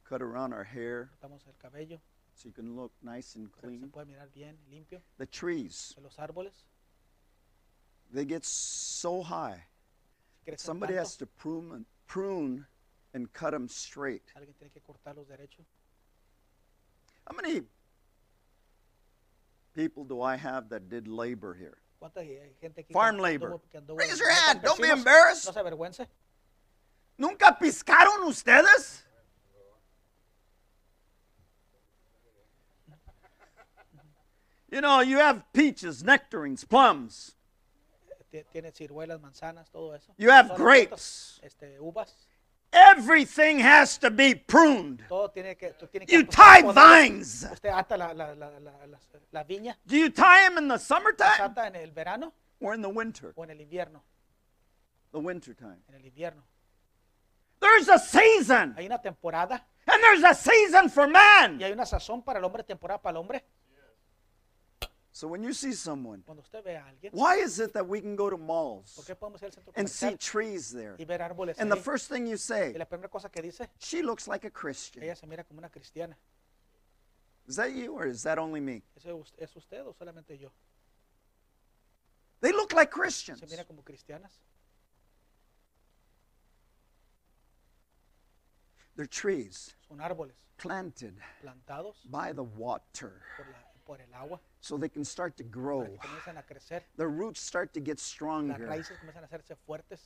cut 0.04 0.20
around 0.20 0.52
our 0.52 0.64
hair, 0.64 1.08
cortamos 1.08 1.40
el 1.46 1.54
cabello, 1.56 2.00
so 2.34 2.48
you 2.48 2.52
can 2.52 2.76
look 2.76 2.92
nice 3.02 3.36
and 3.36 3.50
clean. 3.52 3.90
mirar 4.06 4.28
bien, 4.34 4.56
limpio. 4.70 5.00
The 5.18 5.26
trees, 5.26 5.94
los 6.02 6.16
árboles, 6.16 6.64
they 8.12 8.24
get 8.24 8.44
so 8.44 9.22
high. 9.22 9.64
Somebody 10.56 10.92
tanto, 10.92 11.00
has 11.00 11.16
to 11.16 11.26
prune 11.26 11.72
and, 11.72 11.84
prune 12.06 12.66
and 13.14 13.32
cut 13.32 13.52
them 13.52 13.68
straight. 13.68 14.22
alguien 14.36 14.54
tiene 14.58 14.70
que 14.70 14.82
cortarlos 14.82 15.26
derechos. 15.26 15.66
How 17.26 17.34
many 17.34 17.62
people 19.74 20.04
do 20.04 20.20
I 20.20 20.36
have 20.36 20.68
that 20.68 20.88
did 20.88 21.08
labor 21.08 21.54
here? 21.54 21.78
¿Cuánta 22.00 22.22
gente 22.60 22.82
aquí 22.82 22.92
Farm 22.92 23.18
labor. 23.18 23.60
Raise 23.88 24.18
your 24.18 24.30
hand. 24.30 24.60
Don't 24.62 24.80
be 24.80 24.90
embarrassed. 24.90 25.46
No 25.54 25.92
se. 25.92 26.06
¿Nunca 27.16 27.56
piscaron 27.58 28.24
ustedes? 28.24 29.03
You 34.74 34.80
know, 34.80 35.02
you 35.02 35.18
have 35.18 35.44
peaches, 35.52 36.02
nectarines, 36.02 36.64
plums. 36.64 37.36
Tiene 38.52 38.72
ciruelas, 38.72 39.20
manzanas, 39.20 39.70
todo 39.70 39.92
eso. 39.92 40.12
You 40.18 40.30
have 40.30 40.48
Todas 40.48 40.58
las 40.58 40.66
frutas, 40.66 40.90
grapes. 40.90 41.40
Este, 41.44 41.78
uvas. 41.78 42.26
Everything 42.72 43.60
has 43.60 43.96
to 43.98 44.10
be 44.10 44.34
pruned. 44.34 45.04
Todo 45.08 45.28
tiene 45.28 45.54
que, 45.54 45.74
tú 45.78 45.86
tiene 45.86 46.06
que 46.06 46.12
You 46.12 46.24
tie 46.24 46.62
vines. 46.62 47.46
Do 49.86 49.96
you 49.96 50.10
tie 50.10 50.48
them 50.48 50.58
in 50.58 50.66
the 50.66 50.78
summertime 50.78 51.40
ata 51.40 51.66
en 51.68 51.76
el 51.76 51.92
verano 51.92 52.32
or 52.58 52.74
in 52.74 52.82
the 52.82 52.88
winter? 52.88 53.32
o 53.36 53.44
en 53.44 53.50
el 53.50 53.58
invierno. 53.58 54.02
The 55.12 55.20
winter 55.20 55.54
time. 55.54 55.84
En 55.88 55.94
el 55.94 56.04
invierno. 56.04 56.42
There's 57.60 57.88
a 57.88 58.00
season, 58.00 58.74
and 58.76 60.02
there's 60.02 60.24
a 60.24 60.34
season 60.34 60.88
for 60.90 61.06
man. 61.06 61.60
y 61.60 61.62
hay 61.62 61.70
una 61.70 61.86
sazón 61.86 62.24
para 62.24 62.40
el 62.40 62.44
hombre, 62.44 62.64
temporada 62.64 63.00
para 63.00 63.12
el 63.12 63.18
hombre. 63.18 63.44
So 65.14 65.28
when 65.28 65.44
you 65.44 65.52
see 65.52 65.70
someone, 65.72 66.24
usted 66.40 66.64
ve 66.64 66.74
a 66.74 66.80
alguien, 66.82 67.12
why 67.12 67.36
is 67.36 67.60
it 67.60 67.72
that 67.74 67.86
we 67.86 68.00
can 68.00 68.16
go 68.16 68.28
to 68.28 68.36
malls 68.36 68.94
¿por 68.96 69.04
qué 69.04 69.14
podemos 69.14 69.40
ir 69.42 69.46
al 69.46 69.52
centro 69.52 69.72
and 69.76 69.88
see 69.88 70.16
trees 70.16 70.72
there? 70.72 70.96
y 70.98 71.04
ver 71.04 71.20
árboles 71.22 71.56
And 71.60 71.70
the 71.70 71.76
ahí? 71.76 71.82
first 71.84 72.08
thing 72.10 72.26
you 72.26 72.36
say, 72.36 72.72
Y 72.74 72.78
la 72.78 72.84
primera 72.84 73.08
cosa 73.08 73.28
que 73.28 73.40
dice, 73.40 73.68
she 73.78 74.02
looks 74.02 74.26
like 74.26 74.44
a 74.44 74.50
Christian. 74.50 75.04
ella 75.04 75.14
se 75.14 75.24
mira 75.28 75.44
como 75.44 75.58
una 75.60 75.68
cristiana. 75.68 76.16
Is 77.46 77.54
that 77.54 77.72
you 77.72 77.92
or 77.94 78.06
is 78.08 78.24
that 78.24 78.38
only 78.40 78.58
me? 78.60 78.82
Es 78.96 79.04
es 79.38 79.54
usted 79.56 79.86
o 79.86 79.92
solamente 79.92 80.36
yo? 80.36 80.50
They 82.40 82.50
look 82.50 82.72
like 82.72 82.90
Se 82.92 82.98
Christians. 83.00 83.48
mira 83.48 83.64
como 83.64 83.82
cristianas. 83.82 84.32
They're 88.96 89.06
trees 89.06 89.74
Son 89.88 89.98
árboles 90.00 90.34
planted 90.56 91.14
plantados 91.40 91.94
by 92.10 92.32
the 92.32 92.42
water 92.42 93.22
por, 93.36 93.46
la- 93.46 93.58
por 93.84 93.98
el 94.00 94.12
agua 94.14 94.40
so 94.64 94.78
they 94.78 94.88
can 94.88 95.04
start 95.04 95.36
to 95.36 95.44
grow. 95.44 95.80
para 95.80 95.90
que 95.90 95.98
comiencen 95.98 96.38
a 96.38 96.42
crecer. 96.42 96.82
The 96.96 97.06
roots 97.06 97.40
start 97.40 97.74
to 97.74 97.80
get 97.80 97.98
Las 97.98 98.02
stronger. 98.02 98.66
raíces 98.66 98.96
a 99.04 99.26
hacerse 99.26 99.56
fuertes. 99.66 100.00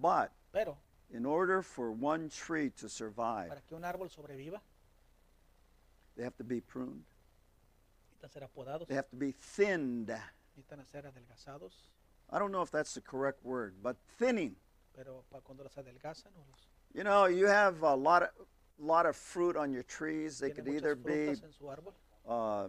But 0.00 0.32
Pero 0.52 0.78
in 1.10 1.26
order 1.26 1.60
for 1.60 1.92
one 1.92 2.30
tree 2.30 2.70
to 2.78 2.88
survive, 2.88 3.48
para 3.48 3.60
que 3.68 3.76
un 3.76 3.82
árbol 3.82 4.08
sobreviva, 4.08 4.58
they 6.16 6.24
have 6.24 6.36
to 6.38 6.44
be 6.44 6.60
pruned. 6.60 7.04
They 8.88 8.94
have 8.94 9.10
to 9.10 9.16
be 9.16 9.32
thinned. 9.32 10.08
necesitan 10.08 10.86
ser 10.86 11.02
adelgazados. 11.02 11.72
I 12.30 12.38
don't 12.38 12.52
know 12.52 12.62
if 12.62 12.70
that's 12.70 12.94
the 12.94 13.02
correct 13.02 13.44
word, 13.44 13.74
but 13.82 13.96
thinning. 14.18 14.56
Pero 14.94 15.24
para 15.30 15.42
cuando 15.42 15.64
los 15.64 15.74
adelgazan 15.74 16.32
o 16.36 16.44
los 16.50 16.68
You 16.94 17.04
know, 17.04 17.26
you 17.26 17.46
have 17.46 17.82
a 17.82 17.94
lot 17.94 18.22
of 18.22 18.30
lot 18.78 19.04
of 19.04 19.14
fruit 19.14 19.56
on 19.56 19.72
your 19.72 19.82
trees. 19.82 20.38
They 20.38 20.50
could 20.50 20.68
either 20.68 20.94
be 20.94 21.28
en 21.28 21.52
su 21.52 21.64
árbol, 21.64 21.92
uh, 22.26 22.68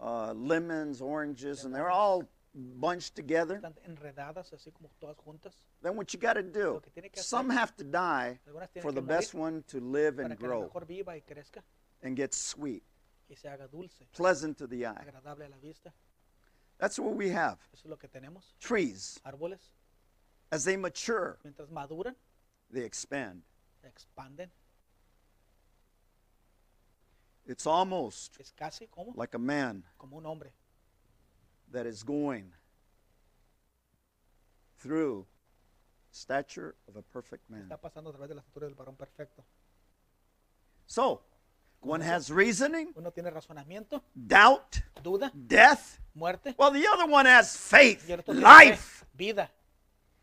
Uh, 0.00 0.32
lemons, 0.34 1.00
oranges, 1.00 1.64
and 1.64 1.74
they're 1.74 1.90
all 1.90 2.24
bunched 2.54 3.14
together. 3.14 3.56
están 3.56 3.74
enredadas 3.86 4.52
así 4.52 4.72
como 4.72 4.90
todas 5.00 5.16
juntas. 5.16 5.54
Then 5.82 5.96
what 5.96 6.12
you 6.12 6.20
got 6.20 6.34
to 6.34 6.42
do? 6.42 6.74
Lo 6.74 6.80
que 6.80 6.90
tiene 6.90 7.08
que 7.10 7.20
hacer- 7.20 7.28
Some 7.28 7.50
have 7.50 7.74
to 7.76 7.84
die 7.84 8.38
for 8.80 8.92
the 8.92 9.00
best 9.00 9.34
one 9.34 9.62
to 9.68 9.80
live 9.80 10.18
and 10.18 10.36
que 10.36 10.46
a 10.46 10.48
lo 10.48 10.48
grow 10.48 10.62
mejor 10.62 10.84
viva 10.86 11.12
y 11.12 11.20
crezca 11.20 11.62
and 12.02 12.16
get 12.16 12.34
sweet, 12.34 12.82
y 13.28 13.34
se 13.36 13.48
haga 13.48 13.68
dulce, 13.68 14.06
pleasant 14.12 14.58
to 14.58 14.66
the 14.66 14.84
eye. 14.86 15.04
agradable 15.04 15.46
a 15.46 15.48
la 15.48 15.56
vista. 15.58 15.92
That's 16.78 16.98
what 16.98 17.14
we 17.14 17.30
have. 17.30 17.58
Eso 17.72 17.82
es 17.84 17.90
lo 17.90 17.96
que 17.96 18.08
tenemos. 18.08 18.54
Trees, 18.58 19.20
as 20.50 20.64
they 20.64 20.76
mature, 20.76 21.38
they 22.72 22.84
expand. 22.84 23.42
It's 27.46 27.66
almost 27.66 28.36
Es 28.40 28.52
casi 28.52 28.86
como, 28.86 29.12
like 29.16 29.34
a 29.34 29.38
man 29.38 29.84
como 29.98 30.16
un 30.18 30.24
hombre 30.26 30.52
that 31.72 31.86
is 31.86 32.04
going 32.04 32.52
through 34.78 35.26
stature 36.10 36.74
of 36.88 36.96
a 36.96 37.02
perfect 37.02 37.48
man. 37.50 37.62
está 37.68 37.80
pasando 37.80 38.10
a 38.10 38.12
través 38.12 38.28
de 38.28 38.34
la 38.34 38.40
estatura 38.42 38.66
del 38.66 38.74
varón 38.74 38.96
perfecto. 38.96 39.44
So, 40.86 41.22
one 41.80 42.00
has 42.02 42.30
reasoning, 42.30 42.92
Uno 42.94 43.10
tiene 43.10 43.30
razonamiento, 43.30 44.02
doubt, 44.14 44.76
duda, 45.02 45.30
death. 45.34 45.98
muerte, 46.14 46.54
Well, 46.58 46.70
the 46.72 46.86
other 46.86 47.06
one 47.10 47.26
has 47.26 47.56
faith, 47.56 48.04
y 48.08 48.12
el 48.12 48.20
otro 48.20 48.34
life. 48.34 49.04
vida. 49.14 49.50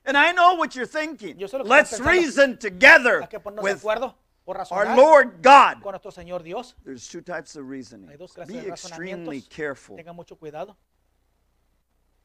And 0.05 0.15
I 0.17 0.31
know 0.31 0.55
what 0.55 0.75
you're 0.75 0.85
thinking. 0.87 1.37
Yo 1.37 1.47
sé 1.47 1.57
lo 1.57 1.63
que 1.65 1.69
Let's 1.69 1.99
reason 1.99 2.57
together 2.57 3.21
Hay 3.21 3.27
que 3.27 3.39
ponernos 3.39 3.63
de 3.65 3.73
with 3.73 3.83
our 4.57 4.95
Lord 4.95 5.41
God. 5.41 5.81
con 5.81 5.91
nuestro 5.91 6.11
Señor 6.11 6.43
Dios. 6.43 6.75
There's 6.83 7.07
two 7.07 7.21
types 7.21 7.55
of 7.55 7.67
reasoning. 7.69 8.09
Hay 8.09 8.17
dos 8.17 8.33
clases 8.33 8.53
Be 8.55 8.61
de 8.61 8.69
extremely 8.69 9.39
razonamientos. 9.41 9.49
careful. 9.49 9.95
Tengan 9.97 10.15
mucho 10.15 10.35
cuidado. 10.37 10.75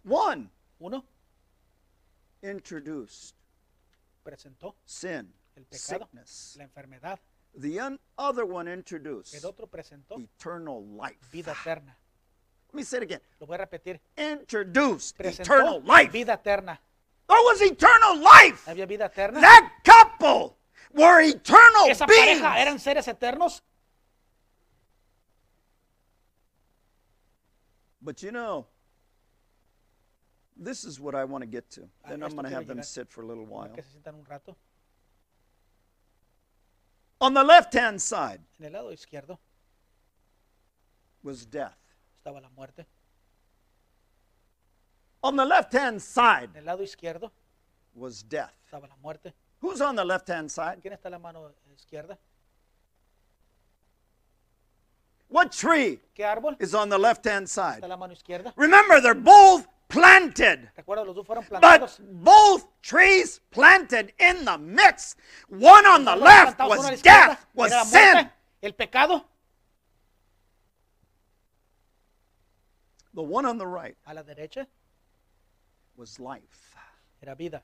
One 0.04 0.50
Uno 0.80 1.04
introduced 2.42 3.34
presentó 4.22 4.74
sin, 4.84 5.32
el 5.56 5.64
pecado, 5.64 6.06
sickness. 6.06 6.56
la 6.58 6.64
enfermedad. 6.64 7.18
The 7.56 7.78
un- 7.80 7.98
other 8.18 8.44
one 8.44 8.68
introduced 8.68 9.34
El 9.34 9.46
otro 9.48 9.66
presentó 9.66 10.18
eternal 10.18 10.82
life. 10.84 11.18
vida 11.32 11.52
eterna. 11.52 11.96
Let 12.72 12.74
me 12.74 12.82
say 12.82 12.96
it 12.98 13.02
again. 13.04 13.20
Lo 13.40 13.46
voy 13.46 13.54
a 13.54 13.58
repetir. 13.58 14.00
Introduced 14.16 15.16
Presentó 15.16 15.42
eternal 15.54 15.80
life. 15.82 16.10
vida 16.10 16.34
eterna. 16.34 16.80
There 17.28 17.38
was 17.44 17.62
eternal 17.62 18.18
life. 18.18 18.66
Había 18.68 18.86
vida 18.86 19.06
eterna. 19.06 19.40
That 19.40 19.70
couple 19.84 20.56
were 20.92 21.20
eternal 21.22 21.88
Esa 21.88 22.06
beings. 22.06 22.40
pareja 22.40 22.58
eran 22.58 22.78
seres 22.78 23.06
eternos. 23.08 23.60
But 28.00 28.22
you 28.22 28.30
know, 28.32 28.66
this 30.56 30.84
is 30.84 31.00
what 31.00 31.14
I 31.14 31.24
want 31.24 31.42
to 31.42 31.46
get 31.46 31.70
to. 31.72 31.88
Ah, 32.04 32.10
then 32.10 32.22
I'm 32.22 32.32
going 32.32 32.44
to 32.44 32.50
have 32.50 32.66
them 32.66 32.82
sit 32.82 33.10
for 33.10 33.22
a 33.22 33.26
little 33.26 33.46
while. 33.46 33.68
Que 33.74 33.82
se 33.82 33.98
sientan 33.98 34.14
un 34.14 34.24
rato. 34.24 34.56
On 37.20 37.32
the 37.32 37.42
left 37.44 37.72
hand 37.72 38.02
side 38.02 38.40
En 38.58 38.66
el 38.66 38.72
lado 38.72 38.90
izquierdo 38.92 39.38
was 41.22 41.46
death. 41.46 41.78
estaba 42.18 42.40
la 42.42 42.48
muerte. 42.54 42.84
On 45.22 45.36
the 45.36 45.44
left 45.44 45.72
hand 45.72 46.02
side 46.02 46.50
En 46.54 46.58
el 46.58 46.64
lado 46.66 46.82
izquierdo 46.82 47.30
was 47.94 48.22
death. 48.22 48.52
Estaba 49.72 49.72
la 49.72 49.72
muerte. 49.72 49.72
Who's 49.72 49.80
on 49.80 49.96
the 49.96 50.04
left 50.04 50.28
hand 50.28 50.50
side? 50.50 50.80
¿Quién 50.82 50.92
está 50.92 51.10
la 51.10 51.18
mano 51.18 51.52
izquierda? 51.74 52.18
What 55.28 55.50
tree 55.52 56.00
¿Qué 56.14 56.24
árbol 56.24 56.56
is 56.60 56.74
on 56.74 56.88
the 56.90 56.98
left 56.98 57.24
hand 57.24 57.46
está 57.46 57.74
side? 57.74 57.82
en 57.82 57.88
la 57.88 57.96
mano 57.96 58.12
izquierda? 58.12 58.52
Remember, 58.56 59.00
they're 59.00 59.14
both 59.14 59.66
planted. 59.88 60.70
Recuerda, 60.76 61.04
los 61.04 61.14
dos 61.16 61.26
fueron 61.26 61.44
But 61.60 61.98
both 62.22 62.66
trees 62.82 63.40
planted 63.50 64.12
in 64.18 64.44
the 64.44 64.58
midst. 64.58 65.18
One 65.48 65.86
on 65.86 66.04
the 66.04 66.14
left 66.16 66.58
plantados, 66.58 66.78
uno 66.78 66.80
a 66.80 66.82
la 66.82 66.90
was 66.90 67.02
death, 67.02 67.46
was 67.54 67.90
sin. 67.90 68.30
el 68.62 68.72
pecado. 68.74 69.24
The 73.14 73.22
one 73.22 73.46
on 73.46 73.58
the 73.58 73.66
right 73.66 73.96
A 74.06 74.14
la 74.14 74.22
derecha 74.22 74.66
was 75.96 76.18
life. 76.18 76.76
era 77.22 77.34
vida, 77.34 77.62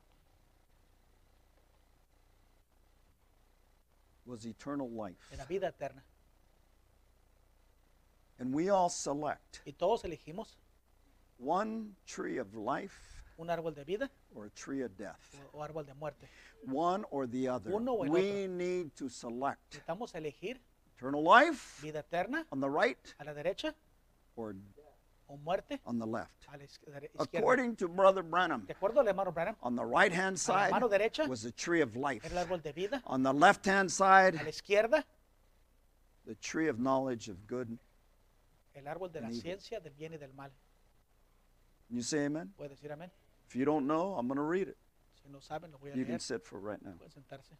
Was 4.31 4.47
eternal 4.47 4.89
life. 4.89 5.19
era 5.33 5.45
vida 5.45 5.67
eterna. 5.67 6.03
And 8.39 8.55
we 8.55 8.71
all 8.71 8.89
select 8.89 9.61
Y 9.67 9.73
todos 9.73 10.05
elegimos 10.05 10.57
one 11.39 11.97
tree 12.07 12.39
of 12.39 12.55
life 12.55 13.25
un 13.39 13.49
árbol 13.49 13.75
de 13.75 13.85
vida 13.85 14.09
or 14.35 14.47
a 14.47 14.51
tree 14.51 14.83
of 14.83 14.97
death. 14.97 15.35
o, 15.53 15.63
árbol 15.63 15.85
de 15.85 15.95
muerte. 15.95 16.29
One 16.65 17.05
or 17.11 17.27
the 17.27 17.49
other. 17.49 17.73
Uno 17.75 17.95
o 17.95 18.05
el 18.05 18.11
We 18.11 18.47
need 18.47 18.95
to 18.97 19.09
select 19.09 19.75
Necesitamos 19.75 20.15
elegir 20.15 20.61
eternal 20.97 21.25
life 21.25 21.81
vida 21.83 22.01
eterna 22.01 22.47
on 22.53 22.61
the 22.61 22.71
right 22.71 23.15
a 23.19 23.25
la 23.25 23.33
derecha 23.33 23.75
or 24.37 24.55
o 25.31 25.39
muerte 25.45 25.79
on 25.87 25.99
the 25.99 26.07
left. 26.07 26.47
a 26.53 26.57
la 26.57 26.65
izquierda. 26.65 27.09
According 27.19 27.77
to 27.77 27.89
Brother 27.89 28.23
Branham, 28.23 28.67
De 28.67 28.75
acuerdo 28.75 28.99
al 28.99 29.07
hermano 29.07 29.31
Branham, 29.31 29.57
on 29.63 29.77
the 29.77 29.85
right 29.85 30.13
hand 30.13 30.39
side 30.39 30.71
mano 30.73 30.89
derecha 30.89 31.27
was 31.29 31.43
the 31.43 31.53
tree 31.53 31.81
of 31.81 31.95
life. 31.97 32.25
el 32.25 32.45
árbol 32.45 32.63
de 32.63 32.73
vida. 32.73 33.01
On 33.07 33.23
the 33.23 33.33
left 33.33 33.65
hand 33.65 33.91
side, 33.91 34.35
A 34.35 34.43
la 34.45 34.51
izquierda, 34.51 35.05
the 36.27 36.35
tree 36.37 36.69
of 36.69 36.79
knowledge 36.79 37.29
of 37.29 37.47
good. 37.47 37.79
el 38.75 38.85
árbol 38.85 39.13
de 39.13 39.21
la 39.21 39.27
and 39.27 39.37
evil. 39.37 39.43
ciencia 39.43 39.81
del 39.81 39.93
bien 39.97 40.13
y 40.13 40.17
del 40.19 40.33
mal. 40.37 40.51
Can 41.89 41.97
you 41.97 42.03
say 42.03 42.25
amen? 42.27 42.53
¿Puede 42.59 42.71
decir 42.71 42.91
amén? 42.93 43.11
If 43.49 43.57
you 43.57 43.65
don't 43.65 43.87
know, 43.87 44.15
I'm 44.15 44.27
going 44.29 44.37
to 44.37 44.43
read 44.43 44.69
it. 44.69 44.77
Si 45.23 45.29
no 45.31 45.39
saben, 45.39 45.71
lo 45.73 45.79
voy 45.79 45.91
a 45.91 45.97
You 45.97 46.05
can 46.05 46.19
sit 46.21 46.45
for 46.45 46.59
right 46.59 46.81
now. 46.83 46.93
Sentarse. 47.09 47.51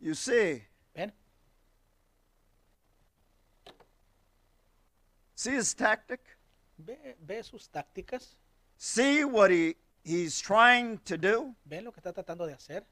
You 0.00 0.14
see, 0.14 0.62
¿Ven? 0.94 1.12
See 5.46 5.56
his 5.56 5.74
tactic? 5.74 6.20
¿Ve, 6.78 7.16
ve 7.26 7.42
sus 7.42 7.68
tácticas? 7.68 8.34
See 8.76 9.24
what 9.24 9.50
he, 9.50 9.76
he's 10.04 10.40
trying 10.40 10.98
to 11.04 11.16
do? 11.16 11.54
¿Ven 11.64 11.84
lo 11.84 11.92
que 11.92 12.00
está 12.00 12.12
tratando 12.12 12.46
de 12.46 12.52
hacer? 12.54 12.84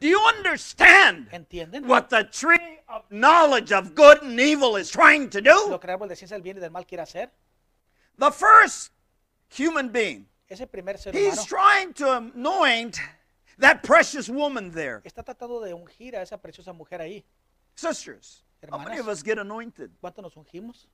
Do 0.00 0.06
you 0.08 0.20
understand 0.20 1.28
¿Entienden? 1.32 1.86
what 1.86 2.08
the 2.08 2.24
tree 2.24 2.78
of 2.88 3.02
knowledge 3.10 3.72
of 3.72 3.94
good 3.94 4.22
and 4.22 4.38
evil 4.40 4.76
is 4.76 4.90
trying 4.90 5.28
to 5.30 5.40
do? 5.40 5.68
Lo 5.68 5.78
que 5.78 5.88
el 5.88 5.96
árbol 5.96 6.08
de 6.08 6.16
ciencia 6.16 6.34
del 6.36 6.42
bien 6.42 6.56
y 6.56 6.60
del 6.60 6.70
mal 6.70 6.86
quiere 6.86 7.02
hacer. 7.02 7.30
The 8.16 8.30
first 8.30 8.92
human 9.50 9.90
being, 9.90 10.26
Ese 10.48 10.66
primer 10.66 10.98
ser 10.98 11.12
he's 11.12 11.34
humano 11.34 11.46
trying 11.46 11.92
to 11.94 12.16
anoint 12.16 12.98
that 13.58 13.82
precious 13.82 14.28
woman 14.28 14.70
there. 14.72 15.00
está 15.04 15.22
tratando 15.24 15.60
de 15.60 15.74
ungir 15.74 16.16
a 16.16 16.22
esa 16.22 16.38
preciosa 16.38 16.72
mujer 16.72 17.00
ahí. 17.00 17.24
Sisters, 17.74 18.44
how 18.70 18.78
many 18.78 18.96
Hermanas. 18.96 19.00
of 19.00 19.08
us 19.08 19.22
get 19.22 19.38
anointed? 19.38 19.90
¿Cuánto 20.00 20.22
nos 20.22 20.34
ungimos? 20.36 20.88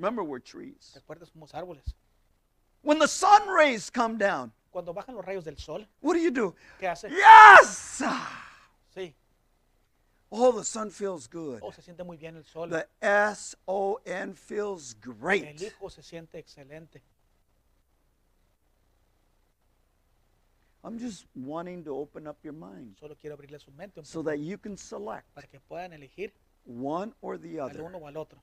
Remember, 0.00 0.24
we're 0.24 0.38
trees. 0.38 0.96
Recuerda, 0.96 1.26
somos 1.26 1.52
árboles. 1.52 1.94
When 2.82 2.98
the 2.98 3.06
sun 3.06 3.46
rays 3.48 3.90
come 3.90 4.16
down, 4.16 4.50
Cuando 4.72 4.94
bajan 4.94 5.14
los 5.14 5.24
rayos 5.26 5.44
del 5.44 5.56
sol, 5.58 5.84
what 6.00 6.14
do 6.14 6.20
you 6.20 6.30
do? 6.30 6.54
¿qué 6.80 6.88
hace? 6.88 7.10
Yes! 7.10 8.02
Sí. 8.94 9.12
Oh, 10.32 10.52
the 10.52 10.64
sun 10.64 10.88
feels 10.90 11.26
good. 11.26 11.60
Oh, 11.62 11.70
se 11.70 11.82
siente 11.82 12.02
muy 12.02 12.16
bien 12.16 12.36
el 12.36 12.44
sol. 12.44 12.70
The 12.70 12.86
S 13.02 13.54
O 13.68 13.98
N 14.06 14.32
feels 14.34 14.94
El 15.04 15.12
great. 15.12 15.60
hijo 15.60 15.90
se 15.90 16.02
siente 16.02 16.38
excelente. 16.38 17.02
I'm 20.82 20.98
just 20.98 21.26
wanting 21.34 21.84
to 21.84 21.94
open 21.94 22.26
up 22.26 22.38
your 22.42 22.54
mind 22.54 22.96
Solo 22.98 23.14
quiero 23.14 23.36
abrirle 23.36 23.58
su 23.60 23.70
mente 23.72 24.00
un 24.00 24.06
so 24.06 24.20
poco 24.20 24.30
that 24.30 24.38
you 24.38 24.56
can 24.56 24.78
select 24.78 25.26
para 25.34 25.46
que 25.46 25.60
puedan 25.60 25.92
elegir 25.92 26.32
one 26.64 27.12
or 27.20 27.36
the 27.36 27.58
al 27.60 27.66
other. 27.68 27.82
uno 27.82 27.98
o 27.98 28.06
al 28.06 28.16
otro. 28.16 28.40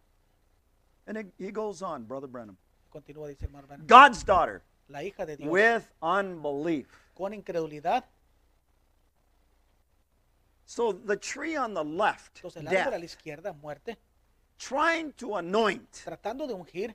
And 1.08 1.18
it, 1.18 1.28
he 1.38 1.52
goes 1.52 1.82
on, 1.82 2.04
Brother 2.04 2.28
Branham. 2.28 2.58
Continúa, 2.94 3.28
dice 3.30 3.44
hermano 3.44 3.66
Branham. 3.68 3.88
God's 3.88 4.24
daughter 4.24 4.62
La 4.90 5.00
hija 5.04 5.26
de 5.26 5.38
Dios 5.38 5.50
with 5.50 5.88
unbelief. 6.02 6.88
con 7.16 7.34
incredulidad. 7.34 8.04
So 10.66 10.92
the 10.92 11.16
tree 11.16 11.56
on 11.56 11.74
the 11.74 11.84
left, 11.84 12.42
Entonces 12.44 12.58
el 12.58 12.68
árbol 12.68 12.94
a 12.94 13.00
la 13.00 13.06
izquierda, 13.06 13.54
muerte, 13.54 13.98
trying 14.60 15.14
to 15.14 15.38
anoint 15.38 15.90
tratando 16.04 16.46
de 16.46 16.54
ungir 16.54 16.94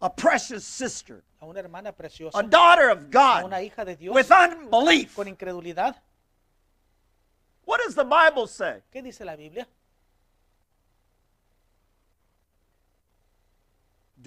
a 0.00 0.10
precious 0.10 0.64
sister, 0.64 1.24
a 1.40 1.46
una 1.46 1.60
hermana 1.60 1.92
preciosa, 1.92 2.38
a 2.38 2.42
daughter 2.42 2.90
of 2.90 2.98
a 2.98 3.04
God 3.04 3.44
una 3.44 3.62
hija 3.62 3.84
de 3.84 3.96
Dios 3.96 4.14
with 4.14 4.30
unbelief. 4.30 5.14
con 5.14 5.26
incredulidad. 5.26 5.96
What 7.64 7.80
does 7.84 7.94
the 7.94 8.04
Bible 8.04 8.46
say? 8.46 8.82
¿Qué 8.92 9.02
dice 9.02 9.24
la 9.24 9.36
Biblia? 9.36 9.66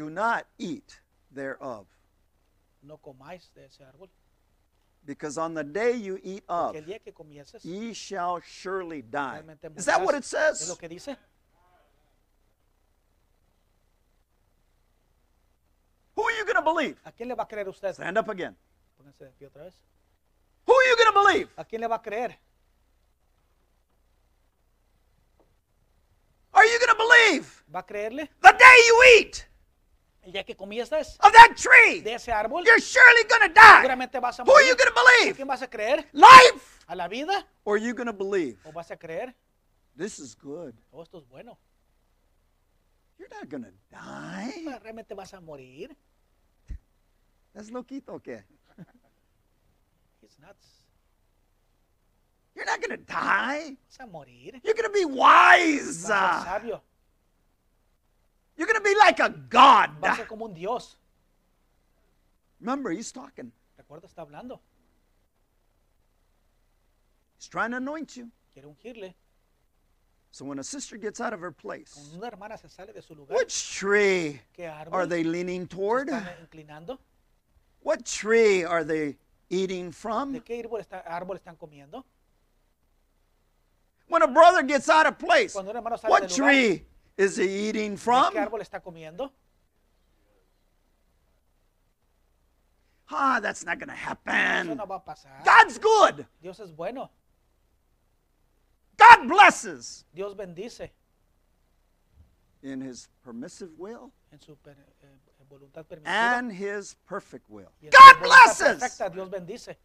Do 0.02 0.10
not 0.10 0.48
eat 0.58 1.00
thereof, 1.32 1.86
No 2.82 2.98
comáis 2.98 3.52
de 3.54 3.66
ese 3.66 3.82
árbol. 3.84 4.10
because 5.06 5.38
on 5.38 5.54
the 5.54 5.64
day 5.64 5.96
you 5.96 6.20
eat 6.24 6.44
of, 6.50 6.72
Que 6.72 6.80
el 6.80 6.86
día 6.86 7.00
que 7.04 7.14
comieses, 7.14 7.64
ye 7.64 7.94
shall 7.94 8.40
surely 8.42 9.04
die. 9.04 9.44
Is 9.78 9.86
that 9.86 10.02
what 10.02 10.16
it 10.16 10.24
¿Es 10.24 10.26
says? 10.26 10.68
lo 10.70 10.76
que 10.76 10.90
dice? 10.90 11.16
Who 16.16 16.24
are 16.24 16.32
you 16.36 16.46
going 16.46 16.56
to 16.56 16.64
believe? 16.64 16.98
¿A 17.06 17.12
quién 17.12 17.28
le 17.30 17.36
va 17.36 17.44
a 17.44 17.48
creer 17.48 17.68
usted? 17.70 17.94
Stand 17.94 18.18
up 18.18 18.28
again. 18.30 18.56
Pónganse 18.98 19.26
de 19.26 19.32
pie 19.38 19.48
otra 19.50 19.66
vez. 19.66 19.76
Who 20.66 20.74
are 20.74 20.88
you 20.90 20.96
going 20.98 21.14
to 21.14 21.20
believe? 21.22 21.50
¿A 21.58 21.64
quién 21.64 21.82
le 21.82 21.88
va 21.88 21.98
a 21.98 22.02
creer? 22.02 22.36
Are 26.54 26.66
you 26.66 26.80
going 26.80 26.90
to 26.90 26.98
believe 26.98 27.64
¿Va 27.72 27.80
a 27.82 27.84
creerle? 27.86 28.30
the 28.42 28.52
day 28.52 28.78
you 28.88 29.04
eat 29.20 29.46
El 30.24 30.32
día 30.34 30.44
que 30.46 30.54
of 30.54 31.32
that 31.34 31.56
tree? 31.56 32.02
de 32.02 32.14
ese 32.14 32.32
árbol, 32.32 32.64
You're 32.64 32.80
surely 32.80 33.24
going 33.28 33.42
to 33.48 33.54
die. 33.54 33.82
seguramente 33.82 34.20
vas 34.20 34.40
a 34.40 34.44
Who 34.44 34.52
are 34.54 34.68
you 34.68 34.76
going 34.76 34.94
to 34.94 35.00
¿A 35.00 35.04
believe? 35.04 35.36
quién 35.36 35.48
vas 35.48 35.62
a 35.64 35.68
creer? 35.68 36.08
Life? 36.14 36.80
¿A 36.88 36.96
la 36.96 37.08
vida? 37.08 37.48
Or 37.64 37.76
are 37.78 37.82
you 37.84 37.94
going 37.96 38.06
to 38.08 38.14
believe 38.14 38.58
¿O 38.66 38.72
vas 38.72 38.92
a 38.92 38.98
creer? 38.98 39.34
this 39.98 40.20
is 40.20 40.36
good? 40.36 40.74
Oh, 40.92 41.02
esto 41.02 41.18
es 41.20 41.28
bueno. 41.28 41.58
You're 43.18 43.30
not 43.30 43.50
going 43.50 43.64
to 43.64 43.72
die. 43.92 44.80
¿Realmente 44.82 45.14
vas 45.16 45.34
a 45.34 45.42
morir? 45.42 45.96
That's 47.54 47.70
loquito, 47.72 48.14
okay? 48.14 48.44
It's 50.24 50.38
nuts. 50.40 50.68
You're 52.56 52.66
not 52.66 52.80
going 52.80 52.92
to 52.98 53.04
die. 53.06 53.76
¿Vas 53.90 54.00
a 54.00 54.06
morir? 54.08 54.60
You're 54.64 54.76
going 54.76 54.88
to 54.88 54.94
be 54.94 55.06
wise. 55.06 56.04
Vas 56.08 56.12
a 56.12 56.44
ser 56.44 56.46
sabio. 56.46 56.84
You're 58.58 58.68
going 58.68 58.78
to 58.78 58.84
be 58.84 58.96
like 59.00 59.20
a 59.20 59.30
God. 59.30 59.92
Vas 60.00 60.14
a 60.14 60.22
ser 60.22 60.26
como 60.28 60.46
un 60.46 60.54
Dios. 60.54 60.96
Remember, 62.60 62.92
he's 62.92 63.12
talking. 63.12 63.52
Recuerda, 63.78 64.08
está 64.08 64.22
hablando. 64.26 64.60
He's 67.38 67.48
trying 67.48 67.72
to 67.72 67.78
anoint 67.78 68.16
you. 68.18 68.30
Quiere 68.54 68.68
ungirle. 68.68 69.14
So 70.34 70.46
when 70.46 70.60
a 70.60 70.64
sister 70.64 70.96
gets 70.98 71.20
out 71.20 71.34
of 71.34 71.42
her 71.42 71.52
place, 71.52 72.14
una 72.16 72.28
hermana 72.28 72.58
se 72.58 72.70
sale 72.70 72.94
de 72.94 73.02
su 73.02 73.14
lugar, 73.14 73.36
which 73.36 73.76
tree 73.76 74.40
¿qué 74.58 74.72
are 74.90 75.06
they 75.06 75.26
leaning 75.26 75.68
toward? 75.68 76.08
están 76.08 76.40
inclinando? 76.40 77.00
What 77.82 78.06
tree 78.06 78.64
are 78.64 78.86
they 78.86 79.18
eating 79.50 79.88
¿De 79.88 79.92
from? 79.92 80.40
qué 80.40 80.64
árbol, 80.64 80.80
está- 80.80 81.04
árbol 81.06 81.38
están 81.38 81.58
comiendo? 81.58 82.06
When 84.08 84.22
a 84.22 84.28
brother 84.28 84.64
gets 84.64 84.88
out 84.88 85.06
of 85.06 85.18
place, 85.20 85.52
Cuando 85.52 85.72
un 85.72 85.78
hermano 85.78 85.98
sale 85.98 86.10
what 86.12 86.22
lugar, 86.22 86.36
tree 86.36 86.86
is 87.22 87.38
he 87.38 87.70
eating 87.70 87.98
from? 87.98 88.34
qué 88.34 88.40
árbol 88.40 88.62
está 88.62 88.82
comiendo? 88.82 89.32
Ah, 93.10 93.40
that's 93.42 93.66
not 93.66 93.78
going 93.78 93.90
to 93.90 93.94
Eso 93.96 94.02
happen. 94.10 94.78
no 94.78 94.86
va 94.86 94.96
a 94.96 95.00
pasar. 95.00 95.44
God's 95.44 95.78
good. 95.78 96.26
Dios 96.42 96.60
es 96.60 96.72
bueno. 96.72 97.10
God 98.98 99.28
blesses 99.28 100.06
Dios 100.14 100.34
bendice 100.36 100.90
in 102.62 102.82
his 102.82 103.10
permissive 103.24 103.72
will 103.78 104.12
en 104.32 104.40
su 104.40 104.56
per- 104.56 104.76
eh, 105.04 105.08
voluntad 105.50 105.86
permisiva. 105.88 106.38
and 106.38 106.52
his 106.52 106.96
perfect 107.08 107.50
will. 107.50 107.72
y 107.82 107.90
God 107.90 108.22
blesses. 108.22 108.80
perfecta, 108.80 109.10
Dios 109.12 109.28
bendice. 109.30 109.76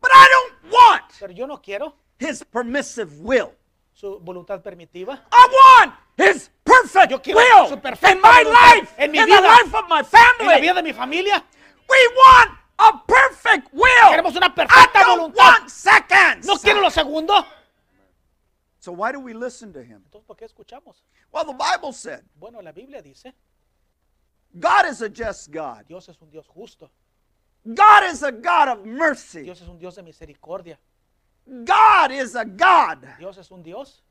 But 0.00 0.10
I 0.14 0.28
don't 0.62 0.72
want 0.72 1.12
Pero 1.20 1.32
yo 1.32 1.46
no 1.46 1.58
quiero 1.58 1.94
his 2.18 2.42
permissive 2.42 3.20
will. 3.20 3.52
Su 4.00 4.18
voluntad 4.20 4.62
permitiva. 4.62 5.22
I 5.30 5.46
want 5.84 5.94
his 6.16 6.50
perfect 6.64 7.10
Yo 7.10 7.20
quiero 7.20 7.38
will 7.38 7.68
su 7.68 7.78
perfecta 7.80 8.12
in 8.12 8.20
my 8.22 8.42
voluntad 8.44 8.74
life, 8.76 8.94
en 8.96 9.10
mi 9.10 9.18
in 9.18 9.26
vida, 9.26 9.36
the 9.36 9.42
life 9.48 9.76
of 9.76 9.88
my 9.88 9.98
En 9.98 10.04
la 10.04 10.04
family. 10.04 10.60
vida 10.60 10.74
de 10.74 10.82
mi 10.82 10.92
familia, 10.92 11.44
We 11.88 11.96
want 12.16 12.58
a 12.78 13.04
perfect 13.06 13.68
will. 13.72 14.08
queremos 14.10 14.34
una 14.36 14.46
I 14.46 14.50
perfecta 14.50 15.00
don't 15.00 15.18
voluntad. 15.18 15.36
want 15.36 15.68
seconds. 15.68 16.46
No 16.46 16.56
quiero 16.56 16.80
lo 16.80 16.88
segundo. 16.90 17.44
So 18.78 18.92
why 18.92 19.12
do 19.12 19.20
we 19.20 19.34
listen 19.34 19.72
to 19.74 19.80
him? 19.82 20.02
Entonces, 20.06 20.26
¿por 20.26 20.36
qué 20.36 20.46
escuchamos? 20.46 21.04
Well, 21.30 21.44
the 21.44 21.52
Bible 21.52 21.92
said 21.92 22.22
Bueno, 22.36 22.62
la 22.62 22.72
Biblia 22.72 23.02
dice, 23.02 23.34
God 24.54 24.86
is 24.90 25.02
a 25.02 25.08
just 25.10 25.50
God. 25.52 25.84
Dios 25.86 26.08
es 26.08 26.18
un 26.22 26.30
Dios 26.30 26.46
justo. 26.48 26.90
God 27.66 28.04
is 28.10 28.22
a 28.22 28.30
God 28.32 28.68
of 28.68 28.86
mercy. 28.86 29.42
Dios 29.42 29.60
es 29.60 29.68
un 29.68 29.78
Dios 29.78 29.96
de 29.96 30.02
misericordia. 30.02 30.78
God 31.46 32.12
is 32.12 32.34
a 32.36 32.44
God 32.44 33.04
Dios 33.18 33.36
es 33.38 33.50
un 33.50 33.62
Dios 33.62 34.02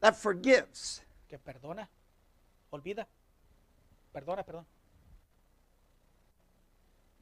that 0.00 0.14
forgives. 0.16 1.02
que 1.28 1.38
perdona, 1.38 1.88
olvida. 2.70 3.06
Perdona, 4.12 4.42
perdón. 4.44 4.66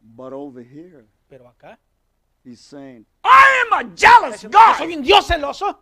But 0.03 0.33
over 0.33 0.63
here, 0.63 1.07
Pero 1.29 1.47
acá, 1.49 1.79
he's 2.45 2.61
saying, 2.61 3.05
I 3.23 3.67
am 3.67 3.73
a 3.87 3.95
jealous 3.95 4.33
diciendo 4.43 4.59
que 4.59 4.75
soy 4.79 4.87
God. 4.89 4.97
un 4.97 5.03
Dios 5.03 5.27
celoso. 5.29 5.79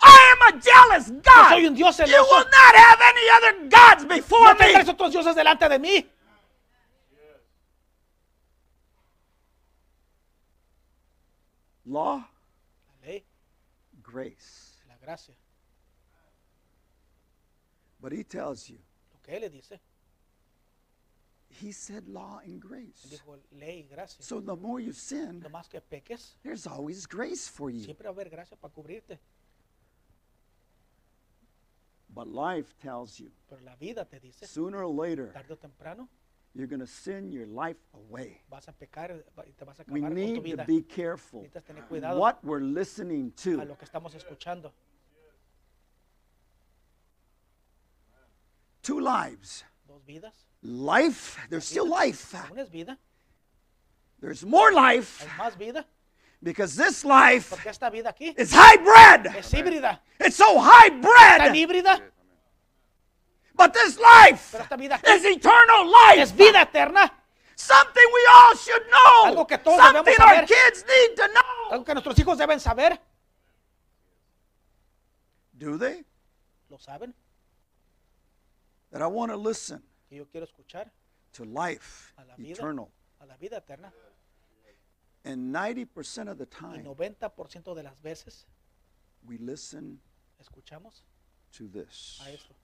I 0.00 0.18
am 0.32 0.54
a 0.54 0.60
jealous 0.60 1.10
God. 1.10 1.48
soy 1.50 1.66
un 1.66 1.74
Dios 1.74 1.98
You 1.98 2.04
celoso. 2.06 2.30
will 2.30 2.44
not 2.44 2.74
have 2.76 2.98
any 3.02 3.30
other 3.36 3.68
gods 3.68 4.04
before 4.04 4.54
No 4.54 4.56
tendrás 4.56 4.86
me. 4.86 4.92
otros 4.92 5.10
dioses 5.12 5.34
delante 5.34 5.68
de 5.68 5.78
mí. 5.80 6.06
Law, 11.86 12.22
grace. 14.12 14.76
la 14.88 14.96
gracia. 14.96 15.34
But 18.00 18.12
he 18.12 18.22
tells 18.24 18.68
you, 18.70 18.78
Lo 19.12 19.20
que 19.22 19.34
Él 19.36 19.40
le 19.42 19.48
dice, 19.50 19.78
he 21.50 21.72
said 21.72 22.06
law 22.08 22.40
and 22.44 22.60
grace. 22.60 23.06
dijo 23.10 23.36
ley 23.52 23.80
y 23.80 23.88
gracia. 23.94 24.22
So 24.22 24.40
the 24.40 24.54
more 24.56 24.80
you 24.80 24.92
sin, 24.92 25.40
Lo 25.42 25.50
más 25.50 25.68
que 25.68 25.80
peques, 25.80 26.36
there's 26.42 26.66
always 26.66 27.06
grace 27.06 27.48
for 27.48 27.70
you. 27.70 27.82
siempre 27.82 28.04
va 28.04 28.10
a 28.10 28.12
haber 28.14 28.30
gracia 28.30 28.56
para 28.56 28.72
cubrirte. 28.72 29.18
But 32.10 32.28
life 32.28 32.74
tells 32.80 33.18
you, 33.20 33.30
Pero 33.48 33.60
la 33.62 33.76
vida 33.76 34.04
te 34.04 34.18
dice, 34.18 34.46
sooner 34.46 34.82
or 34.82 34.92
later, 34.94 35.30
tarde 35.32 35.52
o 35.52 35.56
temprano, 35.56 36.08
you're 36.54 36.66
going 36.66 36.80
to 36.80 36.86
sin 36.86 37.30
your 37.30 37.46
life 37.46 37.76
away. 37.94 38.40
vas 38.50 38.66
a 38.68 38.72
pecar 38.72 39.08
te 39.56 39.64
vas 39.64 39.78
a 39.80 39.84
We 39.88 40.00
acabar 40.00 40.08
con 40.08 40.16
tu 40.16 40.42
need 40.42 40.56
to 40.56 40.64
be 40.64 40.82
careful 40.82 41.42
Necesitas 41.42 41.64
tener 41.64 41.82
cuidado 41.88 42.18
what 42.18 42.42
we're 42.44 42.60
listening 42.64 43.32
a 43.36 43.42
to. 43.42 43.56
lo 43.64 43.76
que 43.76 43.84
estamos 43.86 44.14
escuchando. 44.14 44.72
Two 48.82 49.00
lives. 49.00 49.64
Dos 49.86 50.02
vidas. 50.06 50.32
Life, 50.62 51.38
there's 51.50 51.66
still 51.66 51.86
life. 51.88 52.34
Es 52.34 52.68
vida 52.70 52.98
There's 54.20 54.44
more 54.44 54.72
life 54.72 55.20
Hay 55.24 55.38
más 55.38 55.56
vida. 55.56 55.84
because 56.42 56.74
this 56.74 57.04
life 57.04 57.50
Porque 57.50 57.68
esta 57.70 57.90
vida 57.90 58.08
aquí 58.12 58.34
is 58.36 58.50
hybrid. 58.52 59.30
es. 59.44 60.00
It's 60.20 60.36
so 60.36 60.54
Tan 60.58 60.64
hybrid. 61.54 62.02
But 63.58 63.72
this 63.74 63.98
life 63.98 64.52
pero 64.52 64.62
esta 64.64 64.76
vida 64.76 65.00
is 65.04 65.24
eternal 65.24 65.84
es 66.16 66.30
life. 66.30 66.36
vida 66.36 66.62
eterna. 66.62 67.12
Something 67.56 68.04
we 68.14 68.20
all 68.36 68.54
should 68.56 68.82
know. 68.88 69.24
Algo 69.26 69.46
que 69.48 69.58
todos 69.58 69.78
Something 69.78 70.04
debemos 70.04 70.20
our 70.20 70.34
saber. 70.34 70.46
kids 70.46 70.84
need 70.86 71.16
to 71.16 71.26
know. 71.28 71.72
Algo 71.72 71.84
que 71.84 71.92
nuestros 71.94 72.18
hijos 72.20 72.38
deben 72.38 72.60
saber. 72.60 73.00
Do 75.52 75.76
they? 75.76 76.04
¿Lo 76.70 76.78
saben? 76.78 77.12
That 78.92 79.02
I 79.02 79.06
want 79.06 79.32
to 79.32 79.36
listen 79.36 79.82
Que 80.08 80.16
yo 80.16 80.26
quiero 80.30 80.46
escuchar 80.46 80.90
to 81.32 81.44
life 81.44 82.12
A 82.16 82.24
la 82.24 82.36
vida. 82.36 82.54
eternal. 82.54 82.88
a 83.20 83.26
la 83.26 83.36
vida 83.36 83.56
eterna. 83.58 83.92
And 85.24 85.52
90% 85.54 86.30
of 86.30 86.38
the 86.38 86.44
Y 86.46 86.58
time, 86.58 86.84
90% 86.84 87.74
de 87.74 87.82
las 87.82 88.00
veces 88.00 88.46
we 89.26 89.36
listen 89.38 90.00
escuchamos 90.40 91.02
to 91.52 91.68
this. 91.68 92.20
a 92.24 92.30
esto. 92.30 92.54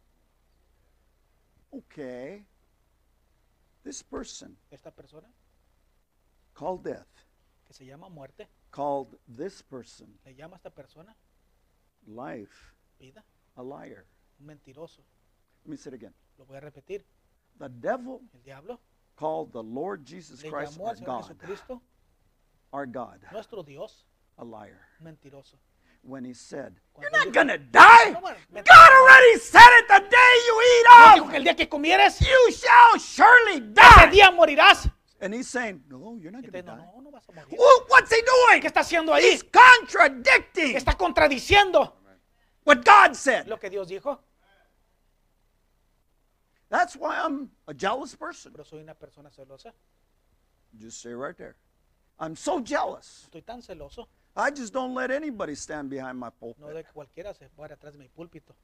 Okay. 1.77 2.45
This 3.85 4.03
person 4.03 4.57
Esta 4.71 4.91
persona 4.91 5.27
called 6.55 6.85
death, 6.85 7.27
que 7.67 7.75
se 7.75 7.85
llama 7.85 8.09
muerte, 8.09 8.47
called 8.71 9.17
this 9.29 9.61
person 9.61 10.07
le 10.25 10.35
llama 10.35 10.55
a 10.55 10.57
esta 10.57 10.71
persona 10.71 11.15
life 12.07 12.73
vida, 12.99 13.23
a 13.57 13.63
liar. 13.63 14.07
un 14.41 14.47
mentiroso. 14.47 15.01
Let 15.65 15.71
me 15.71 15.77
say 15.77 15.89
it 15.91 15.95
again. 15.95 16.15
Lo 16.39 16.45
voy 16.45 16.57
a 16.57 16.61
repetir. 16.61 17.03
The 17.59 17.69
devil 17.69 18.23
El 18.35 18.41
diablo 18.41 18.81
called 19.17 19.53
the 19.53 19.63
Lord 19.63 20.05
Jesus 20.05 20.43
le 20.43 20.51
Christ 20.51 20.79
llamó 20.79 20.85
our 20.85 20.91
al 20.91 20.97
Señor 20.97 21.07
God, 21.07 21.25
Jesucristo 21.25 21.81
our 22.73 22.87
God, 22.87 23.21
nuestro 23.33 23.63
Dios 23.63 24.05
a 24.39 24.45
liar. 24.45 24.81
mentiroso. 25.03 25.57
When 26.07 26.25
he 26.25 26.35
said, 26.35 26.77
You're 27.01 27.11
not 27.11 27.33
gonna 27.33 27.57
die. 27.57 28.11
"No, 28.13 28.21
bueno, 28.21 28.37
me- 28.53 28.61
God 28.61 28.93
already 28.93 29.39
said 29.39 29.71
it 29.79 29.89
the 29.89 30.01
day 30.01 30.33
you 30.47 30.63
eat 30.63 30.87
dijo 31.17 31.31
que 31.31 31.37
el 31.39 31.45
día 31.45 31.57
que 31.57 31.67
comieres, 31.67 32.21
You 32.21 32.53
shall 32.53 32.99
surely 32.99 33.57
ese 33.57 33.73
die. 33.75 34.11
día 34.13 34.31
morirás. 34.31 34.91
And 35.21 35.33
he's 35.33 35.49
saying, 35.49 35.83
No, 35.89 36.17
you're 36.21 36.31
not 36.31 36.43
gonna 36.45 36.63
no, 36.63 36.77
die. 36.77 36.85
no, 36.95 37.01
no 37.01 37.11
vas 37.11 37.25
a 37.29 37.33
morir. 37.33 37.57
Well, 37.59 37.87
what's 37.89 38.11
he 38.15 38.21
doing? 38.23 38.61
¿Qué 38.61 38.67
está 38.69 38.81
haciendo 38.81 39.15
ahí? 39.15 39.23
He's 39.33 39.43
contradicting 39.43 40.77
Está 40.77 40.95
contradiciendo 40.97 41.95
what 42.65 42.85
God 42.85 43.15
said. 43.17 43.47
lo 43.49 43.57
que 43.59 43.71
Dios 43.71 43.89
dijo. 43.89 44.19
That's 46.69 46.97
why 46.97 47.19
I'm 47.21 47.51
a 47.67 47.73
jealous 47.75 48.15
person. 48.15 48.53
Pero 48.53 48.65
soy 48.65 48.81
una 48.81 48.95
persona 48.95 49.31
celosa. 49.31 49.73
Just 50.79 51.01
say 51.01 51.13
right 51.15 51.37
there. 51.37 51.57
I'm 52.19 52.37
so 52.37 52.61
jealous. 52.61 53.27
Estoy 53.31 53.43
tan 53.45 53.63
celoso. 53.63 54.07
I 54.37 54.51
just 54.51 54.73
don't 54.73 54.95
let 54.95 55.11
anybody 55.11 55.55
stand 55.55 55.89
behind 55.91 56.19
my 56.19 56.27
No 56.27 56.33
pulpit 56.33 56.75
de 56.75 56.83
que 56.83 56.93
cualquiera 56.93 57.35
se 57.35 57.49
pare 57.57 57.75
atrás 57.75 57.93
de 57.93 57.99
mi 57.99 58.09
púlpito 58.09 58.55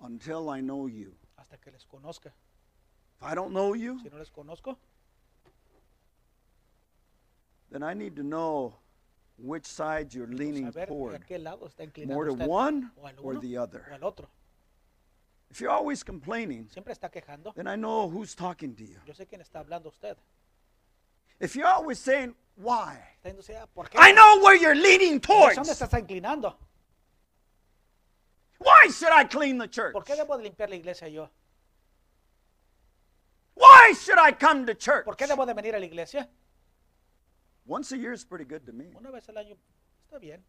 until 0.00 0.50
I 0.50 0.60
know 0.60 0.86
you. 0.86 1.14
hasta 1.38 1.56
que 1.56 1.70
les 1.72 1.84
conozca. 1.86 2.32
If 3.18 3.22
I 3.22 3.34
don't 3.34 3.52
know 3.52 3.74
you, 3.74 3.98
Si 4.02 4.10
no 4.10 4.18
les 4.18 4.30
conozco, 4.30 4.76
then 7.70 7.82
I 7.82 7.94
need 7.94 8.14
to 8.16 8.22
know 8.22 8.74
which 9.38 9.66
side 9.66 10.12
you're 10.14 10.26
leaning 10.28 10.66
saber 10.66 10.82
a 10.82 10.86
toward. 10.86 11.26
qué 11.26 11.38
lado 11.42 11.66
está 11.66 11.82
inclinando 11.84 12.14
More 12.14 12.26
to 12.26 12.32
usted. 12.32 12.46
one 12.48 12.90
o 13.02 13.06
al 13.06 13.14
or 13.22 13.32
uno 13.32 13.40
the 13.40 13.56
o 13.58 13.62
other. 13.62 13.86
al 13.92 14.04
otro. 14.04 14.28
If 15.50 15.60
you're 15.60 15.70
always 15.70 16.02
complaining, 16.02 16.68
Siempre 16.68 16.92
está 16.92 17.10
quejando. 17.10 17.54
then 17.54 17.66
I 17.66 17.76
know 17.76 18.08
who's 18.08 18.34
talking 18.34 18.74
to 18.76 18.84
you. 18.84 18.98
Yo 19.06 19.14
sé 19.14 19.26
quién 19.26 19.40
está 19.40 19.60
hablando 19.64 19.88
usted. 19.88 20.16
If 21.40 21.54
you're 21.56 21.66
always 21.68 21.98
saying, 21.98 22.34
why? 22.56 22.98
Está 23.22 23.32
diciendo, 23.36 23.64
"Ah, 23.64 23.68
¿por 23.74 23.88
qué? 23.88 23.98
I 23.98 24.12
know 24.12 24.42
where 24.42 24.56
you're 24.58 24.74
leaning 24.74 25.20
towards. 25.20 25.56
se 25.66 25.84
está 25.84 25.98
inclinando? 25.98 26.56
Why 28.58 28.90
should 28.90 29.12
I 29.12 29.24
clean 29.24 29.58
the 29.58 29.68
church? 29.68 29.92
¿Por 29.92 30.04
qué 30.04 30.16
debo 30.16 30.36
de 30.36 30.44
limpiar 30.44 30.68
la 30.70 30.76
iglesia 30.76 31.08
yo? 31.08 31.28
Why 33.54 33.92
should 33.94 34.18
I 34.18 34.32
come 34.32 34.66
to 34.66 34.74
church? 34.74 35.04
¿Por 35.04 35.16
qué 35.16 35.26
debo 35.26 35.46
de 35.46 35.54
venir 35.54 35.74
a 35.74 35.78
la 35.78 35.86
iglesia? 35.86 36.28
Once 37.66 37.92
a 37.92 37.96
year 37.96 38.12
is 38.12 38.24
pretty 38.24 38.44
good 38.44 38.64
to 38.66 38.72
me. 38.72 38.86
Una 38.96 39.10
vez 39.10 39.28
al 39.28 39.36
año 39.36 39.56
está 40.06 40.18
bien, 40.20 40.42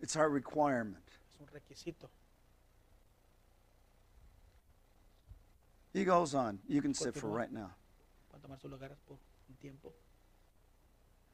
It's 0.00 0.16
our 0.16 0.28
requirement. 0.30 1.04
es 1.32 1.40
un 1.40 1.46
requisito. 1.46 2.08
He 5.92 6.04
goes 6.04 6.34
on. 6.34 6.60
You 6.68 6.82
can 6.82 6.94
sit 6.94 7.14
for 7.14 7.28
right 7.28 7.50
now. 7.50 7.70
Para 8.30 8.42
tomar 8.42 8.58
su 8.60 8.68
lugar 8.68 8.90
por 9.06 9.18
un 9.48 9.56
tiempo. 9.56 9.92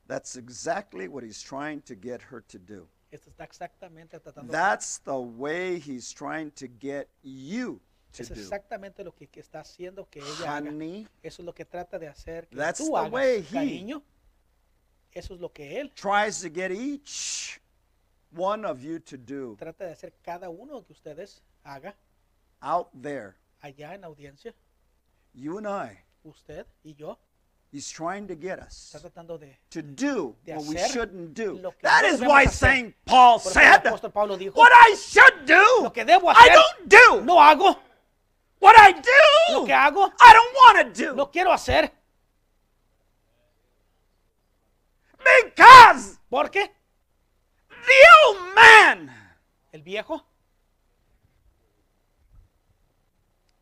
That's 0.07 0.37
exactly 0.37 1.09
what 1.09 1.25
he's 1.25 1.43
trying 1.43 1.81
to 1.83 1.95
get 1.95 2.21
her 2.31 2.43
to 2.49 2.59
do. 2.59 2.87
Esto 3.11 3.31
está 3.31 3.45
exactamente 3.45 4.19
tratando. 4.21 4.51
That's 4.53 4.99
the 4.99 5.17
way 5.19 5.79
he's 5.79 6.13
trying 6.13 6.51
to 6.53 6.67
get 6.69 7.09
you 7.23 7.81
to 8.13 8.23
es 8.23 8.29
do. 8.29 8.35
exactamente 8.35 9.03
lo 9.05 9.13
que, 9.13 9.29
que 9.29 9.41
está 9.41 9.61
haciendo 9.61 10.09
que 10.11 10.21
ella 10.21 10.57
haga. 10.57 10.69
Honey, 10.71 11.07
Eso 11.23 11.43
es 11.43 11.47
lo 11.47 11.55
que 11.55 11.65
trata 11.65 11.99
de 11.99 12.09
hacer 12.09 12.49
que 12.49 12.57
That's 12.57 12.81
tú 12.81 12.91
the 12.91 12.97
hagas, 12.99 13.13
way 13.13 13.39
he- 13.41 13.55
cariño. 13.55 14.03
Eso 15.13 15.35
es 15.35 15.41
lo 15.41 15.53
que 15.53 15.81
él 15.81 15.93
tries 15.95 16.41
to 16.43 16.49
get 16.51 16.73
each 16.73 17.61
one 18.37 18.65
of 18.67 18.83
you 18.83 18.99
to 18.99 19.17
do 19.17 19.55
trata 19.57 19.85
de 19.87 19.93
hacer 19.93 20.13
cada 20.25 20.51
uno 20.51 20.83
que 20.85 20.93
ustedes 20.93 21.41
haga 21.63 21.95
out 22.61 22.89
there. 23.01 23.37
allá 23.63 23.95
en 23.95 24.03
audiencia, 24.05 24.53
You 25.33 25.59
and 25.59 25.69
I. 25.69 25.99
usted 26.25 26.67
y 26.83 26.95
yo, 26.95 27.17
He's 27.75 27.91
trying 27.91 28.29
to 28.29 28.37
get 28.37 28.61
us 28.61 28.95
de 29.03 29.57
to 29.71 29.83
do 29.83 30.37
what 30.47 30.65
we 30.67 30.79
shouldn't 30.79 31.35
do. 31.35 31.61
That 31.83 32.05
is 32.05 32.21
why. 32.21 32.45
Saint 32.45 32.95
Paul 33.05 33.41
said, 33.41 33.83
dijo, 33.83 34.55
What 34.55 34.71
I 34.73 34.95
should 34.95 35.45
do, 35.45 35.91
I 35.93 36.49
don't 36.53 36.89
do. 36.89 37.21
no 37.25 37.35
hago, 37.35 37.77
What 38.61 38.77
I 38.79 38.93
do, 38.93 39.55
lo 39.55 39.65
que 39.67 39.75
hago 39.75 40.09
I 40.21 40.33
don't 40.33 40.55
want 40.55 40.95
to 40.95 41.03
do. 41.03 41.17
no 41.17 41.27
quiero 41.27 41.51
hacer, 41.51 41.91
Because 45.19 46.17
porque 46.31 46.71
the 47.69 48.09
old 48.25 48.55
man, 48.55 49.11
el 49.73 49.83
viejo, 49.83 50.23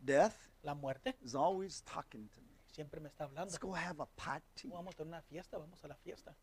death, 0.05 0.37
la 0.63 0.75
muerte, 0.75 1.15
is 1.25 1.35
always 1.35 1.83
talking 1.87 2.29
to 2.35 2.41
me. 2.43 2.52
Siempre 2.73 3.01
me 3.01 3.09
está 3.09 3.25
hablando. 3.25 3.51
Let's 3.51 3.59
go 3.59 3.75
have 3.75 4.03
a 4.03 4.07
party. 4.07 4.69
Vamos 4.69 4.95
a 4.95 4.97
tener 4.97 5.09
una 5.09 5.23
fiesta, 5.23 5.59
vamos 5.59 5.83
a 5.85 5.89
la 5.89 5.97
fiesta, 5.97 6.37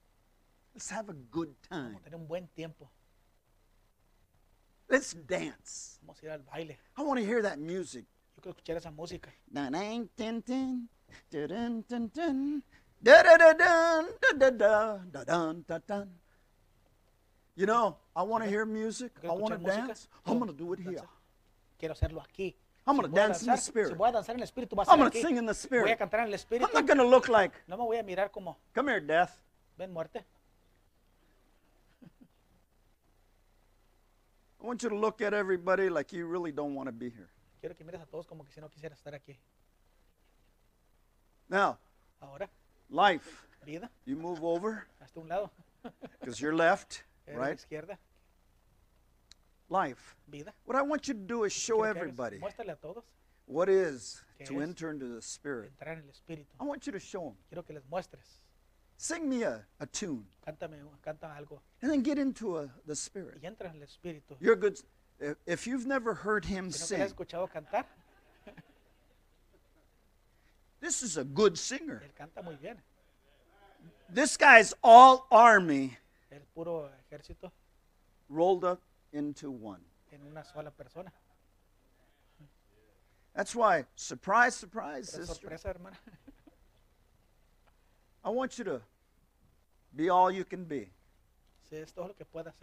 Let's 0.74 0.92
have 0.92 1.12
a 1.12 1.16
good 1.32 1.50
time. 1.68 1.84
vamos 1.94 2.02
a 2.02 2.04
tener 2.04 2.20
un 2.20 2.28
buen 2.28 2.48
tiempo, 2.50 2.90
Let's 4.88 5.16
dance. 5.28 6.00
vamos 6.02 6.22
a 6.22 6.26
ir 6.26 6.32
al 6.32 6.44
baile. 6.44 6.80
I 6.98 7.02
want 7.02 7.20
to 7.20 7.26
hear 7.26 7.42
that 7.42 7.58
music. 7.58 8.06
Yo 8.36 8.42
quiero 8.42 8.52
escuchar 8.52 8.78
esa 8.78 8.92
música. 8.92 9.34
You 17.56 17.66
know, 17.66 17.98
I 18.16 18.24
want 18.24 18.44
to 18.44 18.50
hear 18.50 18.66
music. 18.66 19.12
I 19.24 19.28
want 19.28 19.54
to 19.54 19.58
dance. 19.58 20.08
I'm 20.26 20.40
going 20.40 20.50
to 20.50 20.58
do 20.58 20.72
it 20.74 20.80
here. 20.80 21.04
Quiero 21.78 21.94
hacerlo 21.94 22.22
aquí. 22.22 22.56
I'm 22.90 22.96
gonna 22.96 23.08
voy 23.08 23.18
a 23.20 23.28
dance 23.28 23.42
in 23.44 23.48
the 23.52 23.58
spirit. 23.58 23.90
Si 23.90 23.94
voy 23.96 24.10
a 24.10 24.12
danzar 24.12 24.36
en 24.36 24.42
el 24.42 24.48
espíritu, 24.48 24.76
va 24.76 24.84
a 24.84 24.92
I'm 24.92 25.00
going 25.00 25.12
to 25.12 25.22
sing 25.22 25.38
in 25.38 25.46
the 25.46 25.52
Voy 25.52 25.52
a 25.52 25.54
spirit. 25.54 25.98
cantar 26.00 26.22
en 26.22 26.28
el 26.28 26.34
espíritu. 26.34 26.66
I'm 26.66 26.74
not 26.74 26.88
going 26.88 26.98
to 26.98 27.06
look 27.08 27.30
like, 27.30 27.54
No 27.68 27.78
me 27.78 27.84
voy 27.84 27.98
a 27.98 28.04
mirar 28.04 28.32
como, 28.32 28.58
come 28.74 28.88
here, 28.92 29.00
death. 29.00 29.32
ven 29.78 29.92
muerte. 29.94 30.26
I 34.62 34.66
want 34.66 34.84
you 34.84 34.90
to 34.90 34.96
look 34.96 35.22
at 35.22 35.34
everybody 35.34 35.90
like 35.90 36.12
you 36.12 36.26
really 36.26 36.52
don't 36.52 36.74
want 36.76 36.88
to 36.88 36.92
be 36.92 37.10
here. 37.10 37.30
Quiero 37.62 37.76
que 37.76 37.86
mires 37.86 38.02
a 38.02 38.06
todos 38.06 38.26
como 38.26 38.44
que 38.44 38.52
si 38.52 38.60
no 38.60 38.68
quisiera 38.70 38.96
estar 38.96 39.14
aquí. 39.14 39.38
Now, 41.50 41.78
Ahora, 42.22 42.50
life, 42.90 43.48
vida, 43.66 43.90
you 44.06 44.16
move 44.18 44.44
over 44.44 44.86
hasta 45.02 45.20
un 45.20 45.30
lado. 45.30 45.50
because 46.20 46.42
you're 46.42 46.56
left, 46.56 47.04
Eres 47.26 47.38
a 47.38 47.40
la 47.40 47.46
right? 47.48 47.58
izquierda, 47.60 47.98
Life. 49.70 50.16
vida. 50.28 50.54
What 50.66 50.76
I 50.76 50.82
want 50.82 51.08
you 51.08 51.14
to 51.14 51.20
do 51.20 51.44
is 51.44 51.54
show 51.54 51.78
Quiero 51.78 51.94
que 51.94 52.00
hagas- 52.02 52.02
everybody 52.02 52.40
Muéstrale 52.40 52.72
a 52.72 52.76
todos 52.76 53.04
what 53.46 53.70
is 53.70 54.22
to 54.46 54.62
enter 54.62 54.90
into 54.92 55.08
the 55.08 55.22
spirit. 55.22 55.72
entrar 55.80 55.94
en 55.98 56.04
el 56.04 56.12
espíritu. 56.12 56.48
I 56.60 56.64
want 56.64 56.86
you 56.88 56.92
to 56.92 57.00
show 57.00 57.26
them. 57.26 57.36
Quiero 57.50 57.64
que 57.64 57.74
les 57.76 57.84
muestres. 57.92 58.42
Sing 58.98 59.30
me 59.30 59.44
a, 59.44 59.66
a 59.80 59.86
tune 59.86 60.26
Cántame, 60.46 60.76
canta 61.06 61.28
algo 61.38 61.60
and 61.82 61.90
then 61.92 62.02
get 62.02 62.18
into 62.18 62.58
a, 62.58 62.70
the 62.86 62.96
spirit. 62.96 63.40
y 63.42 63.48
entra 63.48 63.70
en 63.70 63.78
el 63.82 63.88
espíritu. 63.88 64.36
You're 64.40 64.56
good. 64.56 64.80
If, 65.20 65.38
if 65.46 65.68
you've 65.68 65.86
never 65.86 66.14
heard 66.14 66.46
him 66.46 66.72
Si 66.72 66.96
no 66.96 66.98
te 66.98 67.04
has 67.04 67.10
sing, 67.12 67.26
escuchado 67.26 67.50
cantar, 67.50 67.86
this 70.82 71.04
is 71.04 71.18
a 71.18 71.24
good 71.24 71.58
singer. 71.58 72.02
él 72.06 72.14
canta 72.18 72.44
muy 72.44 72.56
bien. 72.62 72.78
This 74.12 74.38
guy's 74.38 74.74
all 74.84 75.28
army 75.32 75.98
El 76.32 76.40
puro 76.56 76.90
ejército 77.12 77.52
rolled 78.30 78.64
up 78.64 78.82
into 79.14 79.52
one. 79.52 79.82
en 80.12 80.22
una 80.30 80.44
sola 80.44 80.72
persona. 80.72 81.12
That's 83.36 83.56
why, 83.56 83.86
surprise, 83.96 84.56
surprise, 84.56 85.12
Pero 85.12 85.26
sister. 85.26 85.36
sorpresa, 85.42 85.68
hermana. 85.70 85.98
I 88.24 88.30
want 88.30 88.58
you 88.58 88.64
to 88.66 88.82
be 89.96 90.10
all 90.10 90.32
you 90.32 90.44
can 90.46 90.66
be. 90.66 90.90
Si 91.70 91.78
es 91.78 91.92
todo 91.92 92.08
lo 92.08 92.14
que 92.14 92.26
pueda. 92.26 92.54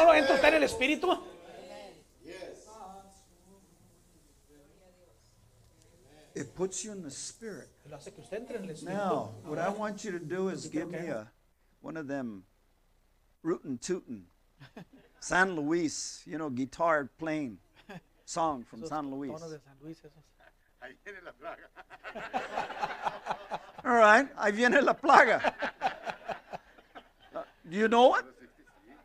No 0.00 0.06
lo 0.06 0.14
entra 0.14 0.34
usted 0.34 0.48
en 0.48 0.54
el 0.54 0.62
espíritu? 0.62 1.18
It 6.34 6.54
puts 6.54 6.84
you 6.84 6.92
in 6.92 7.02
the 7.02 7.10
spirit. 7.10 7.68
Lo 7.90 7.96
hace 7.96 8.12
que 8.12 8.22
usted 8.22 8.38
entre 8.38 8.56
en 8.56 8.64
el 8.64 8.70
espíritu. 8.70 8.94
Now, 8.94 9.34
what 9.44 9.58
I 9.58 9.68
want 9.68 10.04
you 10.04 10.12
to 10.12 10.18
do 10.20 10.48
is 10.48 10.66
give 10.68 10.88
me 10.90 11.08
a 11.08 11.26
one 11.82 11.96
of 11.96 12.06
them 12.06 12.44
rootin' 13.42 13.78
tootin' 13.78 14.24
San 15.20 15.56
Luis, 15.56 16.22
you 16.26 16.38
know, 16.38 16.48
guitar 16.48 17.10
playing 17.18 17.58
song 18.24 18.64
from 18.64 18.86
San 18.86 19.10
Luis. 19.10 19.30
tonos 19.32 19.50
de 19.50 19.58
San 19.58 19.74
Luis, 19.82 19.98
esos. 19.98 20.22
Ahí 20.82 20.94
viene 21.04 21.18
la 21.24 21.32
plaga. 21.32 21.68
All 23.84 23.96
right, 23.96 24.28
ahí 24.36 24.52
viene 24.52 24.80
la 24.82 24.94
plaga. 24.94 25.52
Uh, 27.34 27.42
Do 27.68 27.76
you 27.76 27.88
know 27.88 28.14
it? 28.16 28.24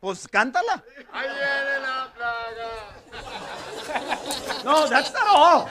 Pues 0.06 0.28
cántala. 0.28 0.84
Ahí 1.12 1.26
viene 1.28 1.80
la 1.80 2.08
plaga. 2.14 2.70
No, 4.62 4.86
that's 4.88 5.12
not 5.12 5.26
all. 5.26 5.68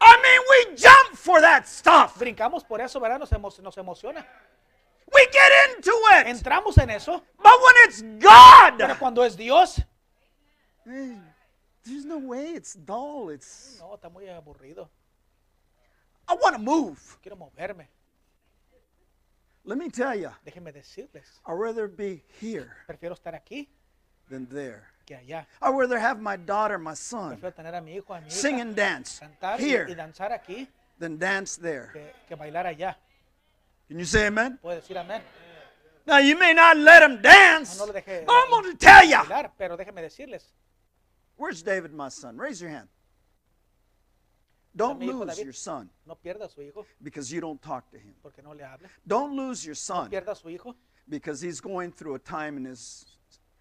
I 0.00 0.16
mean, 0.22 0.40
we 0.50 0.76
jump 0.76 1.16
for 1.16 1.40
that 1.40 1.66
stuff. 1.66 2.18
Brincamos 2.18 2.62
por 2.62 2.82
eso, 2.82 3.00
¿verdad? 3.00 3.18
Nos, 3.20 3.30
emo- 3.30 3.62
nos 3.62 3.78
emociona. 3.78 4.26
We 5.14 5.26
get 5.32 5.76
into 5.76 5.92
it. 6.20 6.26
Entramos 6.26 6.76
en 6.76 6.90
eso. 6.90 7.22
But 7.38 7.54
when 7.62 7.74
it's 7.86 8.02
Pero 8.02 8.88
God, 8.88 8.98
cuando 8.98 9.24
es 9.24 9.34
Dios, 9.34 9.78
eh, 10.86 11.18
there's 11.88 12.04
no 12.04 12.18
way. 12.18 12.50
It's 12.54 12.74
dull. 12.74 13.30
It's. 13.30 13.78
no, 13.80 13.94
está 13.96 14.08
muy 14.10 14.24
aburrido. 14.28 14.88
I 16.28 16.34
want 16.34 16.56
to 16.56 16.62
move. 16.62 16.98
Quiero 17.22 17.36
moverme. 17.36 17.86
Let 19.64 19.76
me 19.78 19.90
tell 19.90 20.14
you, 20.14 20.30
Déjenme 20.46 20.72
decirles. 20.72 21.40
I'd 21.46 21.52
rather 21.52 21.88
be 21.88 22.22
here 22.40 22.70
Prefiero 22.88 23.14
estar 23.14 23.34
aquí 23.34 23.68
than 24.30 24.46
there. 24.46 24.84
que 25.06 25.16
allá. 25.16 25.46
I'd 25.60 25.74
rather 25.74 25.98
have 25.98 26.20
my 26.20 26.36
daughter, 26.36 26.78
my 26.78 26.94
son, 26.94 27.36
Prefiero 27.36 27.54
tener 27.54 27.74
a 27.74 27.80
mi 27.80 27.92
hijo, 27.96 28.14
a 28.14 28.20
mi 28.20 28.30
sing 28.30 28.60
and 28.60 28.74
dance 28.74 29.20
cantar 29.20 29.58
y, 29.60 29.64
y 29.64 29.68
here 29.68 29.94
danzar 29.94 30.32
aquí 30.32 30.66
than 30.98 31.18
dance 31.18 31.56
there. 31.60 31.90
que, 31.92 32.12
que 32.28 32.34
bailar 32.36 32.66
allá. 32.66 32.96
Can 33.88 33.98
you 33.98 34.04
say 34.06 34.26
amen? 34.26 34.58
Puede 34.62 34.76
decir 34.80 34.96
amén. 34.98 35.22
Now, 36.06 36.18
you 36.18 36.38
may 36.38 36.54
not 36.54 36.76
let 36.78 37.02
him 37.02 37.20
dance. 37.20 37.78
No, 37.78 37.84
no 37.86 37.92
le 37.92 38.00
deje 38.00 38.24
I'm 38.26 38.50
going 38.50 38.64
to 38.72 38.76
tell 38.78 39.04
you. 39.04 39.16
bailar, 39.18 39.50
pero 39.58 39.76
déjenme 39.76 40.00
decirles. 40.00 40.46
Where's 41.38 41.62
David, 41.62 41.94
my 41.94 42.08
son? 42.08 42.36
Raise 42.36 42.60
your 42.60 42.70
hand. 42.70 42.88
Don't 44.76 45.00
lose 45.00 45.38
your 45.40 45.52
son 45.52 45.88
No 46.06 46.14
pierda 46.14 46.44
a 46.44 46.48
su 46.48 46.60
hijo 46.60 46.84
because 47.02 47.32
you 47.32 47.40
don't 47.40 47.60
talk 47.62 47.90
to 47.90 47.96
him. 47.96 48.14
porque 48.22 48.42
no 48.44 48.52
le 48.52 48.62
hable. 48.62 48.86
Don't 49.06 49.34
lose 49.34 49.64
your 49.64 49.74
son 49.74 50.10
Pierda 50.10 50.32
a 50.32 50.36
su 50.36 50.48
hijo 50.48 50.74
because 51.08 51.40
he's 51.40 51.60
going 51.60 51.90
through 51.90 52.14
a 52.14 52.18
time 52.18 52.56
in 52.58 52.64
his 52.64 53.06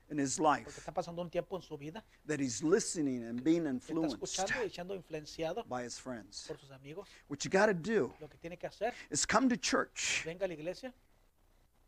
in 0.10 0.18
his 0.18 0.40
life 0.40 0.68
está 0.68 0.94
pasando 0.94 1.22
un 1.22 1.30
tiempo 1.30 1.56
en 1.56 1.62
su 1.62 1.76
vida. 1.78 2.04
that 2.26 2.40
he's 2.40 2.62
listening 2.62 3.24
and 3.24 3.44
being 3.44 3.66
influenced 3.66 4.18
escuchando 4.22 4.64
y 4.64 4.70
siendo 4.70 4.96
influenciado 4.96 5.68
by 5.68 5.84
his 5.84 5.98
friends. 5.98 6.46
por 6.48 6.58
sus 6.58 6.72
amigos. 6.72 7.08
What 7.28 7.44
you 7.44 7.52
got 7.52 7.68
to 7.68 7.74
do 7.74 8.14
Lo 8.22 8.28
que 8.28 8.38
tiene 8.38 8.58
que 8.58 8.68
hacer, 8.68 8.94
is 9.10 9.26
come 9.26 9.50
to 9.50 9.58
church, 9.58 10.24
venga 10.26 10.46
a 10.46 10.48
la 10.48 10.54
iglesia, 10.54 10.94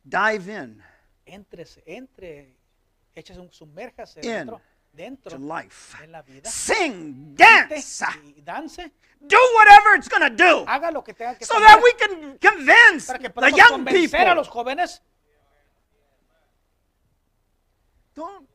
dive 0.07 0.49
in 0.49 0.81
éntrese, 1.27 1.83
entre, 1.85 2.55
échese 3.15 3.39
un, 3.39 3.49
sumérjase 3.51 4.23
In 4.23 4.49
dentro, 4.93 5.31
to 5.31 5.37
life. 5.37 5.97
en 6.03 6.11
la 6.11 6.21
vida. 6.21 6.49
Sing, 6.49 7.35
dance, 7.35 8.03
do 9.27 9.37
whatever 9.55 9.95
it's 9.95 10.07
going 10.07 10.21
to 10.21 10.29
do 10.35 10.65
haga 10.65 10.91
lo 10.91 11.01
que 11.03 11.13
tenga 11.13 11.35
que 11.37 11.45
so 11.45 11.59
that 11.59 11.81
we 11.83 11.91
can 11.93 12.37
convince 12.39 13.07
the 13.07 13.51
young 13.55 13.85
convencer 13.85 14.27
a 14.27 14.35
los 14.35 14.47
people. 14.47 14.63
jóvenes. 14.63 14.99
Don't 18.15 18.47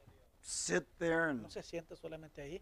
sit 0.42 0.84
there 0.98 1.28
and 1.30 1.42
No 1.42 1.48
se 1.50 1.62
siente 1.62 1.96
solamente 1.96 2.42
ahí. 2.42 2.60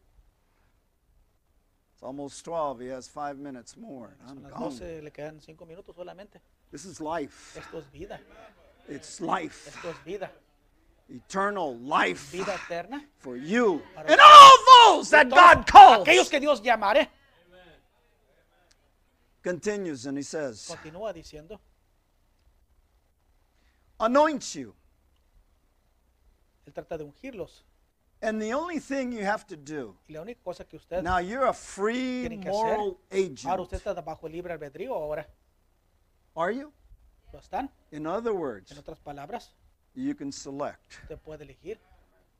it's 1.94 2.02
almost 2.02 2.44
12. 2.44 2.80
He 2.80 2.88
has 2.88 3.08
five 3.08 3.38
minutes 3.38 3.76
more. 3.76 4.16
Son 4.26 4.36
I'm 4.38 4.42
las 4.44 4.52
gone. 4.52 4.70
12, 4.70 5.02
le 5.02 5.10
quedan 5.10 5.40
5 5.40 5.66
minutos 5.66 5.94
solamente. 5.96 6.40
This 6.70 6.84
is 6.84 7.00
life. 7.00 7.58
Esto 7.58 7.78
es 7.78 7.90
vida, 7.92 8.20
It's 8.88 9.20
life. 9.20 9.68
esto 9.68 9.90
es 9.90 10.04
vida, 10.04 10.30
Eternal 11.08 11.76
life 11.80 12.30
vida 12.32 12.54
eterna. 12.54 13.04
for 13.18 13.36
you 13.36 13.82
and 13.96 14.18
all 14.20 14.96
those 14.96 15.10
that 15.10 15.28
God 15.28 15.66
calls. 15.66 16.06
Aquellos 16.06 16.28
que 16.30 16.40
Dios 16.40 16.60
llamare, 16.62 17.08
Continues 19.42 20.06
and 20.06 20.16
he 20.16 20.22
says, 20.22 20.68
continúa 20.70 21.12
diciendo, 21.12 21.58
anoint 23.98 24.54
you. 24.54 24.72
Él 26.66 26.72
trata 26.72 26.96
de 26.96 27.04
ungirlos. 27.04 27.64
And 28.20 28.40
the 28.40 28.52
only 28.54 28.78
thing 28.78 29.10
you 29.12 29.24
have 29.24 29.44
to 29.48 29.56
do, 29.56 29.96
Y 30.08 30.12
la 30.14 30.20
única 30.22 30.40
cosa 30.44 30.64
que 30.64 30.76
usted, 30.78 31.02
now 31.02 31.18
you're 31.18 31.46
a 31.48 31.52
free 31.52 32.28
que 32.28 32.36
moral 32.50 32.96
hacer- 33.10 33.48
ahora 33.50 33.62
agent. 33.64 33.72
usted 33.72 33.78
está 33.78 34.00
bajo 34.00 34.28
el 34.28 34.32
libre 34.32 34.52
albedrío, 34.52 34.94
ahora 34.94 35.26
Are 36.36 36.52
you? 36.54 36.72
lo 37.32 37.40
están. 37.40 37.68
In 37.90 38.06
other 38.06 38.32
words, 38.32 38.70
En 38.70 38.78
otras 38.78 39.00
palabras, 39.00 39.52
you 39.94 40.14
can 40.14 40.32
select 40.32 40.98
usted 41.02 41.18
puede 41.18 41.42
elegir 41.42 41.78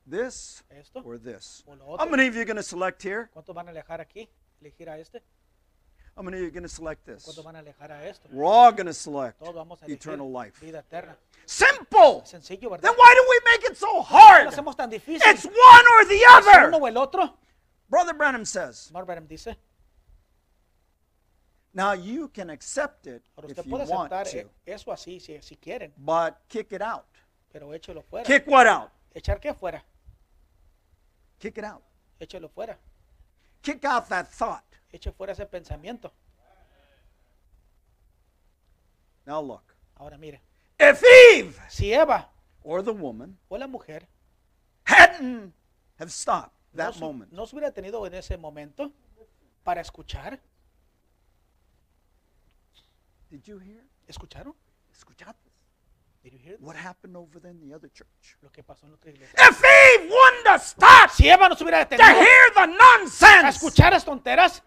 this 0.07 0.63
esto 0.71 1.01
or 1.05 1.19
this. 1.19 1.63
o 1.67 1.75
lo 1.75 1.85
How 1.87 1.95
otro. 1.95 2.11
many 2.11 2.27
of 2.29 2.35
you 2.35 2.41
are 2.43 2.45
going 2.47 2.57
to 2.57 2.63
select 2.63 3.03
here? 3.03 3.31
¿Cuántos 3.35 3.55
van 3.55 3.69
a 3.69 3.71
alejar 3.73 4.01
aquí? 4.01 4.29
Elegir 4.61 4.89
a 4.89 4.99
este. 4.99 5.23
How 6.17 6.23
many 6.23 6.37
of 6.37 6.41
you 6.43 6.49
are 6.49 6.51
going 6.51 6.63
to 6.65 6.69
select 6.69 7.05
this? 7.07 7.25
¿Cuántos 7.25 7.45
van 7.45 7.57
a 7.57 7.61
alejar 7.61 7.91
a 7.93 8.07
esto? 8.09 8.29
We're 8.33 8.45
all 8.45 8.73
going 8.73 8.87
to 8.87 8.93
select 8.95 9.39
Todos 9.39 9.55
vamos 9.55 9.81
a 9.83 9.87
elegir 9.87 9.97
eternal 10.01 10.31
life. 10.31 10.61
vida 10.61 10.81
eterna. 10.81 11.17
Simple. 11.47 12.23
Sencillo, 12.25 12.69
¿verdad? 12.71 12.83
Then 12.83 12.95
why 12.97 13.15
do 13.15 13.25
we 13.31 13.41
make 13.53 13.71
it 13.71 13.77
so 13.77 13.87
¿Por 13.93 14.05
qué 14.07 14.15
hard? 14.15 14.47
hacemos 14.49 14.77
tan 14.77 14.91
difícil? 14.91 15.23
It's 15.25 15.45
one 15.45 15.55
or 15.99 16.05
the 16.07 16.15
¿Es 16.17 16.47
uno 16.47 16.53
other. 16.69 16.75
o 16.83 16.87
el 16.87 16.97
otro? 16.97 17.39
Brother 17.89 18.15
Branham 18.15 18.45
says, 18.45 18.91
dice, 19.29 19.55
now 21.75 21.93
you 21.93 22.29
can 22.29 22.51
accept 22.51 23.07
it 23.07 23.23
ahora 23.37 23.51
if 23.51 23.59
usted 23.59 23.65
you 23.67 23.77
puede 23.77 23.89
want 23.89 24.13
aceptar 24.13 24.43
to, 24.45 24.51
eso 24.67 24.93
así 24.93 25.21
si, 25.21 25.39
si 25.43 25.57
quieren, 25.57 25.93
but 25.99 26.37
kick 26.49 26.73
it 26.73 26.83
out. 26.83 27.05
Pero 27.53 27.73
échelo 27.75 28.03
fuera. 28.03 28.27
Kick 28.27 28.47
what 28.49 28.67
out? 28.67 28.91
¿Echar 29.15 29.39
qué 29.39 29.53
fuera? 29.55 29.85
Kick 31.39 31.59
it 31.59 31.65
out. 31.65 31.83
Échelo 32.19 32.49
fuera. 32.49 32.79
Kick 33.61 33.85
out 33.85 34.09
that 34.09 34.29
thought. 34.29 34.65
Eche 34.91 35.13
fuera 35.13 35.33
ese 35.33 35.47
pensamiento. 35.47 36.13
Now 39.27 39.41
look. 39.41 39.63
Ahora 39.97 40.19
mire, 40.19 40.41
If 40.79 41.03
Eve 41.05 41.55
si 41.69 41.93
Eva 41.93 42.29
or 42.65 42.83
the 42.83 42.93
woman 42.93 43.39
o 43.49 43.57
la 43.57 43.69
mujer 43.69 44.09
hadn't 44.85 45.53
have 45.99 46.11
stopped 46.11 46.57
no 46.73 46.85
that 46.85 46.95
se, 46.95 47.01
moment, 47.01 47.31
no 47.31 47.47
se 47.47 47.55
hubiera 47.55 47.71
tenido 47.73 48.05
en 48.07 48.15
ese 48.15 48.37
momento 48.37 48.91
para 49.63 49.81
escuchar, 49.81 50.41
did 53.31 53.43
you 53.45 53.61
hear? 53.61 53.85
¿escucharon? 54.09 54.55
Escuchaste? 54.93 55.52
Did 56.23 56.33
you 56.35 56.39
hear 56.39 56.57
What 56.61 56.77
happened 56.77 57.16
over 57.16 57.41
there 57.41 57.51
in 57.51 57.61
the 57.61 57.75
other 57.75 57.89
church? 57.89 58.37
lo 58.43 58.51
que 58.51 58.62
pasó 58.62 58.85
en 58.87 58.93
la 58.93 58.97
otra 58.97 59.11
iglesia? 59.11 59.35
If 59.37 59.59
Eve 59.61 60.09
wouldn't 60.11 60.47
have 60.47 60.62
stopped 60.62 61.14
Si 61.14 61.29
Eva 61.29 61.49
no 61.49 61.55
se 61.57 61.64
hubiera 61.64 61.85
to 61.89 61.97
detenido 61.97 62.20
hear 62.20 62.53
the 62.55 62.61
a 62.62 62.66
nonsense, 62.66 63.49
escuchar 63.49 63.93
las 63.93 64.05
tonteras, 64.05 64.62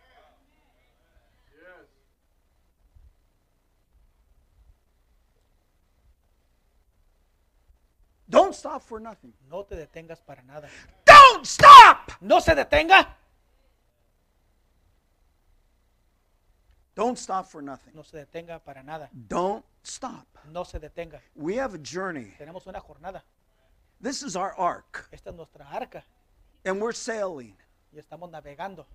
don't 8.28 8.56
stop 8.56 8.82
for 8.82 9.00
nothing. 9.00 9.34
no 9.50 9.64
te 9.64 9.76
detengas 9.76 10.20
para 10.22 10.42
nada. 10.44 10.68
Don't 11.06 11.46
stop. 11.46 12.12
No 12.22 12.40
se 12.40 12.56
detenga, 12.56 13.08
Don't 16.96 17.18
stop 17.18 17.46
for 17.46 17.62
nothing. 17.62 17.94
no 17.94 18.04
se 18.04 18.18
detenga 18.18 18.60
para 18.60 18.82
nada. 18.82 19.10
Don't 19.12 19.64
stop. 19.88 20.26
No 20.52 20.64
se 20.64 20.80
detenga. 20.80 21.20
We 21.36 21.56
have 21.56 21.74
a 21.76 21.80
journey. 21.80 22.34
Tenemos 22.38 22.66
una 22.68 22.80
jornada. 22.80 23.24
This 24.02 24.24
is 24.24 24.36
our 24.36 24.54
ark, 24.58 25.08
Esta 25.12 25.30
es 25.30 25.36
nuestra 25.36 25.66
arca 25.72 26.04
and 26.66 26.82
we're 26.82 26.94
sailing. 26.94 27.56
y 27.94 28.00
estamos 28.00 28.30
navegando. 28.30 28.86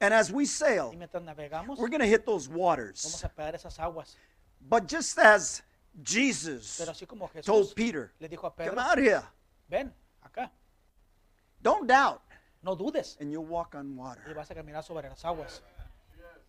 And 0.00 0.12
as 0.12 0.30
we 0.32 0.44
Y 0.44 0.46
sail, 0.46 0.92
mientras 0.96 1.22
navegamos, 1.22 1.78
we're 1.78 1.88
going 1.88 2.00
to 2.00 2.06
hit 2.06 2.24
those 2.26 2.46
vamos 2.46 2.58
waters. 2.58 3.24
a 3.24 3.28
pegar 3.28 3.54
esas 3.54 3.78
aguas. 3.78 4.16
But 4.60 4.86
just 4.88 5.18
as 5.18 5.62
Jesus 6.02 6.78
Pero 6.78 6.90
así 6.92 7.06
como 7.06 7.28
Jesús 7.28 7.44
told 7.44 7.74
Peter, 7.74 8.12
le 8.18 8.28
dijo 8.28 8.46
a 8.46 8.50
come 8.50 8.78
out 8.78 8.98
here, 8.98 9.22
ven 9.68 9.92
acá, 10.24 10.50
don't 11.62 11.86
doubt, 11.86 12.22
no 12.62 12.74
dudes 12.74 13.16
and 13.20 13.30
you'll 13.30 13.44
walk 13.46 13.74
on 13.74 13.92
y 13.96 13.96
water. 13.96 14.34
vas 14.34 14.50
a 14.50 14.54
caminar 14.54 14.82
sobre 14.82 15.08
las 15.08 15.22
aguas. 15.24 15.60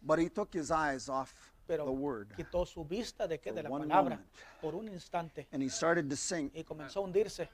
But 0.02 0.20
he 0.20 0.30
took 0.30 0.54
his 0.54 0.72
eyes 0.72 1.10
off 1.10 1.34
Pero 1.68 1.86
the 1.86 1.92
word 1.92 2.34
quitó 2.36 2.66
su 2.66 2.86
vista 2.86 3.28
de 3.28 3.40
qué? 3.40 3.52
De 3.52 3.64
la 3.64 3.70
one 3.70 3.88
palabra 3.88 4.16
moment. 4.18 4.32
por 4.62 4.76
un 4.76 4.88
instante 4.88 5.48
and 5.52 5.64
he 5.64 5.70
started 5.70 6.10
to 6.10 6.16
sink. 6.16 6.54
y 6.56 6.64
comenzó 6.64 7.00
a 7.00 7.04
hundirse, 7.04 7.50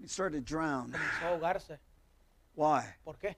He 0.00 0.08
started 0.08 0.44
to 0.44 0.54
drown. 0.54 0.90
comenzó 0.90 1.24
a 1.24 1.28
ahogarse. 1.28 1.78
Why? 2.56 2.82
¿Por 3.04 3.16
qué? 3.18 3.36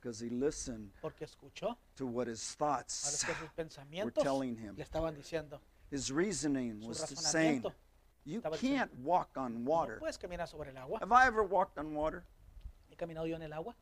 Because 0.00 0.20
he 0.24 0.30
listened 0.30 0.92
Porque 1.02 1.24
escuchó 1.24 1.76
to 1.96 2.06
what 2.06 2.26
his 2.28 2.56
a 2.58 2.64
lo 2.64 2.70
thoughts, 2.70 3.24
que 3.24 3.34
sus 3.34 3.50
pensamientos 3.54 4.22
telling 4.22 4.56
him. 4.56 4.74
le 4.76 4.82
estaban 4.84 5.14
diciendo. 5.14 5.60
his 5.90 6.10
reasoning 6.10 6.80
Su 6.80 6.88
was 6.88 6.98
saying, 6.98 7.62
razonamiento. 7.62 7.74
You 8.24 8.38
estaba 8.38 8.56
diciendo, 8.56 8.78
can't 8.78 8.94
walk 9.04 9.36
on 9.36 9.62
No 9.64 9.70
water. 9.70 9.98
puedes 9.98 10.16
caminar 10.18 10.48
sobre 10.48 10.70
el 10.70 10.76
agua. 10.78 10.98
Have 11.00 11.12
I 11.12 11.26
ever 11.26 11.42
walked 11.42 11.78
on 11.78 11.94
water? 11.94 12.24
He 12.88 12.96
caminado 12.96 13.26
yo 13.26 13.36
en 13.36 13.42
el 13.42 13.52
agua. 13.52 13.74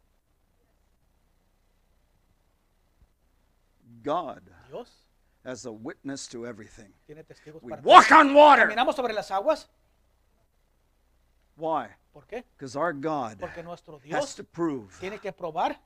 God 4.02 4.42
Dios 4.68 5.03
as 5.44 5.66
a 5.66 5.72
witness 5.72 6.26
to 6.28 6.46
everything. 6.46 6.92
tiene 7.06 7.22
testigos 7.24 7.62
We 7.62 7.70
para 7.70 7.82
walk 7.82 8.10
on 8.12 8.34
water. 8.34 8.66
Caminamos 8.66 8.96
sobre 8.96 9.12
las 9.12 9.30
aguas. 9.30 9.68
Why? 11.56 11.88
¿Por 12.12 12.26
qué? 12.26 12.44
Because 12.56 12.76
our 12.76 12.92
God 12.92 13.38
Porque 13.38 13.62
nuestro 13.62 13.96
has 13.96 14.02
Dios 14.02 14.34
to 14.36 14.44
prove, 14.44 14.98
tiene 15.00 15.18
que 15.18 15.32
probar, 15.32 15.76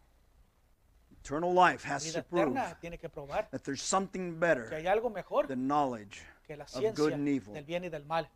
eternal 1.22 1.52
life 1.52 1.84
has 1.84 2.04
vida 2.04 2.22
to 2.22 2.28
prove 2.28 2.52
eterna 2.56 2.78
tiene 2.80 2.98
que 2.98 3.09
probar 3.09 3.50
that 3.50 3.62
there's 3.64 3.82
something 3.82 4.32
que 4.32 4.38
better 4.38 4.70
hay 4.74 4.86
algo 4.86 5.11
mejor 5.12 5.46
than 5.46 5.66
knowledge. 5.66 6.22
que 6.46 6.56
la 6.56 6.64
of 6.64 6.70
ciencia 6.70 6.94
good 6.94 7.12
and 7.12 7.28
evil. 7.28 7.52
del 7.54 7.64
bien 7.64 7.84
y 7.84 7.88
del 7.88 8.04
mal. 8.04 8.28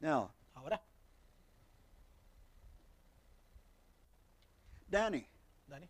Now, 0.00 0.30
Ahora, 0.56 0.80
Danny, 4.90 5.26
Dani, 5.70 5.88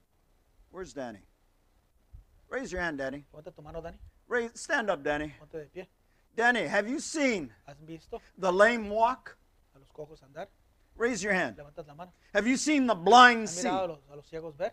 where's 0.71 0.93
Danny? 0.93 1.21
Raise 2.53 2.71
your 2.71 2.83
hand, 2.83 2.99
Danny. 2.99 3.25
ponte 3.33 3.51
tu 3.57 3.63
mano, 3.63 3.81
Dani, 3.81 3.97
Raise, 4.29 4.51
stand 4.55 4.91
up, 4.91 5.03
Danny. 5.03 5.33
ponte 5.39 5.53
de 5.53 5.67
pie. 5.75 5.89
Danny, 6.37 6.67
have 6.67 6.87
you 6.87 7.01
seen 7.01 7.51
¿Has 7.67 7.77
visto 7.87 8.21
the 8.37 8.53
lame 8.53 8.91
walk? 8.91 9.37
a 9.75 9.79
los 9.79 9.89
cojos 9.91 10.21
andar? 10.23 10.49
Raise 10.95 11.23
your 11.23 11.33
hand. 11.33 11.57
Levantas 11.57 11.87
la 11.87 11.95
mano. 11.95 12.13
Have 12.35 12.47
you 12.47 12.59
seen 12.59 12.87
the 12.87 12.95
blind 12.95 13.45
¿Has 13.45 13.57
see? 13.63 13.69
mirado 13.69 13.85
a 13.85 13.89
los, 13.89 13.99
a 14.13 14.17
los 14.17 14.27
ciegos 14.31 14.55
ver? 14.57 14.73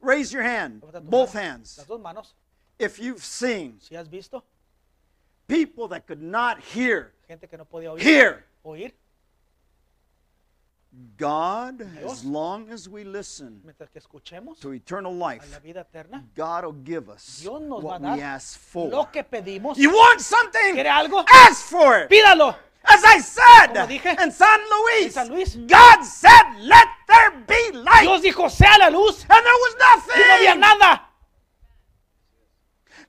Raise 0.00 0.32
your 0.32 0.42
hand. 0.42 0.82
Levanta 0.82 1.00
tu 1.00 1.08
Both 1.08 1.34
mano. 1.34 1.46
hands. 1.48 1.78
Las 1.78 1.86
dos 1.86 2.00
manos. 2.00 2.34
If 2.80 2.98
you've 2.98 3.22
seen 3.24 3.78
Si 3.80 3.94
has 3.94 4.08
visto 4.08 4.42
people 5.46 5.86
that 5.88 6.06
could 6.08 6.20
not 6.20 6.58
hear, 6.60 7.12
gente 7.28 7.46
que 7.48 7.56
no 7.56 7.64
podía 7.64 7.92
oír, 7.92 8.00
hear 8.02 8.44
oír, 8.64 8.92
God, 11.16 11.78
Dios. 11.78 12.12
as 12.12 12.24
long 12.24 12.70
as 12.70 12.88
we 12.88 13.04
listen 13.04 13.60
que 13.64 14.00
to 14.60 14.72
eternal 14.72 15.12
a 15.12 15.14
life, 15.14 15.48
la 15.52 15.58
vida 15.60 15.80
eterna, 15.80 16.24
God 16.36 16.64
will 16.64 16.72
give 16.84 17.08
us 17.08 17.40
Dios 17.40 17.60
nos 17.62 17.82
va 17.82 17.88
what 17.88 18.00
we 18.00 18.06
dar 18.08 18.20
ask 18.20 18.58
for. 18.58 18.90
lo 18.90 19.04
que. 19.06 19.24
You 19.76 19.90
want 19.90 20.20
something? 20.20 20.76
Algo? 20.76 21.24
Ask 21.28 21.66
for 21.66 21.98
it. 21.98 22.10
Pídalo. 22.10 22.54
As 22.86 23.02
I 23.02 23.18
said 23.20 23.74
dije, 23.88 24.22
in 24.22 24.30
San 24.30 24.60
Luis, 24.60 25.14
San 25.14 25.28
Luis. 25.30 25.56
God 25.56 26.02
said, 26.04 26.44
Let 26.60 26.86
there 27.08 27.30
be 27.46 27.72
light. 27.78 28.02
Dios 28.02 28.20
dijo, 28.22 28.50
sea 28.50 28.76
la 28.78 28.88
luz. 28.88 29.24
and 29.28 29.44
there 29.44 29.58
was 29.64 29.74
Y 30.14 30.18
no 30.18 30.34
había 30.34 30.54
nothing. 30.58 30.78
nada. 30.80 31.02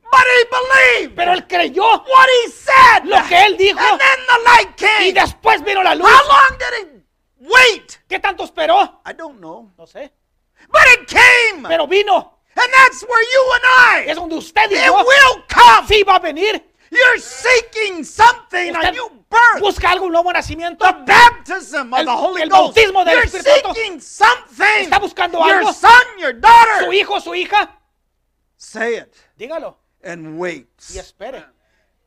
But 0.09 0.23
he 0.23 0.45
believed 0.45 1.15
Pero 1.15 1.33
él 1.33 1.47
creyó 1.47 1.83
what 2.07 2.29
he 2.29 2.49
said. 2.51 3.05
lo 3.05 3.17
que 3.27 3.35
él 3.37 3.57
dijo. 3.57 3.79
And 3.79 3.99
then 3.99 4.19
the 4.27 4.39
light 4.45 4.69
Y 4.81 4.87
came. 4.87 5.13
después 5.13 5.63
vino 5.65 5.81
la 5.83 5.93
luz. 5.93 6.07
How 6.07 6.27
long 6.27 6.57
did 6.57 6.73
it 6.87 6.94
wait? 7.47 7.99
¿Qué 8.07 8.19
tanto 8.19 8.43
esperó? 8.43 9.01
I 9.05 9.13
don't 9.13 9.39
know. 9.39 9.71
No 9.77 9.85
sé. 9.85 10.11
But 10.69 10.81
it 10.93 11.07
came. 11.07 11.67
Pero 11.67 11.87
vino. 11.87 12.31
and 12.57 12.71
that's 12.73 13.03
where 13.03 13.21
you 13.21 13.51
and 13.53 14.09
Es 14.09 14.11
I, 14.11 14.15
donde 14.15 14.35
usted 14.35 14.71
y 14.71 14.75
it 14.75 14.85
yo 14.85 14.93
will 14.95 15.43
come. 15.53 15.87
sí 15.87 16.03
va 16.03 16.15
a 16.15 16.19
venir. 16.19 16.63
You're 16.91 17.19
seeking 17.19 18.05
something, 18.05 18.73
a 18.75 18.79
Usted 18.79 18.91
new 18.93 19.09
birth. 19.29 19.59
busca 19.59 19.89
algo, 19.91 20.05
un 20.05 20.13
nuevo 20.13 20.31
nacimiento. 20.31 20.85
The 20.85 20.93
baptism 21.05 21.91
of 21.93 21.99
El- 21.99 22.05
the 22.05 22.11
Holy 22.11 22.41
el 22.43 22.49
Ghost. 22.49 22.75
bautismo 22.77 23.03
del 23.03 23.15
You're 23.15 23.25
Espíritu 23.25 23.49
Santo. 23.49 23.73
seeking 23.73 23.99
something. 24.01 24.83
Está 24.83 24.99
buscando 24.99 25.39
your 25.39 25.57
algo. 25.57 25.73
son, 25.73 25.91
your 26.19 26.33
daughter. 26.33 26.85
Su 26.85 26.93
hijo, 26.93 27.19
su 27.19 27.35
hija. 27.35 27.69
Say 28.55 28.95
it 28.97 29.13
Dígalo. 29.37 29.75
and 30.03 30.39
wait. 30.39 30.69
Y 30.93 30.97
espere. 30.99 31.43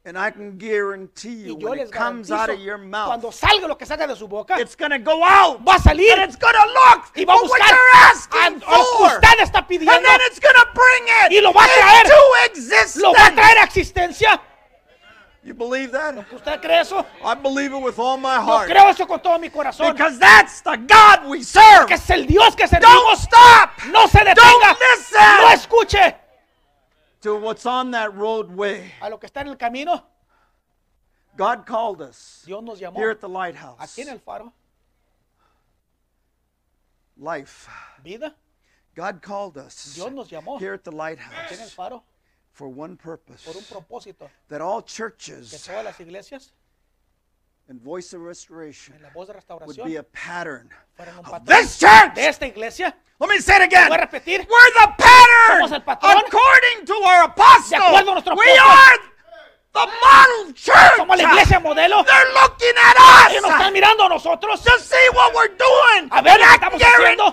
And 0.09 0.17
I 0.17 0.31
can 0.31 0.57
guarantee 0.57 1.35
you 1.45 1.55
Y 1.55 1.59
yo 1.61 1.69
when 1.69 1.79
les 1.81 1.89
it 1.91 1.93
comes 1.93 2.31
out 2.33 2.49
of 2.49 2.59
your 2.61 2.79
mouth, 2.79 3.09
cuando 3.09 3.29
salga 3.31 3.69
lo 3.69 3.75
que 3.77 3.85
salga 3.85 4.07
de 4.09 4.17
su 4.17 4.27
boca, 4.27 4.57
it's 4.59 4.75
going 4.75 4.91
to 4.91 4.99
go 4.99 5.23
out. 5.23 5.61
va 5.63 5.75
a 5.75 5.79
salir 5.81 6.13
And 6.17 6.23
it's 6.23 6.37
going 6.37 6.55
to 6.55 6.67
look 6.67 7.13
y 7.15 7.25
va 7.27 7.35
a 7.35 7.37
for 7.37 7.49
what 7.49 7.61
buscar 7.61 7.77
you're 7.77 7.95
asking 8.09 8.61
for. 8.61 9.05
usted 9.05 9.39
está 9.45 9.59
And 9.59 9.69
pidiendo. 9.69 10.03
then 10.03 10.21
it's 10.23 10.41
going 10.41 10.55
to 10.55 10.67
bring 10.73 11.05
it 11.27 11.33
Y 11.33 11.41
lo 11.43 11.53
va 11.53 11.61
a 11.63 11.69
traer. 11.69 12.07
into 12.07 12.21
existence. 12.47 13.03
Lo 13.03 13.13
va 13.13 13.27
a 13.27 13.33
traer 13.35 13.59
a 13.59 13.65
existencia. 13.65 14.41
You 15.45 15.53
believe 15.53 15.93
that? 15.93 16.15
¿Usted 16.33 16.61
cree 16.63 16.81
eso? 16.81 17.05
I 17.23 17.35
believe 17.35 17.73
it 17.75 17.83
with 17.83 17.99
all 17.99 18.17
my 18.17 18.37
Yo 18.37 18.43
heart. 18.47 18.71
creo 18.71 18.89
eso 18.89 19.07
con 19.07 19.21
todo 19.21 19.39
mi 19.39 19.51
corazón. 19.51 19.93
Because 19.93 20.19
that's 20.19 20.63
the 20.63 20.77
God 20.77 21.27
we 21.29 21.43
serve. 21.43 21.87
Que 21.87 21.95
es 21.97 22.09
el 22.11 22.25
Dios 22.27 22.57
que 22.57 22.67
Don't 22.67 22.83
servimos. 22.83 23.19
stop 23.21 23.71
No 23.93 24.07
se 24.09 24.21
detenga. 24.21 24.35
Don't 24.35 24.79
listen. 24.81 25.37
No 25.41 25.49
escuche 25.53 26.15
to 27.21 27.37
what's 27.37 27.66
on 27.66 27.91
that 27.93 28.14
roadway. 28.14 28.93
a 29.01 29.11
lo 29.11 29.19
que 29.19 29.29
está 29.29 29.41
en 29.41 29.49
el 29.49 29.57
camino. 29.57 30.03
God 31.37 31.66
called 31.66 32.03
us 32.03 32.43
Dios 32.47 32.62
nos 32.62 32.81
llamó 32.81 32.97
here 32.97 33.11
at 33.11 33.21
the 33.21 33.29
lighthouse. 33.29 33.79
aquí 33.79 34.03
en 34.03 34.09
el 34.09 34.19
faro. 34.19 34.53
Life. 37.16 37.69
Vida. 38.03 38.35
God 38.95 39.23
called 39.23 39.57
us 39.57 39.95
Dios 39.95 40.12
nos 40.12 40.29
llamó 40.29 40.59
here 40.59 40.75
at 40.75 40.85
the 40.85 40.91
aquí 40.91 40.95
en 40.95 40.99
el 40.99 40.99
lighthouse 40.99 41.73
faro 41.73 42.03
for 42.53 42.69
one 42.69 42.97
purpose 42.97 43.45
por 43.45 43.57
un 43.57 43.62
propósito. 43.62 44.29
that 44.49 44.61
all 44.61 44.83
churches. 44.83 45.51
Que 45.51 45.59
todas 45.59 45.85
las 45.85 46.01
iglesias 46.01 46.53
and 47.69 47.81
Voice 47.83 48.14
of 48.14 48.23
Restoration 48.23 48.95
en 48.97 49.03
la 49.03 49.11
voz 49.11 49.27
de 49.29 49.33
would 49.33 49.37
restauración 49.37 49.87
be 49.87 49.97
a 49.99 50.03
pattern 50.03 50.69
fueran 50.97 51.19
un 51.19 51.25
of 51.25 51.31
patrón 51.31 51.47
this 51.47 51.79
church. 51.79 52.14
de 52.14 52.27
esta 52.27 52.47
iglesia. 52.47 52.97
Let 53.21 53.29
me 53.29 53.39
say 53.41 53.57
it 53.57 53.62
again. 53.62 53.89
Voy 53.89 53.97
a 53.97 54.01
repetir. 54.07 54.47
We're 54.49 54.73
the 54.75 54.95
pattern 54.97 55.61
Somos 55.69 55.73
el 55.73 55.83
patrón. 55.85 56.23
according 56.27 56.87
to 56.87 56.95
our 57.05 57.25
apostle. 57.25 57.79
De 57.79 57.85
acuerdo 57.85 58.11
a 58.11 58.14
nuestro 58.14 58.35
we 58.37 58.47
apóstol. 58.57 58.71
are 58.71 58.99
the 59.75 59.87
model 60.01 60.53
church. 60.55 60.97
Somos 60.97 61.16
la 61.19 61.25
iglesia 61.25 61.61
modelo. 61.61 62.05
They're 62.07 62.33
looking 62.43 62.75
at 62.79 62.97
Ellos 63.31 63.43
nos 63.43 63.51
están 63.53 63.66
us 63.66 63.72
mirando 63.72 64.05
a 64.05 64.09
nosotros. 64.09 64.62
to 64.62 64.79
see 64.81 64.97
what 65.14 65.35
we're 65.35 65.55
doing. 65.57 66.09
A 66.11 66.22
ver 66.22 66.33
and 66.33 66.41
lo 66.41 66.47
que 66.47 66.53
I 66.53 66.55
estamos 66.55 66.83
haciendo. 66.83 67.33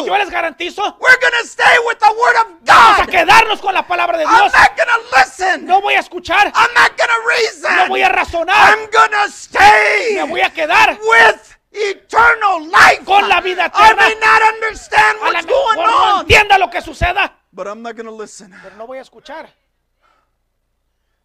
Y 0.00 0.06
yo 0.06 0.16
les 0.18 0.30
garantizo, 0.30 0.96
we're 1.00 1.18
to 1.42 1.46
stay 1.46 1.78
with 1.86 1.98
the 1.98 2.10
Word 2.10 2.36
of 2.36 2.46
vamos 2.62 2.98
a 3.00 3.04
God. 3.04 3.10
quedarnos 3.10 3.60
con 3.60 3.74
la 3.74 3.86
palabra 3.86 4.18
de 4.18 4.24
I'm 4.24 4.36
Dios. 4.36 4.52
not 4.52 4.76
going 4.76 4.88
to 4.88 5.16
listen. 5.16 5.66
No 5.66 5.80
voy 5.80 5.94
a 5.94 6.00
escuchar, 6.00 6.52
I'm 6.54 6.74
not 6.74 6.96
to 7.10 7.28
reason. 7.28 7.76
no 7.76 7.86
voy 7.88 8.02
a 8.02 8.08
razonar, 8.08 8.56
I'm 8.78 8.90
to 9.10 9.30
stay 9.30 10.14
me 10.16 10.22
voy 10.28 10.40
a 10.40 10.50
quedar 10.50 10.98
with 11.00 11.56
eternal 11.72 12.66
life. 12.68 13.04
con 13.04 13.28
la 13.28 13.40
vida 13.40 13.64
I 13.64 13.66
eterna. 13.66 14.02
may 14.08 14.14
not 14.20 14.42
understand 14.54 15.18
what's 15.20 15.46
going 15.46 15.76
mejor 15.76 15.86
no 15.86 16.14
on, 16.16 16.20
entienda 16.26 16.58
lo 16.58 16.68
que 16.70 16.80
suceda, 16.82 17.32
but 17.52 17.66
I'm 17.66 17.82
not 17.82 17.94
to 18.06 18.12
listen. 18.14 18.52
pero 18.62 18.76
no 18.76 18.86
voy 18.86 18.98
a 18.98 19.02
escuchar. 19.02 19.48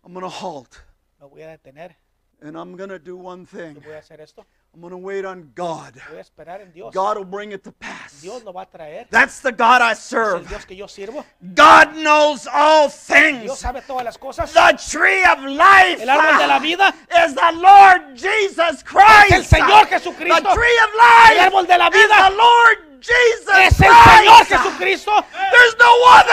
I'm 0.05 0.13
to 0.29 0.29
halt. 0.29 0.75
Me 1.19 1.27
voy 1.27 1.41
a 1.43 1.47
detener 1.57 1.95
And 2.43 2.57
I'm 2.57 2.75
going 2.75 2.89
to 2.89 2.99
do 2.99 3.15
one 3.15 3.45
thing. 3.45 3.75
voy 3.79 3.93
a 3.93 4.01
hacer 4.01 4.19
esto. 4.19 4.45
I'm 4.73 4.81
going 4.81 4.91
to 4.91 4.97
wait 4.97 5.23
on 5.23 5.51
God. 5.55 5.93
Voy 6.09 6.17
a 6.17 6.21
esperar 6.21 6.61
en 6.61 6.73
Dios. 6.73 6.93
God 6.93 7.17
will 7.17 7.23
bring 7.23 7.53
it 7.53 7.63
to 7.63 7.71
pass. 7.71 8.21
Dios 8.21 8.43
lo 8.43 8.51
va 8.51 8.63
a 8.63 8.65
traer. 8.65 9.07
That's 9.09 9.39
the 9.39 9.51
God 9.53 9.81
I 9.81 9.93
serve. 9.93 10.49
Dios 10.49 10.65
que 10.65 10.75
yo 10.75 10.87
sirvo. 10.87 11.23
God 11.55 11.95
knows 11.95 12.45
all 12.51 12.89
things. 12.89 13.57
sabe 13.57 13.81
todas 13.87 14.03
las 14.03 14.17
cosas. 14.17 14.51
The 14.51 14.77
tree 14.91 15.23
of 15.23 15.39
life 15.45 16.01
El 16.01 16.09
árbol 16.09 16.37
de 16.37 16.47
la 16.47 16.59
vida 16.59 16.93
is 17.25 17.33
the 17.33 17.51
Lord 17.55 18.17
Jesus 18.17 18.83
Christ. 18.83 19.31
El 19.31 19.43
Señor 19.43 19.87
Jesucristo. 19.87 20.43
The 20.43 20.53
tree 20.53 20.79
of 20.83 20.89
life 20.97 21.37
El 21.37 21.49
árbol 21.49 21.65
de 21.65 21.77
la 21.77 21.87
is 21.87 22.09
the 22.09 22.35
Lord 22.35 22.93
Jesus 23.03 23.57
es 23.59 23.81
el 23.81 23.91
Señor 23.91 24.77
Christ. 24.77 25.05
There's 25.51 25.75
no 25.77 25.93
No 25.93 26.05
other 26.07 26.32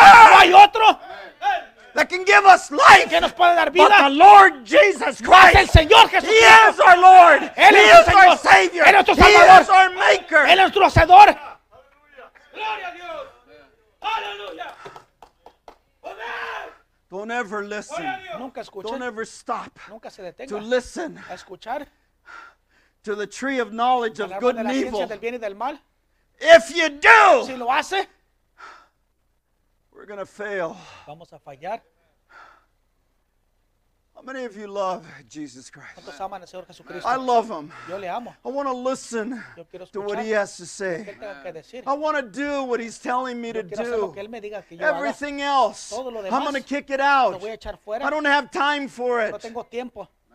life 2.99 3.09
que 3.11 3.21
nos 3.21 3.33
pueda 3.33 3.55
dar 3.55 3.71
but 3.73 3.89
the 3.89 4.09
vida. 4.09 4.09
Lord 4.11 4.65
Jesus 4.65 5.03
Es 5.03 5.21
el 5.21 5.27
Christ. 5.27 5.73
Señor 5.73 6.09
He 6.11 6.17
is 6.17 6.25
Jesucristo. 6.25 6.83
our 6.87 6.97
Lord. 6.99 7.43
Él 7.57 7.75
he 7.75 7.91
es 7.91 8.09
is 8.09 8.15
our. 8.15 8.39
Savior. 8.39 8.85
Él 8.87 8.95
es 8.95 9.07
nuestro 9.07 9.15
he 9.15 9.33
Salvador. 9.33 9.63
is 9.63 9.69
our 9.69 9.91
Maker. 9.95 10.47
Él 10.47 10.51
es 10.51 10.59
nuestro 10.59 10.85
hacedor. 10.85 11.39
Gloria 12.53 12.89
a 12.89 12.93
Dios. 12.95 13.27
Aleluya. 14.03 14.75
Don't 17.11 17.31
ever 17.33 17.65
listen. 17.65 18.05
Nunca 18.39 18.61
escuche, 18.61 18.85
Don't 18.89 19.03
ever 19.03 19.25
stop 19.27 19.77
nunca 19.89 20.11
se 20.11 20.23
to 20.23 20.33
detenga 20.33 20.61
listen 20.69 21.19
a 21.29 21.35
escuchar 21.35 21.87
to 23.03 23.17
the 23.17 23.27
tree 23.27 23.59
of 23.59 23.73
knowledge 23.73 24.21
of 24.21 24.31
good 24.39 24.57
and 24.57 24.71
evil. 24.71 25.05
del 25.07 25.19
bien 25.19 25.35
y 25.35 25.39
del 25.39 25.55
mal. 25.57 25.81
If 26.41 26.71
you 26.71 26.87
Si 26.87 27.53
do, 27.53 27.57
lo 27.57 27.69
hace, 27.71 28.07
We're 29.93 30.07
going 30.07 30.21
to 30.21 30.27
fail. 30.27 30.77
vamos 31.07 31.33
a 31.33 31.39
fallar. 31.41 31.81
How 34.21 34.27
many 34.35 34.45
of 34.45 34.55
you 34.55 34.67
love 34.67 35.07
Jesus 35.31 35.71
Christ? 35.71 35.97
¿Cuántos 35.97 36.21
aman 36.21 36.43
al 36.43 36.47
Señor 36.47 36.67
Jesucristo? 36.67 37.07
I 37.07 37.17
love 37.17 37.49
him. 37.49 37.73
Yo 37.89 37.97
le 37.97 38.07
amo. 38.07 38.35
I 38.45 38.49
want 38.51 38.69
to 38.69 38.75
listen 38.75 39.43
to 39.93 40.01
what 40.03 40.23
he 40.23 40.31
has 40.33 40.59
to 40.59 40.67
say. 40.67 41.07
Él 41.09 41.19
tenga 41.19 41.43
que 41.43 41.53
decir. 41.55 41.83
I 41.87 41.95
want 41.95 42.19
to 42.19 42.23
do 42.23 42.65
what 42.65 42.81
he's 42.81 42.99
telling 42.99 43.41
me 43.41 43.51
to 43.55 43.63
do. 43.63 44.13
que 44.13 44.23
Él 44.23 44.29
me 44.29 44.43
diga 44.43 44.63
que 44.69 44.77
yo 44.77 44.85
haga. 44.85 44.99
Everything 44.99 45.41
else, 45.41 45.91
I'm 45.97 46.43
going 46.43 46.53
to 46.53 46.61
kick 46.61 46.91
it 46.91 47.01
out. 47.01 47.41
voy 47.41 47.49
a 47.49 47.57
echar 47.57 47.79
I 48.03 48.11
don't 48.11 48.27
have 48.27 48.51
time 48.51 48.89
for 48.89 49.23
it. 49.23 49.35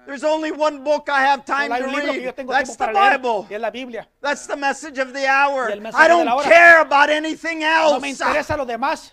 There's 0.07 0.23
only 0.23 0.51
one 0.51 0.83
book 0.83 1.07
I 1.07 1.21
have 1.21 1.45
time 1.45 1.69
to 1.69 1.75
un 1.75 1.93
libro 1.93 2.11
que 2.11 2.21
yo 2.21 2.33
read. 2.35 2.47
That's 2.47 2.75
the 2.75 2.85
leer. 2.87 2.93
Bible. 2.93 3.45
Y 3.47 3.55
es 3.55 3.61
la 3.61 3.69
Biblia. 3.69 4.07
That's 4.19 4.47
the 4.47 4.57
message 4.57 4.97
of 4.97 5.13
the 5.13 5.27
hour. 5.27 5.69
Y 5.69 5.73
el 5.73 5.81
mensaje 5.81 6.03
I 6.03 6.07
don't 6.07 6.41
care 6.41 6.81
about 6.81 7.11
anything 7.11 7.61
else 7.63 8.01
lo 8.57 8.65
demás. 8.65 9.11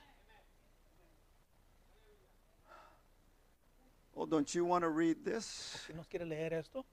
Oh, 4.16 4.26
don't 4.26 4.54
you 4.54 4.64
want 4.64 4.82
to 4.82 4.90
read 4.90 5.24
this? 5.24 5.44
Si 5.86 5.92
no 5.94 6.02
quiere 6.10 6.26
leer 6.26 6.52
esto, 6.54 6.84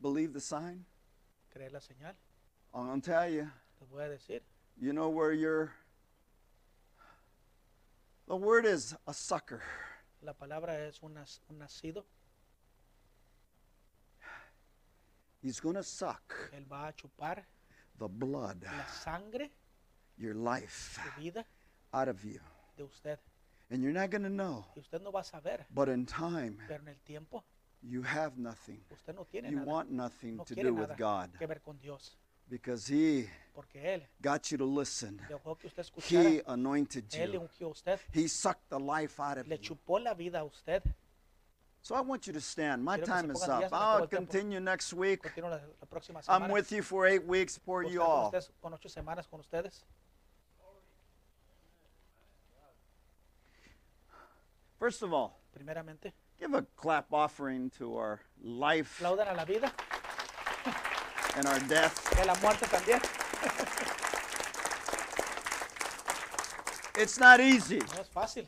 Believe 0.00 0.32
the 0.32 0.40
sign? 0.40 0.84
cree 1.52 1.68
la 1.72 1.78
señal. 1.80 2.14
I'm 2.74 2.86
going 2.86 3.00
to 3.00 3.10
tell 3.10 3.28
you. 3.28 3.50
Les 3.80 3.88
voy 3.90 4.04
a 4.04 4.08
decir. 4.10 4.40
You 4.78 4.92
know 4.92 5.08
where 5.08 5.32
you're. 5.32 5.72
The 8.28 8.36
word 8.36 8.66
is 8.66 8.94
a 9.06 9.14
sucker. 9.14 9.62
La 10.22 10.32
palabra 10.34 10.86
es 10.86 10.98
un, 11.02 11.14
nas- 11.14 11.40
un 11.50 11.58
nacido. 11.58 12.04
He's 15.42 15.60
going 15.60 15.76
to 15.76 15.82
suck 15.82 16.34
Él 16.52 16.66
va 16.68 16.88
a 16.88 16.92
chupar 16.92 17.38
the 17.98 18.08
blood, 18.08 18.64
la 18.64 18.84
sangre 18.86 19.48
your 20.18 20.34
life, 20.34 20.98
de 21.16 21.22
vida 21.22 21.44
out 21.94 22.08
of 22.08 22.24
you. 22.24 22.40
de 22.76 22.84
usted. 22.84 23.18
And 23.70 23.82
you're 23.82 23.92
not 23.92 24.10
going 24.10 24.22
to 24.22 24.28
know. 24.30 24.64
Y 24.76 24.80
usted 24.80 25.02
no 25.02 25.10
va 25.10 25.20
a 25.20 25.24
saber. 25.24 25.66
But 25.74 25.88
in 25.88 26.06
time, 26.06 26.58
Pero 26.68 26.80
en 26.82 26.88
el 26.88 26.96
tiempo, 27.04 27.42
you 27.82 28.02
have 28.02 28.38
nothing. 28.38 28.80
usted 28.92 29.14
no 29.14 29.24
tiene 29.24 29.50
You 29.50 29.56
nada 29.56 29.66
want 29.66 29.90
nothing 29.90 30.36
no 30.36 30.44
to 30.44 30.54
do 30.54 30.72
with 30.74 30.96
God 30.96 31.30
que 31.38 31.46
ver 31.46 31.60
con 31.64 31.76
Dios. 31.78 32.16
because 32.48 32.86
He 32.86 33.28
Él 33.74 34.02
got 34.22 34.50
you 34.52 34.58
to 34.58 34.64
listen. 34.64 35.20
que 35.26 35.36
usted. 35.96 36.04
He 36.08 36.42
anointed 36.46 37.08
Él 37.10 37.32
you. 37.32 37.74
He 38.12 38.28
sucked 38.28 38.68
the 38.68 38.78
life 38.78 39.18
out 39.18 39.38
of 39.38 39.48
Le 39.48 39.56
you. 39.56 39.78
la 39.98 40.14
vida 40.14 40.40
a 40.40 40.44
usted. 40.44 40.82
So 41.82 41.94
I 41.94 42.00
want 42.00 42.26
you 42.26 42.32
to 42.32 42.40
stand. 42.40 42.84
My 42.84 42.98
time 42.98 43.30
is 43.30 43.42
up. 43.42 43.48
pie, 43.48 43.54
se 43.54 43.60
me 43.60 43.66
acabó 43.66 44.00
I'll 44.00 44.06
continue 44.08 44.60
next 44.60 44.92
week. 44.92 45.22
Continúo 45.22 45.50
la, 45.50 45.56
la 45.56 45.86
próxima 45.88 46.20
I'm 46.28 46.50
with 46.50 46.72
you 46.72 46.82
for 46.82 47.06
eight 47.06 47.24
weeks 47.24 47.58
for 47.58 47.84
you 47.84 48.02
all. 48.02 48.26
ustedes 48.26 48.50
con 48.60 48.72
ocho 48.74 48.88
semanas 48.88 49.28
con 49.28 49.40
ustedes. 49.40 49.84
First 54.78 55.02
of 55.02 55.12
all, 55.12 55.40
Primeramente, 55.56 56.12
give 56.38 56.52
a 56.54 56.62
clap 56.76 57.12
offering 57.12 57.70
to 57.78 57.96
our 57.96 58.20
life 58.42 58.98
aplaudan 59.00 59.28
a 59.32 59.34
la 59.34 59.44
vida 59.44 59.72
and 61.36 61.46
our 61.46 61.58
death. 61.60 61.94
y 62.16 62.22
a 62.22 62.26
la 62.26 62.34
muerte 62.40 62.66
también. 62.66 63.00
It's 66.98 67.18
not 67.18 67.40
easy. 67.40 67.78
No 67.94 68.00
es 68.00 68.08
fácil, 68.08 68.46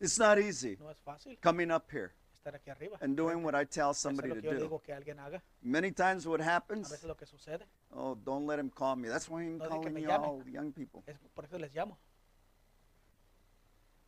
It's 0.00 0.18
not 0.18 0.38
easy 0.38 0.76
no 0.78 0.90
es 0.90 0.98
fácil 1.00 1.38
coming 1.40 1.70
up 1.70 1.90
here 1.90 2.12
estar 2.44 2.54
aquí 2.54 2.70
arriba. 2.70 2.98
and 3.00 3.16
doing 3.16 3.42
what 3.42 3.54
I 3.54 3.64
tell 3.64 3.94
somebody 3.94 4.28
lo 4.28 4.34
to 4.36 4.40
que 4.42 4.50
yo 4.50 4.58
do. 4.58 4.64
digo 4.66 4.82
que 4.82 4.92
alguien 4.92 5.18
haga. 5.18 5.42
Many 5.62 5.90
times 5.90 6.26
what 6.28 6.40
A 6.40 6.44
happens, 6.44 6.90
veces 6.90 7.04
lo 7.04 7.14
que 7.16 7.26
sucede 7.26 7.62
oh, 7.92 8.14
don't 8.14 8.46
let 8.46 8.58
him 8.58 8.70
call 8.70 8.94
me. 8.96 9.08
That's 9.08 9.28
why 9.28 9.42
I'm 9.42 9.58
No, 9.58 9.64
que 9.64 9.70
calling 9.70 9.94
me 9.94 10.02
you 10.02 10.08
llame. 10.08 10.24
all 10.26 10.42
young 10.46 10.70
people. 10.72 11.02
es 11.06 11.16
por 11.34 11.44
eso 11.44 11.58
les 11.58 11.72
llamo. 11.74 11.96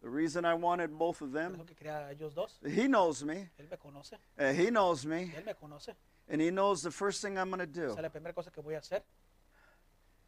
The 0.01 0.09
reason 0.09 0.44
I 0.44 0.55
wanted 0.55 0.96
both 0.96 1.20
of 1.22 1.32
them, 1.32 1.55
eso 1.57 1.64
que 1.64 1.74
quería 1.74 2.07
a 2.07 2.12
ellos 2.12 2.32
dos. 2.34 2.59
he 2.64 2.86
knows 2.86 3.24
me. 3.24 3.51
Él 3.59 3.68
me 3.68 3.76
conoce, 3.76 4.14
Uh, 4.38 4.53
he 4.53 4.70
knows 4.70 5.05
me. 5.05 5.32
él 5.36 5.44
me 5.44 5.55
conoce. 5.55 5.94
And 6.28 6.40
he 6.40 6.51
knows 6.51 6.82
the 6.82 6.90
first 6.90 7.20
thing 7.22 7.36
I'm 7.38 7.49
going 7.51 7.59
to 7.61 7.66
do 7.66 7.86
Esa 7.90 7.96
es 7.99 8.03
la 8.03 8.09
primera 8.11 8.32
cosa 8.34 8.51
que 8.51 8.62
voy 8.62 8.74
a 8.74 8.78
hacer. 8.78 9.03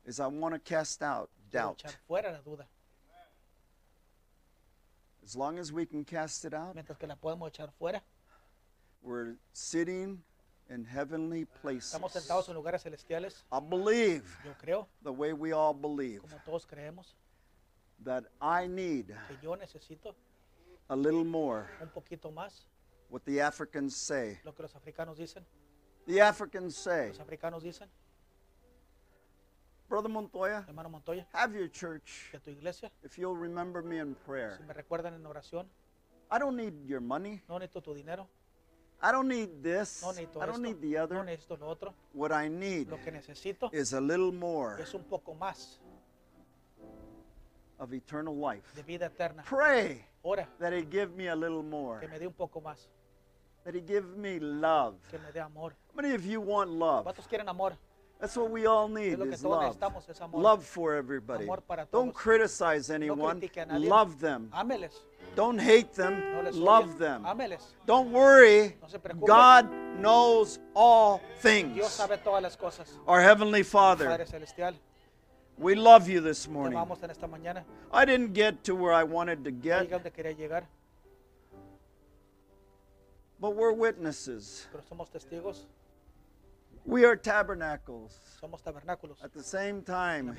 is 0.04 0.18
I 0.18 0.26
want 0.26 0.54
to 0.54 0.58
cast 0.60 1.02
out 1.02 1.30
doubt. 1.52 1.78
echar 1.84 1.94
fuera 2.08 2.32
la 2.32 2.40
duda. 2.40 2.66
As 5.22 5.36
long 5.36 5.58
as 5.58 5.72
we 5.72 5.86
can 5.86 6.04
cast 6.04 6.44
it 6.44 6.54
out, 6.54 6.74
Mientras 6.74 6.98
que 6.98 7.06
la 7.06 7.14
podemos 7.14 7.48
echar 7.52 7.70
fuera, 7.78 8.02
we're 9.02 9.36
sitting 9.52 10.22
in 10.68 10.84
heavenly 10.84 11.44
places. 11.44 11.92
estamos 11.94 12.12
sentados 12.12 12.48
en 12.48 12.54
lugares 12.54 12.82
celestiales. 12.82 13.44
I 13.52 13.60
believe 13.60 14.24
the 15.02 15.12
way 15.12 15.32
we 15.32 15.52
all 15.52 15.74
believe 15.74 16.22
como 16.22 16.38
todos 16.44 16.66
creemos, 16.66 17.14
that 18.04 18.24
I 18.40 18.66
need 18.66 19.08
que 19.28 19.36
yo 19.42 19.56
necesito 19.56 20.14
a 20.88 20.96
little 20.96 21.24
more. 21.24 21.68
un 21.80 21.88
poquito 21.88 22.32
más. 22.32 22.66
What 23.08 23.24
the 23.24 23.40
Africans 23.40 23.96
say. 23.96 24.38
Lo 24.44 24.52
que 24.52 24.62
los 24.62 24.74
africanos 24.74 25.16
dicen. 25.18 25.44
The 26.06 26.20
Africans 26.20 26.76
say, 26.76 27.08
Los 27.08 27.18
africanos 27.18 27.62
dicen, 27.62 27.88
Brother 29.88 30.08
Montoya, 30.08 30.64
hermano 30.68 30.88
Montoya, 30.88 31.26
have 31.32 31.54
your 31.54 31.68
church 31.68 32.28
que 32.30 32.38
tu 32.38 32.50
iglesia, 32.50 32.90
if 33.02 33.18
you'll 33.18 33.36
remember 33.36 33.82
me 33.82 33.98
in 33.98 34.14
prayer. 34.14 34.56
si 34.56 34.64
me 34.64 34.72
recuerdan 34.72 35.14
en 35.14 35.24
oración, 35.26 35.66
I 36.30 36.38
don't 36.38 36.56
need 36.56 36.86
your 36.86 37.00
money. 37.00 37.42
no 37.48 37.58
necesito 37.58 37.82
tu 37.82 37.94
dinero, 37.94 38.28
I 39.02 39.10
don't 39.12 39.28
need 39.28 39.62
this. 39.62 40.00
no 40.02 40.12
necesito 40.12 40.40
I 40.40 40.46
don't 40.46 40.56
esto, 40.56 40.62
need 40.62 40.80
the 40.80 40.92
no 40.96 41.02
other. 41.02 41.66
otro. 41.66 41.94
What 42.12 42.32
I 42.32 42.48
need 42.48 42.88
Lo 42.88 42.98
que 42.98 43.10
necesito 43.10 43.68
is 43.72 43.92
a 43.92 44.00
little 44.00 44.32
more 44.32 44.76
of 47.80 47.92
eternal 47.92 48.36
life. 48.36 48.62
de 48.76 48.82
vida 48.82 49.06
eterna. 49.06 49.42
Pray 49.44 50.04
Ora, 50.22 50.46
that 50.60 50.72
He 50.72 50.82
give 50.82 51.16
me 51.16 51.28
a 51.28 51.34
little 51.34 51.62
more, 51.62 51.98
que 52.00 52.08
me 52.08 52.18
dé 52.18 52.26
un 52.26 52.32
poco 52.34 52.60
más, 52.60 52.88
that 53.64 53.74
He 53.74 53.80
give 53.80 54.16
me 54.16 54.38
love. 54.38 54.94
que 55.10 55.18
me 55.18 55.32
dé 55.32 55.40
amor. 55.40 55.72
How 55.88 56.02
many 56.02 56.14
of 56.14 56.24
you 56.24 56.40
want 56.40 56.70
love? 56.70 57.04
¿Cuántos 57.04 57.26
quieren 57.26 57.48
amor? 57.48 57.72
That's 58.20 58.36
what 58.36 58.50
we 58.50 58.66
all 58.66 58.86
need 58.86 59.18
lo 59.18 59.24
que 59.24 59.32
is 59.32 59.42
love. 59.42 59.76
es 60.10 60.20
amor. 60.20 60.42
Love 60.42 60.62
for 60.62 60.94
everybody. 60.94 61.44
Amor 61.44 61.62
para 61.62 61.86
Don't 61.90 62.12
criticize 62.12 62.90
anyone. 62.90 63.40
nadie. 63.40 63.88
Love 63.88 64.20
them. 64.20 64.50
Ámeles, 64.52 64.92
Don't 65.34 65.58
hate 65.58 65.94
them. 65.94 66.20
no 66.34 66.50
Love 66.50 66.98
them. 66.98 67.24
ámeles. 67.24 67.62
Don't 67.86 68.12
worry. 68.12 68.76
No 68.82 68.88
se. 68.88 68.98
God 69.26 69.70
knows 69.98 70.58
all 70.74 71.18
Dios 71.18 71.40
things. 71.40 71.86
sabe 71.88 72.18
todas 72.18 72.42
las 72.42 72.56
cosas. 72.58 72.98
Our 73.06 73.22
Heavenly 73.22 73.62
Father, 73.62 74.06
Padre 74.08 74.26
Celestial, 74.26 74.74
we 75.60 75.74
love 75.74 76.08
you 76.08 76.20
this 76.20 76.48
morning. 76.48 76.78
amamos 76.78 77.02
en 77.02 77.10
esta 77.10 77.26
mañana. 77.28 77.62
I 77.92 78.04
didn't 78.04 78.32
get 78.32 78.64
to 78.64 78.74
where 78.74 78.92
I 78.92 79.04
wanted 79.04 79.44
to 79.44 79.50
get, 79.50 79.88
llegué 79.88 79.90
donde 79.90 80.10
quería 80.10 80.36
llegar, 80.36 80.62
but 83.40 83.54
we're 83.54 83.72
witnesses. 83.72 84.66
pero 84.72 84.82
somos 84.82 85.10
testigos, 85.10 85.66
We 86.86 87.04
are 87.04 87.14
tabernacles. 87.14 88.18
somos 88.42 88.62
tabernáculos. 88.62 89.22
At 89.22 89.32
the 89.34 89.42
same 89.42 89.82
time, 89.82 90.34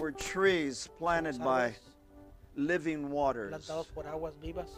we're 0.00 0.10
trees 0.10 0.88
planted 0.98 1.38
by 1.38 1.74
living 2.56 3.10
waters. 3.10 3.52
plantados 3.54 3.86
por 3.94 4.04
aguas 4.04 4.34
vivas. 4.42 4.68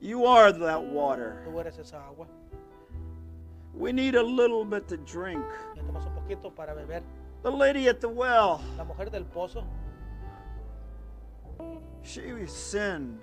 You 0.00 0.24
are 0.26 0.52
that 0.52 0.82
water. 0.84 1.42
Tú 1.46 1.58
eres 1.58 1.78
esa 1.78 1.96
agua. 1.96 2.26
We 3.74 3.92
need 3.92 4.14
a 4.14 4.22
little 4.22 4.64
bit 4.64 4.86
to 4.88 4.96
drink. 4.98 5.44
Necesitamos 7.46 7.52
un 7.52 7.52
poquito 7.52 7.52
para 7.52 7.52
beber. 7.52 7.52
The 7.52 7.56
lady 7.56 7.88
at 7.88 8.00
the 8.00 8.08
well, 8.08 8.60
La 8.76 8.84
mujer 8.84 9.10
del 9.10 9.24
pozo, 9.24 9.64
she 12.02 12.46
sinned, 12.46 13.22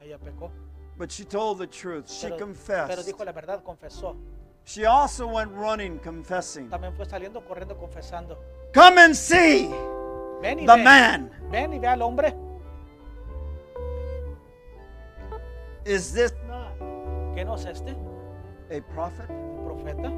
ella 0.00 0.18
pecó. 0.18 0.50
but 0.98 1.10
she 1.10 1.24
told 1.24 1.58
the 1.58 1.66
truth. 1.66 2.08
She 2.10 2.28
Pero, 2.28 2.46
pero 2.88 3.02
dijo 3.02 3.24
la 3.24 3.32
verdad, 3.32 3.62
confesó. 3.62 4.16
She 4.64 4.84
also 4.84 5.26
went 5.28 5.52
running, 5.52 5.98
confessing. 6.00 6.68
También 6.68 6.94
fue 6.96 7.06
saliendo 7.06 7.44
corriendo 7.46 7.76
confesando. 7.76 8.36
Come 8.74 8.98
and 8.98 9.14
see 9.14 9.68
Ven 10.42 10.58
y 10.58 10.66
the 10.66 10.76
ve. 10.76 10.82
man. 10.84 11.30
Ven 11.50 11.72
y 11.72 11.78
ve 11.78 11.86
al 11.86 12.02
hombre. 12.02 12.34
Is 15.84 16.12
this 16.12 16.32
not 16.48 16.76
¿Qué 17.36 17.44
no 17.44 17.54
es 17.54 17.64
este? 17.64 17.94
a 18.70 18.80
prophet? 18.92 19.30
¿Un 19.30 19.64
profeta? 19.64 20.10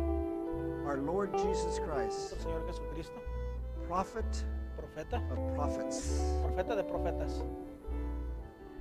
Our 0.89 0.97
Lord 0.97 1.36
Jesus 1.36 1.78
Christ, 1.81 2.35
Señor 2.40 2.66
Jesucristo. 2.66 3.20
prophet 3.86 4.24
Profeta. 4.74 5.20
of 5.31 5.55
prophets. 5.55 6.23
Profeta 6.43 6.77
de 6.77 6.82
profetas. 6.82 7.43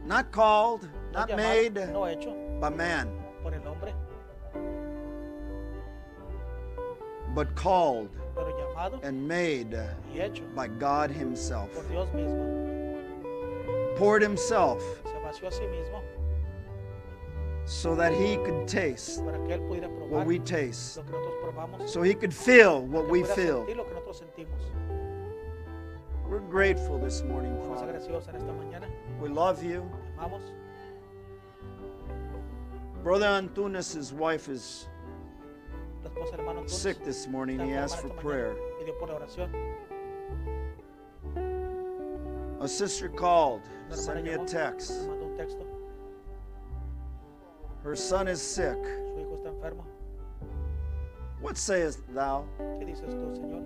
Not 0.06 0.32
called, 0.32 0.88
not 1.12 1.28
llamado, 1.28 1.36
made 1.38 1.76
no 1.92 2.06
hecho 2.06 2.34
by 2.62 2.70
man, 2.70 3.10
por 3.44 3.54
el 3.54 3.60
hombre, 3.68 3.94
but 7.36 7.54
called 7.56 8.10
pero 8.34 8.54
llamado 8.58 9.02
and 9.04 9.28
made 9.28 9.74
y 10.14 10.20
hecho 10.22 10.44
by 10.56 10.70
God 10.70 11.12
Himself. 11.12 11.74
por 11.74 11.84
Dios 11.90 12.08
mismo. 12.16 13.98
Poured 13.98 14.22
Himself 14.24 14.82
Se 15.04 15.20
vació 15.26 15.48
a 15.50 15.52
sí 15.52 15.68
mismo 15.68 16.02
so 17.68 17.96
that 17.96 18.14
He 18.14 18.38
could 18.38 18.66
taste 18.68 19.24
para 19.26 19.38
que 19.40 19.54
Él 19.56 19.60
pudiera 19.68 19.90
what 20.10 20.26
we 20.26 20.40
taste, 20.40 20.98
lo 20.98 21.04
que 21.04 21.12
nosotros 21.12 21.36
probamos. 21.44 21.90
so 21.90 22.02
He 22.02 22.14
could 22.14 22.34
feel 22.34 22.82
what 22.84 23.10
we 23.10 23.24
feel. 23.24 23.66
sentir 23.66 23.76
lo 23.76 23.84
que 23.84 23.94
nosotros 23.94 24.22
sentimos. 24.22 24.62
We're 26.30 26.40
grateful 26.40 26.98
this 26.98 27.24
morning, 27.24 27.58
Father. 27.68 27.88
agradecidos 27.94 28.28
en 28.30 28.36
esta 28.36 28.52
mañana. 28.54 28.88
We 29.20 29.28
love 29.30 29.62
you. 29.64 29.84
Brother 33.04 33.28
Antunes' 33.28 34.12
wife 34.14 34.50
is 34.50 34.88
La 36.04 36.10
esposa 36.10 36.32
del 36.32 36.40
hermano 36.40 36.62
Antunes 36.62 36.70
sick 36.70 37.04
this 37.04 37.28
morning. 37.28 37.60
He 37.60 37.74
asked 37.74 38.00
for 38.00 38.10
prayer. 38.10 38.56
mañana. 38.56 38.80
Pidió 38.80 39.00
por 39.00 39.08
la 39.10 39.16
oración. 39.16 39.52
A 42.62 42.68
sister 42.68 43.10
called, 43.10 43.62
sent 43.92 44.24
me 44.24 44.32
a 44.32 44.46
text. 44.46 44.94
Her 47.88 47.96
son 47.96 48.28
is 48.28 48.42
sick. 48.42 48.76
Su 48.84 49.18
hijo 49.18 49.38
está 49.38 49.48
enfermo. 49.48 49.86
What 51.40 51.56
sayest 51.56 52.00
thou? 52.14 52.44
¿Qué 52.60 52.86
dices 52.86 53.16
tú, 53.16 53.34
Señor? 53.34 53.64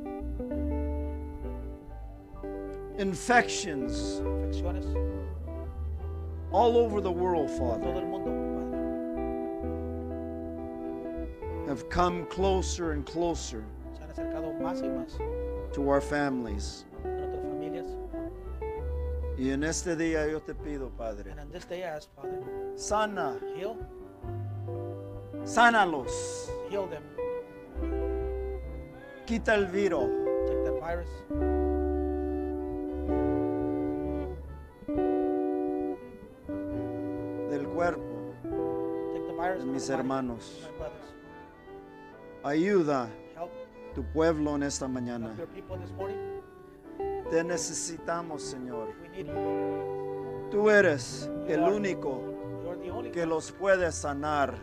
Infections 2.99 4.21
Infecciones 4.21 4.85
all 6.51 6.77
over 6.77 7.01
the 7.01 7.09
world, 7.11 7.49
Father, 7.49 7.83
todo 7.83 7.97
el 7.97 8.05
mundo, 8.05 8.29
Padre. 11.55 11.67
have 11.67 11.89
come 11.89 12.27
closer 12.27 12.91
and 12.91 13.07
closer 13.07 13.63
Se 13.95 14.03
han 14.03 14.11
acercado 14.11 14.53
más 14.61 14.83
y 14.83 14.87
más 14.89 15.17
to 15.73 15.89
our 15.89 15.99
families. 15.99 16.85
a 17.03 17.07
nuestras 17.07 17.41
familias. 17.41 17.87
Y 19.39 19.49
en 19.49 19.63
este 19.63 19.95
día 19.95 20.29
yo 20.29 20.39
te 20.41 20.53
pido, 20.53 20.91
Padre, 20.95 21.31
And 21.31 21.39
on 21.39 21.49
this 21.51 21.65
day, 21.65 21.83
I 21.83 21.95
ask, 21.95 22.07
Father, 22.15 22.39
sana, 22.75 23.39
heal, 23.55 23.77
sánalos, 25.43 26.51
heal 26.69 26.87
them. 26.89 27.03
quita 29.25 29.55
el 29.55 29.67
virus, 29.67 30.09
Take 30.47 30.71
virus. 30.71 31.09
del 37.49 37.67
cuerpo 37.67 38.33
Take 39.13 39.25
the 39.27 39.33
virus 39.33 39.57
de 39.57 39.61
from 39.61 39.71
mis 39.73 39.89
hermanos. 39.89 40.69
Ayuda 42.43 43.09
Help, 43.35 43.51
tu 43.93 44.03
pueblo 44.13 44.55
en 44.55 44.63
esta 44.63 44.87
mañana. 44.87 45.35
Te 47.29 47.43
necesitamos, 47.43 48.41
Señor. 48.41 48.89
You. 49.15 50.49
Tú 50.51 50.69
eres 50.69 51.29
el 51.47 51.61
único 51.61 52.21
You're 52.63 52.77
the 52.77 52.91
only 52.91 53.11
que 53.11 53.25
los 53.25 53.51
puede 53.53 53.91
sanar. 53.91 54.55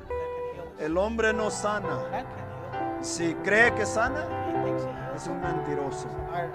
El 0.78 0.96
hombre 0.96 1.32
no 1.32 1.50
sana. 1.50 1.88
Man 1.88 2.10
can 2.10 2.24
heal. 2.24 3.04
Si 3.04 3.34
cree 3.44 3.72
que 3.74 3.84
sana, 3.86 4.24
He 4.24 4.52
thinks 4.64 4.84
he 4.84 4.88
heals. 4.88 5.16
es 5.22 5.26
un 5.28 5.40
mentiroso. 5.40 6.08
Iron. 6.34 6.52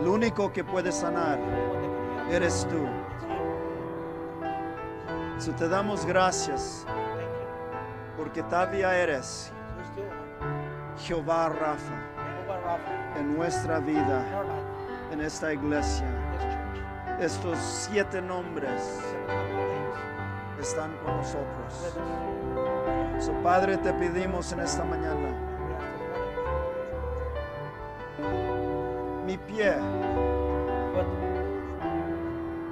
El 0.00 0.08
único 0.08 0.52
que 0.52 0.64
puede 0.64 0.92
sanar 0.92 1.38
The 1.38 1.42
one 1.42 1.50
that 1.50 1.56
can 2.18 2.28
heal. 2.28 2.34
eres 2.36 2.66
tú. 2.68 2.86
It's 2.86 3.24
you. 5.38 5.40
So 5.40 5.52
te 5.52 5.68
damos 5.68 6.04
gracias 6.06 6.84
Thank 6.86 6.96
you. 6.98 8.16
porque 8.16 8.42
todavía 8.42 8.94
eres 8.96 9.50
You 9.78 9.84
still 9.92 10.04
are. 10.10 10.98
Jehová 10.98 11.48
Rafa 11.48 11.94
Jehovah 12.36 12.60
Rapha 12.60 13.18
en 13.18 13.36
nuestra 13.36 13.78
in 13.78 13.86
vida, 13.86 14.24
our 14.34 14.44
life, 14.44 15.12
en 15.12 15.20
esta 15.20 15.52
iglesia. 15.52 16.06
in 16.06 16.32
this 16.32 16.42
church. 16.42 17.20
Estos 17.20 17.58
siete 17.58 18.20
nombres 18.20 18.82
Seven 18.82 19.28
hundred 19.28 19.68
days 19.68 19.94
están 20.64 20.96
con 21.04 21.16
nosotros. 21.18 21.94
So 23.18 23.32
Padre, 23.42 23.76
te 23.78 23.92
pedimos 23.92 24.50
en 24.52 24.60
esta 24.60 24.82
mañana, 24.84 25.28
mi 29.26 29.36
pie, 29.38 29.74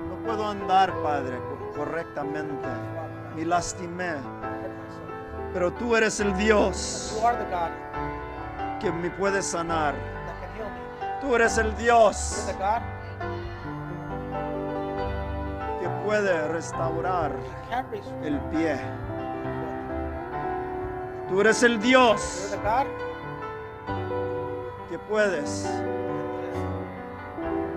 no 0.09 0.17
puedo 0.25 0.47
andar, 0.49 0.93
Padre, 1.03 1.37
co- 1.39 1.79
correctamente. 1.79 2.69
Me 3.37 3.45
lastimé, 3.47 4.15
pero 5.55 5.73
tú 5.73 5.97
eres 5.97 6.21
el 6.21 6.35
Dios 6.37 7.15
que 8.81 8.91
me 8.93 9.11
puede 9.11 9.43
sanar. 9.43 9.95
Tú 11.21 11.35
eres 11.37 11.57
el 11.59 11.75
Dios 11.77 12.47
puede 16.13 16.49
restaurar 16.49 17.33
that 17.33 17.69
can 17.71 17.91
restore 17.91 18.27
el 18.27 18.39
pie. 18.51 18.75
the 18.75 18.79
foot. 18.79 18.87
Tú 21.29 21.41
eres 21.41 21.63
el 21.63 21.73
You're 21.73 21.83
Dios 21.89 22.49
the 22.51 22.57
God 22.59 22.87
que 24.91 24.99
puedes 24.99 25.63
that 25.65 25.83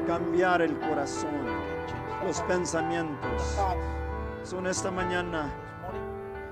cambiar 0.08 0.62
el 0.62 0.78
corazón, 0.80 1.32
can 1.32 1.88
change 1.88 2.20
the 2.20 2.26
los 2.28 2.38
heart, 2.40 2.50
pensamientos. 2.50 3.42
the 3.42 3.56
thoughts. 3.56 3.86
Son 4.44 4.68
esta 4.68 4.92
mañana 4.92 5.46
This 5.46 5.54
morning, 5.82 6.02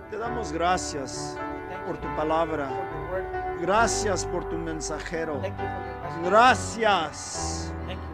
te 0.09 0.17
damos 0.17 0.51
gracias 0.53 1.37
thank 1.69 1.85
por 1.85 1.95
you 1.95 2.01
tu 2.01 2.07
for 2.07 2.15
palabra. 2.15 2.69
your 2.69 3.11
word. 3.11 3.25
Gracias 3.61 4.25
por 4.25 4.45
tu 4.45 4.57
mensajero. 4.57 5.39
Thank 5.41 5.57
you 5.57 5.57
for 5.57 5.65
your 5.65 5.73
message. 6.01 6.23
Gracias 6.29 7.73
Thank 7.87 7.99
you, 7.99 8.07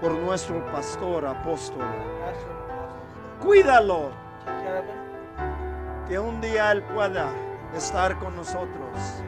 por 0.00 0.12
nuestro 0.12 0.62
pastor 0.72 1.24
apóstol. 1.26 1.82
Pastor 3.46 3.74
Apostle. 3.74 4.02
Cuídalo, 4.02 4.10
Take 4.44 4.62
care 4.64 4.78
of 4.78 4.84
him. 4.86 6.06
que 6.08 6.18
un 6.18 6.40
día 6.40 6.72
él 6.72 6.82
pueda 6.82 7.30
estar 7.74 8.18
con 8.18 8.34
nosotros. 8.36 8.68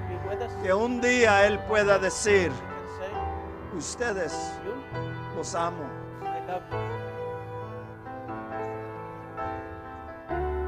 He'll 0.08 0.18
be 0.20 0.28
with 0.28 0.42
us. 0.42 0.52
Que 0.62 0.72
un 0.72 1.00
día 1.00 1.46
él 1.46 1.58
pueda 1.68 1.98
decir, 1.98 2.50
He 2.50 2.54
can 2.54 2.86
say, 2.98 3.76
ustedes 3.76 4.52
You, 4.64 4.74
los 5.36 5.54
amo. 5.54 5.84
I 6.22 6.40
love 6.46 6.62
you. 6.70 6.78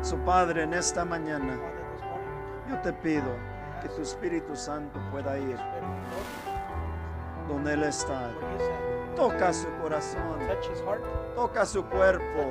Su 0.03 0.17
Padre, 0.25 0.63
en 0.65 0.75
esta 0.75 1.05
mañana 1.05 1.53
Father, 1.59 1.85
this 1.93 2.03
morning, 2.03 2.71
yo 2.71 2.79
te 2.81 2.93
pido 2.93 3.37
que 3.83 3.89
tu 3.91 4.03
Espíritu 4.03 4.57
Santo 4.57 4.99
pueda 5.11 5.37
ir 5.39 5.57
Spirit 5.57 5.85
of 5.85 7.49
donde 7.49 7.73
Él 7.75 7.83
está. 7.85 8.29
the 8.29 8.35
Lord, 8.35 8.43
where 8.43 8.51
he 8.51 8.57
is 8.57 8.63
at, 8.63 9.17
Toca 9.17 9.53
su 9.53 9.69
corazón, 9.83 10.39
touch 10.47 10.69
his 10.71 10.81
heart, 10.83 11.03
toca 11.35 11.67
su 11.67 11.85
cuerpo. 11.85 12.49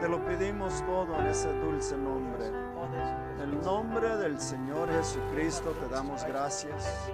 Te 0.00 0.08
lo 0.08 0.24
pedimos 0.24 0.82
todo 0.86 1.14
en 1.20 1.26
ese 1.26 1.52
dulce 1.60 1.94
nombre. 1.94 2.46
This, 2.46 3.34
En 3.34 3.40
el 3.40 3.60
nombre 3.60 4.16
del 4.16 4.40
Señor 4.40 4.90
Jesucristo 4.90 5.72
te 5.72 5.88
damos 5.88 6.24
gracias. 6.24 7.10